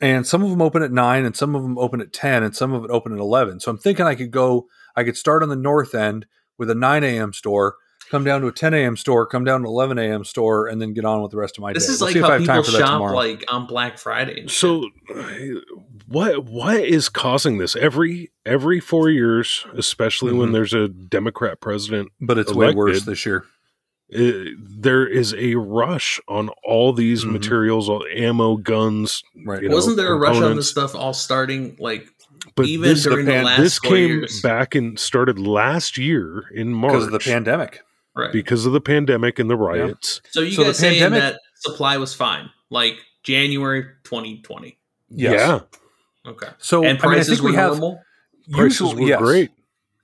And 0.00 0.26
some 0.26 0.42
of 0.42 0.50
them 0.50 0.60
open 0.60 0.82
at 0.82 0.90
nine, 0.90 1.24
and 1.24 1.36
some 1.36 1.54
of 1.54 1.62
them 1.62 1.78
open 1.78 2.00
at 2.00 2.12
ten, 2.12 2.42
and 2.42 2.54
some 2.56 2.72
of 2.72 2.84
it 2.84 2.90
open 2.90 3.12
at 3.12 3.20
eleven. 3.20 3.60
So 3.60 3.70
I'm 3.70 3.78
thinking 3.78 4.04
I 4.04 4.16
could 4.16 4.32
go. 4.32 4.66
I 4.96 5.04
could 5.04 5.16
start 5.16 5.44
on 5.44 5.48
the 5.48 5.54
north 5.56 5.94
end 5.94 6.26
with 6.58 6.68
a 6.70 6.74
nine 6.74 7.04
a.m. 7.04 7.32
store, 7.32 7.76
come 8.10 8.24
down 8.24 8.40
to 8.40 8.48
a 8.48 8.52
ten 8.52 8.74
a.m. 8.74 8.96
store, 8.96 9.24
come 9.26 9.44
down 9.44 9.60
to 9.62 9.68
eleven 9.68 9.98
a.m. 9.98 10.24
store, 10.24 10.66
and 10.66 10.82
then 10.82 10.92
get 10.94 11.04
on 11.04 11.22
with 11.22 11.30
the 11.30 11.36
rest 11.36 11.56
of 11.56 11.62
my 11.62 11.72
This 11.72 11.86
day. 11.86 11.92
is 11.92 12.00
We'll 12.00 12.08
like 12.08 12.12
see 12.14 12.18
if 12.18 12.24
I 12.24 12.28
how 12.32 12.38
people 12.38 12.54
time 12.54 12.64
for 12.64 12.70
that 12.72 12.78
shop 12.78 12.88
tomorrow. 12.94 13.14
like 13.16 13.44
on 13.48 13.66
Black 13.68 13.96
Friday. 13.98 14.48
So, 14.48 14.88
what 16.08 16.44
what 16.46 16.80
is 16.80 17.08
causing 17.08 17.58
this? 17.58 17.76
Every 17.76 18.32
every 18.44 18.80
four 18.80 19.08
years, 19.08 19.64
especially 19.76 20.32
when 20.32 20.48
Mhm. 20.48 20.52
there's 20.52 20.74
a 20.74 20.88
Democrat 20.88 21.60
president, 21.60 22.08
but 22.20 22.38
it's 22.38 22.52
way 22.52 22.74
worse 22.74 23.04
this 23.04 23.24
year. 23.24 23.44
Uh, 24.14 24.50
there 24.58 25.06
is 25.06 25.34
a 25.34 25.54
rush 25.54 26.20
on 26.28 26.50
all 26.64 26.92
these 26.92 27.24
Mhm. 27.24 27.32
materials, 27.32 27.88
all 27.88 28.04
ammo, 28.14 28.56
guns. 28.56 29.22
Right. 29.46 29.68
wasn't 29.70 29.96
there 29.96 30.12
a 30.12 30.18
rush 30.18 30.36
on 30.36 30.56
this 30.56 30.70
stuff 30.70 30.94
all 30.94 31.14
starting 31.14 31.76
like 31.78 32.08
But 32.56 32.66
Even 32.66 32.88
this, 32.90 33.04
during 33.04 33.26
the 33.26 33.42
last 33.42 33.60
this 33.60 33.78
four 33.78 33.90
came 33.92 34.08
years. 34.08 34.42
back 34.42 34.74
and 34.74 34.98
started 34.98 35.38
last 35.38 35.96
year 35.96 36.44
in 36.54 36.72
March 36.74 36.92
Because 36.92 37.06
of 37.06 37.12
the 37.12 37.18
pandemic. 37.20 37.80
right? 38.16 38.32
because 38.32 38.66
of 38.66 38.72
the 38.72 38.80
pandemic 38.80 39.38
and 39.38 39.48
the 39.48 39.56
riots. 39.56 40.20
so 40.30 40.40
you 40.40 40.52
So 40.52 40.62
the 40.62 40.68
guys 40.70 40.78
saying 40.78 41.00
pandemic- 41.00 41.34
that 41.34 41.40
supply 41.54 41.96
was 41.98 42.14
fine, 42.14 42.50
like 42.68 42.94
January 43.22 43.84
2020. 44.04 44.78
Yes. 45.08 45.32
Yeah, 45.34 45.60
Okay, 46.30 46.48
So 46.58 46.78
and 46.84 46.86
I 46.86 46.90
mean, 46.92 46.96
I 46.96 47.00
prices 47.00 47.28
think 47.28 47.42
were 47.42 47.50
we 47.50 47.56
have 47.56 47.72
normal. 47.78 48.00
prices 48.50 48.80
usually 48.80 49.02
were 49.02 49.08
yes. 49.08 49.18
great. 49.20 49.50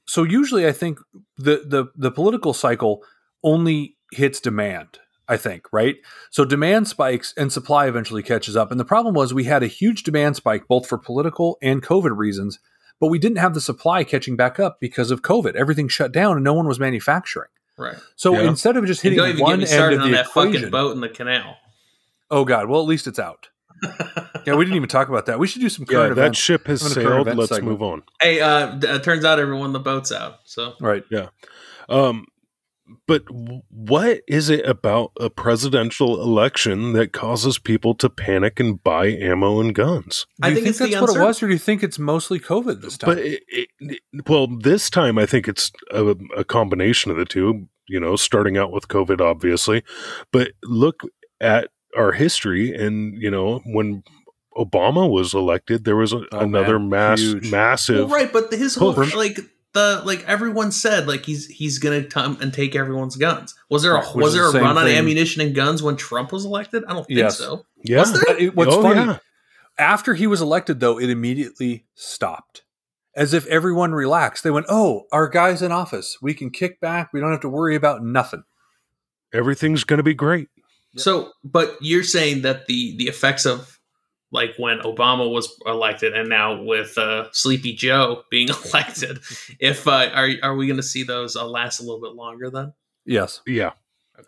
So 0.07 0.23
usually, 0.23 0.67
I 0.67 0.73
think 0.73 0.99
the 1.37 1.63
the 1.67 1.87
the 1.97 2.11
political 2.11 2.55
cycle 2.55 3.03
only 3.43 3.97
hits 4.13 4.41
demand. 4.41 4.99
I 5.31 5.37
think 5.37 5.67
right. 5.73 5.97
So 6.31 6.45
demand 6.47 6.89
spikes 6.89 7.35
and 7.37 7.53
supply 7.53 7.87
eventually 7.87 8.23
catches 8.23 8.57
up. 8.57 8.71
And 8.71 8.81
the 8.81 8.85
problem 8.85 9.15
was 9.15 9.35
we 9.35 9.45
had 9.45 9.63
a 9.63 9.67
huge 9.67 10.03
demand 10.03 10.37
spike 10.37 10.67
both 10.67 10.87
for 10.87 10.97
political 10.97 11.59
and 11.61 11.83
COVID 11.83 12.17
reasons, 12.17 12.59
but 12.99 13.09
we 13.09 13.19
didn't 13.19 13.37
have 13.39 13.53
the 13.53 13.61
supply 13.61 14.05
catching 14.05 14.37
back 14.37 14.59
up 14.59 14.81
because 14.81 15.11
of 15.11 15.21
COVID. 15.21 15.55
Everything 15.55 15.87
shut 15.87 16.13
down 16.13 16.37
and 16.37 16.45
no 16.45 16.55
one 16.55 16.67
was 16.67 16.81
manufacturing. 16.81 17.51
Right. 17.77 17.97
So 18.17 18.33
Yeah. 18.33 18.49
instead 18.49 18.77
of 18.79 18.87
just 18.87 19.03
hitting 19.03 19.19
don't 19.19 19.29
even 19.29 19.39
get 19.39 19.45
one 19.45 19.61
end 19.61 19.69
started 19.69 19.97
of 19.99 20.05
on 20.07 20.11
the 20.13 20.17
that 20.17 20.27
fucking 20.29 20.51
equation, 20.51 20.71
boat 20.71 20.95
in 20.95 21.01
the 21.03 21.09
canal. 21.11 21.57
oh 22.31 22.45
god, 22.47 22.69
well 22.71 22.81
at 22.81 22.87
least 22.87 23.07
it's 23.07 23.19
out. 23.19 23.49
Yeah, 24.47 24.55
we 24.55 24.65
didn't 24.65 24.77
even 24.77 24.89
talk 24.89 25.11
about 25.11 25.27
that. 25.27 25.39
We 25.39 25.47
should 25.47 25.61
do 25.61 25.69
some 25.69 25.85
current 25.85 26.11
Yeah, 26.11 26.15
that 26.15 26.21
events. 26.23 26.39
ship 26.39 26.67
has 26.69 26.81
I'm 26.81 26.89
in 26.89 26.95
sailed. 27.07 27.37
Let's 27.37 27.51
segment. 27.51 27.71
move 27.73 27.83
on. 27.83 28.03
hey, 28.23 28.41
uh, 28.41 28.79
it 28.81 29.03
turns 29.05 29.27
out 29.27 29.39
everyone 29.39 29.75
the 29.75 29.79
boat's 29.81 30.11
out. 30.11 30.37
So 30.45 30.73
right. 30.81 31.05
Yeah. 31.11 31.27
Um, 31.91 32.25
but 33.07 33.23
what 33.71 34.21
is 34.29 34.49
it 34.51 34.67
about 34.67 35.13
a 35.21 35.29
presidential 35.31 36.21
election 36.23 36.93
that 36.95 37.13
causes 37.13 37.59
people 37.59 37.95
to 37.97 38.09
panic 38.09 38.59
and 38.61 38.83
buy 38.83 39.07
ammo 39.09 39.61
and 39.61 39.75
guns? 39.75 40.27
Do 40.41 40.49
I 40.49 40.55
think 40.55 40.65
think, 40.65 40.69
it's 40.71 40.79
that's 40.79 41.01
what 41.01 41.17
it 41.17 41.21
was, 41.21 41.43
or 41.43 41.47
do 41.49 41.53
you 41.53 41.59
think 41.59 41.83
it's 41.83 41.99
mostly 41.99 42.39
COVID 42.41 42.81
this 42.81 42.97
time? 42.99 43.09
But 43.11 43.19
it, 43.19 43.43
it, 43.49 43.69
it- 43.81 44.01
well, 44.29 44.47
this 44.47 44.91
time 44.91 45.19
I 45.19 45.27
think 45.27 45.49
it's 45.49 45.71
a, 45.91 46.15
a 46.37 46.45
combination 46.45 47.11
of 47.11 47.17
the 47.17 47.25
two. 47.25 47.69
You 47.91 47.99
know, 48.01 48.17
starting 48.17 48.59
out 48.59 48.71
with 48.71 48.89
COVID, 48.89 49.21
obviously, 49.23 49.83
but 50.31 50.53
look 50.63 51.01
at 51.41 51.69
our 51.97 52.13
history, 52.13 52.75
and 52.75 53.15
you 53.21 53.31
know 53.31 53.61
when 53.65 54.03
Obama 54.57 55.09
was 55.11 55.33
elected, 55.35 55.85
there 55.85 55.97
was 55.97 56.13
a, 56.13 56.19
Oh, 56.33 56.41
another 56.41 56.79
man, 56.79 56.89
mass, 56.91 57.21
huge. 57.21 57.51
massive. 57.51 58.11
well, 58.11 58.19
right, 58.21 58.31
but 58.33 58.53
his 58.53 58.75
whole 58.75 58.93
push. 58.93 59.15
like 59.15 59.39
the 59.79 60.03
like 60.05 60.25
everyone 60.29 60.73
said 60.73 61.07
like 61.09 61.25
he's 61.25 61.47
he's 61.47 61.79
gonna 61.79 62.05
come 62.05 62.39
and 62.41 62.53
take 62.53 62.75
everyone's 62.77 63.17
guns. 63.17 63.55
Was 63.71 63.83
there 63.83 63.95
a 63.97 64.05
which 64.13 64.25
was 64.25 64.35
there 64.35 64.43
the 64.45 64.49
a 64.49 64.53
same 64.53 64.63
run 64.63 64.79
on 64.79 64.85
thing- 64.87 64.97
ammunition 64.97 65.43
and 65.43 65.55
guns 65.55 65.83
when 65.83 65.97
Trump 65.97 66.33
was 66.33 66.45
elected? 66.45 66.85
I 66.89 66.93
don't 66.95 67.07
think 67.07 67.19
Yes. 67.19 67.39
so. 67.39 67.65
Yeah, 67.85 68.05
there? 68.05 68.37
It- 68.39 68.57
what's 68.57 68.75
Oh, 68.75 68.83
funny 68.83 69.01
yeah. 69.01 69.19
after 69.79 70.15
he 70.15 70.27
was 70.27 70.41
elected, 70.41 70.81
though, 70.81 70.99
it 70.99 71.09
immediately 71.11 71.87
stopped, 71.95 72.63
as 73.15 73.33
if 73.35 73.47
everyone 73.47 73.93
relaxed. 73.93 74.43
They 74.45 74.51
went, 74.51 74.67
"Oh, 74.69 75.07
our 75.13 75.29
guy's 75.29 75.63
in 75.63 75.71
office. 75.73 76.19
We 76.21 76.35
can 76.35 76.51
kick 76.51 76.81
back. 76.81 77.13
We 77.13 77.21
don't 77.21 77.31
have 77.33 77.41
to 77.43 77.49
worry 77.49 77.75
about 77.77 78.03
nothing." 78.05 78.43
everything's 79.35 79.85
going 79.85 79.99
to 79.99 80.03
be 80.03 80.15
great. 80.15 80.49
Yep. 80.95 81.03
So, 81.03 81.33
but 81.45 81.77
you're 81.81 82.03
saying 82.03 82.43
that 82.43 82.67
the 82.67 82.97
the 82.97 83.09
effects 83.09 83.45
of 83.45 83.78
like 84.31 84.55
when 84.59 84.79
Obama 84.81 85.31
was 85.31 85.49
elected 85.67 86.13
and 86.15 86.29
now 86.29 86.63
with 86.63 86.97
uh, 86.99 87.29
Sleepy 87.33 87.75
Joe 87.75 88.25
being 88.31 88.49
elected, 88.67 89.21
if 89.59 89.87
uh, 89.89 90.11
are 90.15 90.29
are 90.43 90.55
we 90.57 90.67
going 90.67 90.77
to 90.77 90.83
see 90.83 91.03
those 91.03 91.37
uh, 91.37 91.47
last 91.47 91.81
a 91.81 91.83
little 91.83 92.01
bit 92.01 92.13
longer 92.15 92.51
then? 92.51 92.73
Yes, 93.07 93.41
Yeah, 93.47 93.73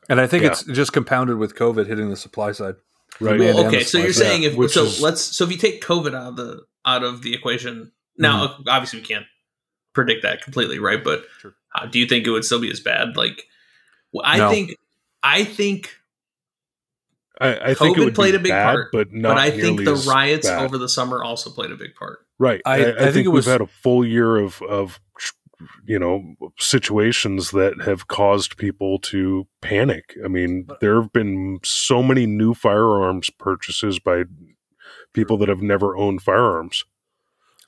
and 0.09 0.21
I 0.21 0.27
think 0.27 0.43
Yeah. 0.45 0.51
it's 0.53 0.65
just 0.65 0.93
compounded 0.93 1.37
with 1.37 1.55
COVID 1.55 1.87
hitting 1.87 2.09
the 2.09 2.17
supply 2.17 2.53
side. 2.53 2.77
right. 3.21 3.39
Well, 3.39 3.67
okay, 3.67 3.83
so 3.83 3.99
you're 3.99 4.13
side, 4.15 4.23
saying 4.25 4.43
if 4.45 4.57
which 4.57 4.73
so, 4.73 4.85
is- 4.85 5.01
let's 5.03 5.21
so 5.21 5.45
if 5.45 5.51
you 5.53 5.59
take 5.59 5.83
COVID 5.83 6.15
out 6.15 6.29
of 6.29 6.37
the 6.37 6.63
out 6.87 7.03
of 7.05 7.21
the 7.23 7.35
equation, 7.35 7.93
now 8.17 8.47
Mm-hmm. 8.47 8.69
obviously 8.69 9.01
we 9.01 9.07
can't 9.07 9.27
predict 9.93 10.23
that 10.23 10.43
completely, 10.43 10.79
right? 10.79 11.03
But 11.05 11.25
Sure. 11.41 11.55
uh, 11.75 11.85
do 11.87 11.99
you 11.99 12.07
think 12.07 12.27
it 12.27 12.31
would 12.31 12.45
still 12.45 12.61
be 12.61 12.71
as 12.71 12.81
bad? 12.81 13.17
Like, 13.19 13.45
well, 14.13 14.25
I 14.25 14.39
No. 14.39 14.51
think 14.51 14.77
I 15.23 15.45
think 15.45 15.95
I, 17.41 17.71
I 17.71 17.75
think 17.75 17.97
it 17.97 18.05
would 18.05 18.15
played 18.15 18.33
be 18.33 18.37
a 18.37 18.41
big 18.41 18.51
bad, 18.51 18.65
part, 18.65 18.93
but 18.93 19.13
not. 19.13 19.31
but 19.31 19.39
I 19.39 19.51
think 19.51 19.85
the 19.85 19.95
riots 20.07 20.47
bad. 20.49 20.63
over 20.63 20.77
the 20.79 20.89
summer 20.89 21.25
also 21.25 21.51
played 21.51 21.71
a 21.71 21.77
big 21.77 21.95
part. 21.95 22.19
right. 22.39 22.61
I- 22.67 22.71
I, 22.71 22.75
I 22.75 22.79
I, 22.79 22.83
think 22.83 23.15
think, 23.15 23.27
it 23.27 23.29
was- 23.31 23.47
we've 23.47 23.53
had 23.53 23.61
a 23.63 23.67
full 23.67 24.05
year 24.07 24.37
of 24.37 24.61
of 24.63 25.01
you 25.85 25.99
know 25.99 26.35
situations 26.59 27.51
that 27.51 27.83
have 27.83 28.09
caused 28.09 28.57
people 28.57 28.99
to 28.99 29.47
panic. 29.61 30.17
I 30.25 30.29
mean, 30.29 30.67
there 30.81 31.01
have 31.01 31.13
been 31.13 31.61
so 31.65 32.03
many 32.03 32.27
new 32.27 32.55
firearms 32.55 33.31
purchases 33.39 33.99
by 33.99 34.25
people 35.13 35.37
that 35.39 35.49
have 35.49 35.61
never 35.63 35.97
owned 35.97 36.23
firearms. 36.23 36.85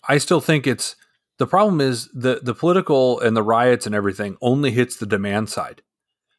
I 0.08 0.18
still 0.18 0.40
think 0.40 0.66
it's 0.66 0.96
the 1.38 1.46
problem 1.46 1.80
is 1.80 2.08
the 2.14 2.40
the 2.42 2.54
political 2.54 3.20
and 3.20 3.37
the 3.37 3.42
riots 3.42 3.87
and 3.87 3.94
everything 3.94 4.37
only 4.40 4.70
hits 4.70 4.96
the 4.96 5.06
demand 5.06 5.48
side. 5.50 5.82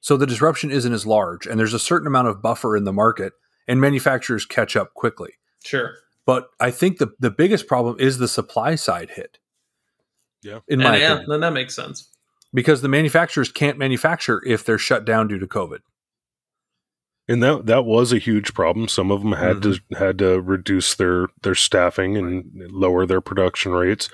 So 0.03 0.17
the 0.17 0.27
disruption 0.27 0.69
isn't 0.69 0.91
as 0.91 1.05
large 1.05 1.47
and 1.47 1.57
there's 1.57 1.73
a 1.73 1.79
certain 1.79 2.07
amount 2.07 2.27
of 2.27 2.41
buffer 2.41 2.75
in 2.75 2.83
the 2.83 2.91
market 2.91 3.31
and 3.69 3.79
manufacturers 3.79 4.45
catch 4.45 4.75
up 4.75 4.93
quickly. 4.93 5.31
Sure. 5.63 5.93
But 6.25 6.49
I 6.59 6.71
think 6.71 6.97
the 6.97 7.13
the 7.19 7.31
biggest 7.31 7.67
problem 7.67 7.95
is 7.99 8.17
the 8.17 8.27
supply 8.27 8.75
side 8.75 9.11
hit. 9.11 9.39
Yeah. 10.41 10.59
In 10.67 10.79
my 10.79 10.97
yeah, 10.97 11.13
opinion. 11.13 11.29
then 11.29 11.39
that 11.39 11.53
makes 11.53 11.73
sense. 11.73 12.09
Because 12.53 12.81
the 12.81 12.89
manufacturers 12.89 13.49
can't 13.49 13.77
manufacture 13.77 14.43
if 14.45 14.65
they're 14.65 14.77
shut 14.77 15.05
down 15.05 15.29
due 15.29 15.39
to 15.39 15.47
COVID. 15.47 15.79
And 17.29 17.41
that 17.41 17.65
that 17.67 17.85
was 17.85 18.11
a 18.11 18.17
huge 18.17 18.53
problem. 18.53 18.89
Some 18.89 19.09
of 19.09 19.21
them 19.21 19.31
had 19.31 19.61
to 19.61 19.79
had 19.97 20.17
to 20.19 20.41
reduce 20.41 20.95
their 20.95 21.27
their 21.43 21.55
staffing 21.55 22.17
and 22.17 22.51
lower 22.71 23.05
their 23.05 23.21
production 23.21 23.71
rates, 23.71 24.09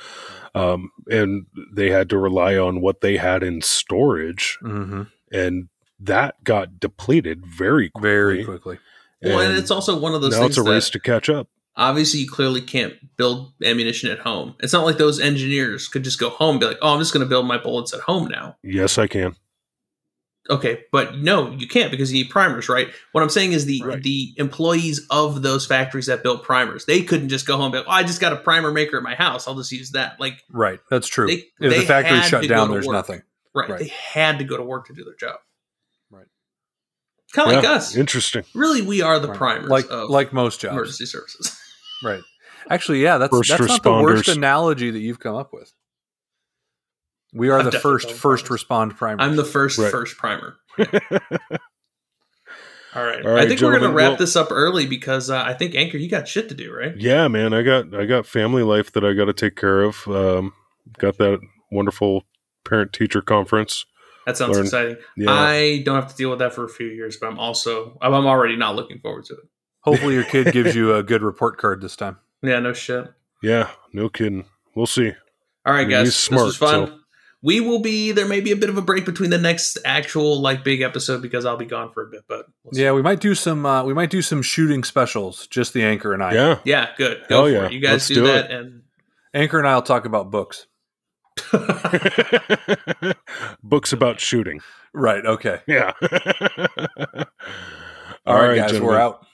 um, 0.54 0.91
and 1.10 1.47
they 1.73 1.89
had 1.89 2.10
to 2.12 2.19
rely 2.19 2.56
on 2.58 2.82
what 2.82 3.02
they 3.02 3.17
had 3.17 3.41
in 3.41 3.62
storage, 3.63 4.60
Mm-hmm. 4.62 5.04
and 5.32 5.69
that 6.00 6.44
got 6.44 6.80
depleted 6.80 7.46
very 7.46 7.90
quickly. 7.90 8.10
Very 8.10 8.44
quickly. 8.46 8.80
Well, 9.22 9.40
and 9.42 9.58
it's 9.58 9.72
also 9.72 10.00
one 10.00 10.14
of 10.14 10.22
those 10.22 10.32
now 10.34 10.40
things 10.44 10.58
it's 10.58 10.68
a 10.68 10.70
race 10.72 10.86
that 10.86 10.92
to 10.94 11.00
catch 11.00 11.30
up. 11.30 11.50
obviously 11.76 12.22
you 12.22 12.30
clearly 12.30 12.62
can't 12.62 12.94
build 13.18 13.52
ammunition 13.64 14.10
at 14.10 14.20
home. 14.20 14.56
It's 14.62 14.72
not 14.74 14.86
like 14.86 14.98
those 14.98 15.20
engineers 15.20 15.88
could 15.90 16.04
just 16.04 16.20
go 16.20 16.30
home 16.30 16.52
and 16.52 16.60
be 16.62 16.66
like, 16.68 16.78
"Oh, 16.82 16.94
I'm 16.94 17.00
just 17.00 17.14
going 17.14 17.26
to 17.26 17.30
build 17.30 17.46
my 17.46 17.58
bullets 17.58 17.94
at 17.94 18.00
home 18.02 18.30
now." 18.30 18.56
Yes, 18.64 18.98
I 18.98 19.08
can. 19.08 19.36
Okay, 20.50 20.86
but 20.92 21.18
no, 21.18 21.52
you 21.52 21.68
can't 21.68 21.92
because 21.92 22.12
you 22.12 22.24
need 22.24 22.30
primers, 22.32 22.70
right? 22.70 22.88
What 23.12 23.22
I'm 23.22 23.30
saying 23.30 23.52
is 23.52 23.66
the 23.66 23.84
Right. 23.86 24.02
the 24.02 24.34
employees 24.38 25.06
of 25.12 25.42
those 25.44 25.66
factories 25.68 26.08
that 26.08 26.24
built 26.24 26.44
primers, 26.44 26.86
they 26.86 27.04
couldn't 27.04 27.30
just 27.30 27.46
go 27.46 27.56
home 27.56 27.66
and 27.66 27.72
be 27.74 27.78
like, 27.80 27.88
"Oh, 27.88 27.92
I 27.92 28.04
just 28.04 28.20
got 28.22 28.34
a 28.34 28.38
primer 28.38 28.72
maker 28.72 28.98
at 28.98 29.04
my 29.04 29.14
house. 29.16 29.48
I'll 29.48 29.56
just 29.56 29.72
use 29.72 29.92
that." 29.92 30.20
Like, 30.20 30.42
Right. 30.50 30.80
That's 30.90 31.08
true. 31.08 31.28
They- 31.28 31.34
if 31.34 31.52
they 31.60 31.80
the 31.82 31.86
factory 31.86 32.22
shut 32.22 32.48
down, 32.48 32.72
there's 32.72 32.88
work. 32.88 32.94
nothing. 32.94 33.22
right? 33.54 33.70
Right. 33.70 33.80
They 33.80 33.88
had 33.90 34.38
to 34.40 34.44
go 34.44 34.58
to 34.58 34.64
work 34.64 34.88
to 34.88 34.94
do 34.94 35.04
their 35.04 35.16
job. 35.16 35.40
Right. 37.36 37.44
Kind 37.46 37.58
of 37.58 37.63
like 37.63 37.72
us. 37.76 37.96
Interesting. 37.96 38.44
Really, 38.56 38.82
we 38.82 39.02
are 39.02 39.20
the 39.20 39.28
Right. 39.30 39.38
primers 39.38 39.70
Like 39.70 39.86
of 39.89 40.10
like 40.10 40.34
most 40.34 40.62
jobs. 40.62 40.74
emergency 40.74 41.06
services. 41.06 41.56
Right. 42.04 42.22
Actually, 42.70 43.02
yeah, 43.04 43.18
that's 43.18 43.36
First 43.36 43.50
that's 43.50 43.68
not 43.68 43.84
the 43.84 43.92
worst 43.92 44.30
analogy 44.30 44.89
that 44.89 45.00
you've 45.00 45.20
come 45.20 45.36
up 45.36 45.52
with. 45.52 45.74
We 47.34 47.50
are 47.50 47.60
I've 47.60 47.65
the 47.72 47.78
first 47.80 48.10
first 48.12 48.46
primers. 48.46 48.50
respond 48.50 48.96
primers. 48.98 49.20
I'm 49.28 49.36
the 49.36 49.43
first 49.43 49.78
Right. 49.78 49.91
first 49.91 50.16
primer. 50.18 50.56
All 52.95 53.03
right. 53.06 53.24
All 53.24 53.32
right, 53.34 53.43
I 53.43 53.47
think 53.47 53.62
we're 53.62 53.70
going 53.78 53.84
to 53.84 53.89
wrap 53.95 54.12
well- 54.12 54.18
this 54.18 54.36
up 54.36 54.47
early 54.51 54.88
because 54.88 55.30
uh, 55.30 55.43
I 55.45 55.53
think 55.53 55.76
Anchor, 55.76 55.97
you 55.97 56.10
got 56.10 56.28
shit 56.28 56.49
to 56.49 56.56
do, 56.56 56.74
right? 56.74 56.95
yeah, 56.97 57.28
man, 57.28 57.53
I 57.53 57.62
got 57.62 57.93
I 57.93 58.06
got 58.06 58.26
family 58.26 58.64
life 58.64 58.91
that 58.93 59.03
I 59.06 59.14
got 59.14 59.26
to 59.26 59.34
take 59.34 59.56
care 59.56 59.82
of. 59.84 60.08
Um, 60.08 60.53
got 60.97 61.18
that 61.20 61.39
wonderful 61.72 62.24
parent 62.66 62.93
teacher 62.93 63.22
conference. 63.22 63.86
That 64.30 64.38
sounds 64.38 64.55
Learn- 64.55 64.65
exciting. 64.65 64.97
Yeah, 65.17 65.32
I 65.32 65.82
don't 65.86 65.95
have 65.95 66.09
to 66.11 66.15
deal 66.15 66.30
with 66.30 66.39
that 66.39 66.53
for 66.53 66.63
a 66.65 66.69
few 66.69 66.88
years, 66.88 67.17
but 67.17 67.27
I'm 67.27 67.39
also 67.39 67.97
I'm 68.01 68.13
already 68.13 68.55
not 68.55 68.75
looking 68.75 68.99
forward 68.99 69.25
to 69.25 69.34
it. 69.34 69.43
Hopefully, 69.82 70.13
your 70.13 70.23
kid 70.23 70.51
gives 70.51 70.75
you 70.75 70.93
a 70.95 71.03
good 71.03 71.21
report 71.23 71.57
card 71.57 71.82
this 71.82 71.95
time. 71.95 72.17
Yeah, 72.41 72.59
no 72.59 72.73
shit. 72.73 73.11
yeah, 73.41 73.69
no 73.93 74.07
kidding. 74.09 74.45
We'll 74.75 74.86
see. 74.86 75.11
All 75.65 75.73
right, 75.73 75.80
I 75.82 75.86
mean, 75.86 75.89
guys, 75.89 76.15
smart, 76.15 76.47
this 76.47 76.59
was 76.61 76.71
fun. 76.71 76.88
so- 76.88 76.95
we 77.41 77.61
will 77.61 77.80
be 77.80 78.11
there 78.11 78.27
may 78.27 78.41
be 78.41 78.51
a 78.51 78.55
bit 78.57 78.69
of 78.69 78.77
a 78.77 78.82
break 78.82 79.05
between 79.05 79.30
the 79.30 79.38
next 79.38 79.77
actual 79.86 80.41
like 80.41 80.61
big 80.65 80.82
episode 80.82 81.21
because 81.21 81.45
I'll 81.45 81.55
be 81.55 81.65
gone 81.65 81.89
for 81.93 82.05
a 82.05 82.09
bit, 82.09 82.23
but 82.27 82.47
we'll 82.65 82.77
yeah, 82.82 82.91
we 82.91 83.01
might 83.01 83.21
do 83.21 83.34
some 83.34 83.65
uh, 83.65 83.82
we 83.86 83.93
might 83.93 84.09
do 84.09 84.21
some 84.21 84.41
shooting 84.41 84.84
specials. 84.84 85.47
Just 85.47 85.73
the 85.73 85.82
anchor 85.84 86.13
and 86.13 86.21
I. 86.21 86.34
Yeah. 86.34 86.59
Yeah, 86.65 86.89
good. 86.97 87.23
Go 87.30 87.43
Oh, 87.43 87.45
for 87.45 87.49
yeah. 87.51 87.65
it. 87.67 87.71
You 87.71 87.80
guys 87.80 88.07
do, 88.09 88.15
do 88.15 88.27
that 88.27 88.45
it. 88.45 88.51
and 88.51 88.82
Anchor 89.34 89.57
and 89.57 89.65
I'll 89.69 89.82
talk 89.82 90.03
about 90.03 90.32
books. 90.32 90.67
Books 93.64 93.94
about 93.94 94.20
shooting. 94.20 94.62
Right. 94.94 95.26
Okay. 95.26 95.62
Yeah. 95.68 95.94
All 98.26 98.36
right, 98.36 98.58
guys, 98.58 98.72
gentlemen. 98.72 98.84
we're 98.84 99.00
out. 99.00 99.26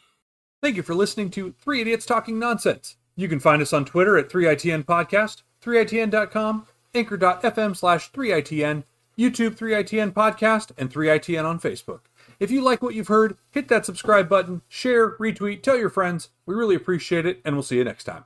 Thank 0.61 0.75
you 0.75 0.83
for 0.83 0.95
listening 0.95 1.29
to 1.31 1.53
Three 1.61 1.81
Idiots 1.81 2.05
Talking 2.05 2.39
Nonsense. 2.39 2.97
You 3.15 3.27
can 3.27 3.39
find 3.39 3.61
us 3.61 3.73
on 3.73 3.85
Twitter 3.85 4.17
at 4.17 4.29
3ITN 4.29 4.83
Podcast, 4.83 5.43
3ITN.com, 5.63 6.67
anchor.fm 6.93 7.75
slash 7.75 8.11
3ITN, 8.11 8.83
YouTube 9.17 9.55
3ITN 9.55 10.11
Podcast, 10.11 10.71
and 10.77 10.91
3ITN 10.91 11.45
on 11.45 11.59
Facebook. 11.59 12.01
If 12.39 12.51
you 12.51 12.61
like 12.61 12.81
what 12.81 12.95
you've 12.95 13.07
heard, 13.07 13.37
hit 13.51 13.69
that 13.69 13.85
subscribe 13.85 14.27
button, 14.27 14.61
share, 14.67 15.17
retweet, 15.17 15.63
tell 15.63 15.77
your 15.77 15.89
friends. 15.89 16.29
We 16.45 16.55
really 16.55 16.75
appreciate 16.75 17.25
it, 17.25 17.41
and 17.45 17.55
we'll 17.55 17.63
see 17.63 17.77
you 17.77 17.85
next 17.85 18.03
time. 18.03 18.25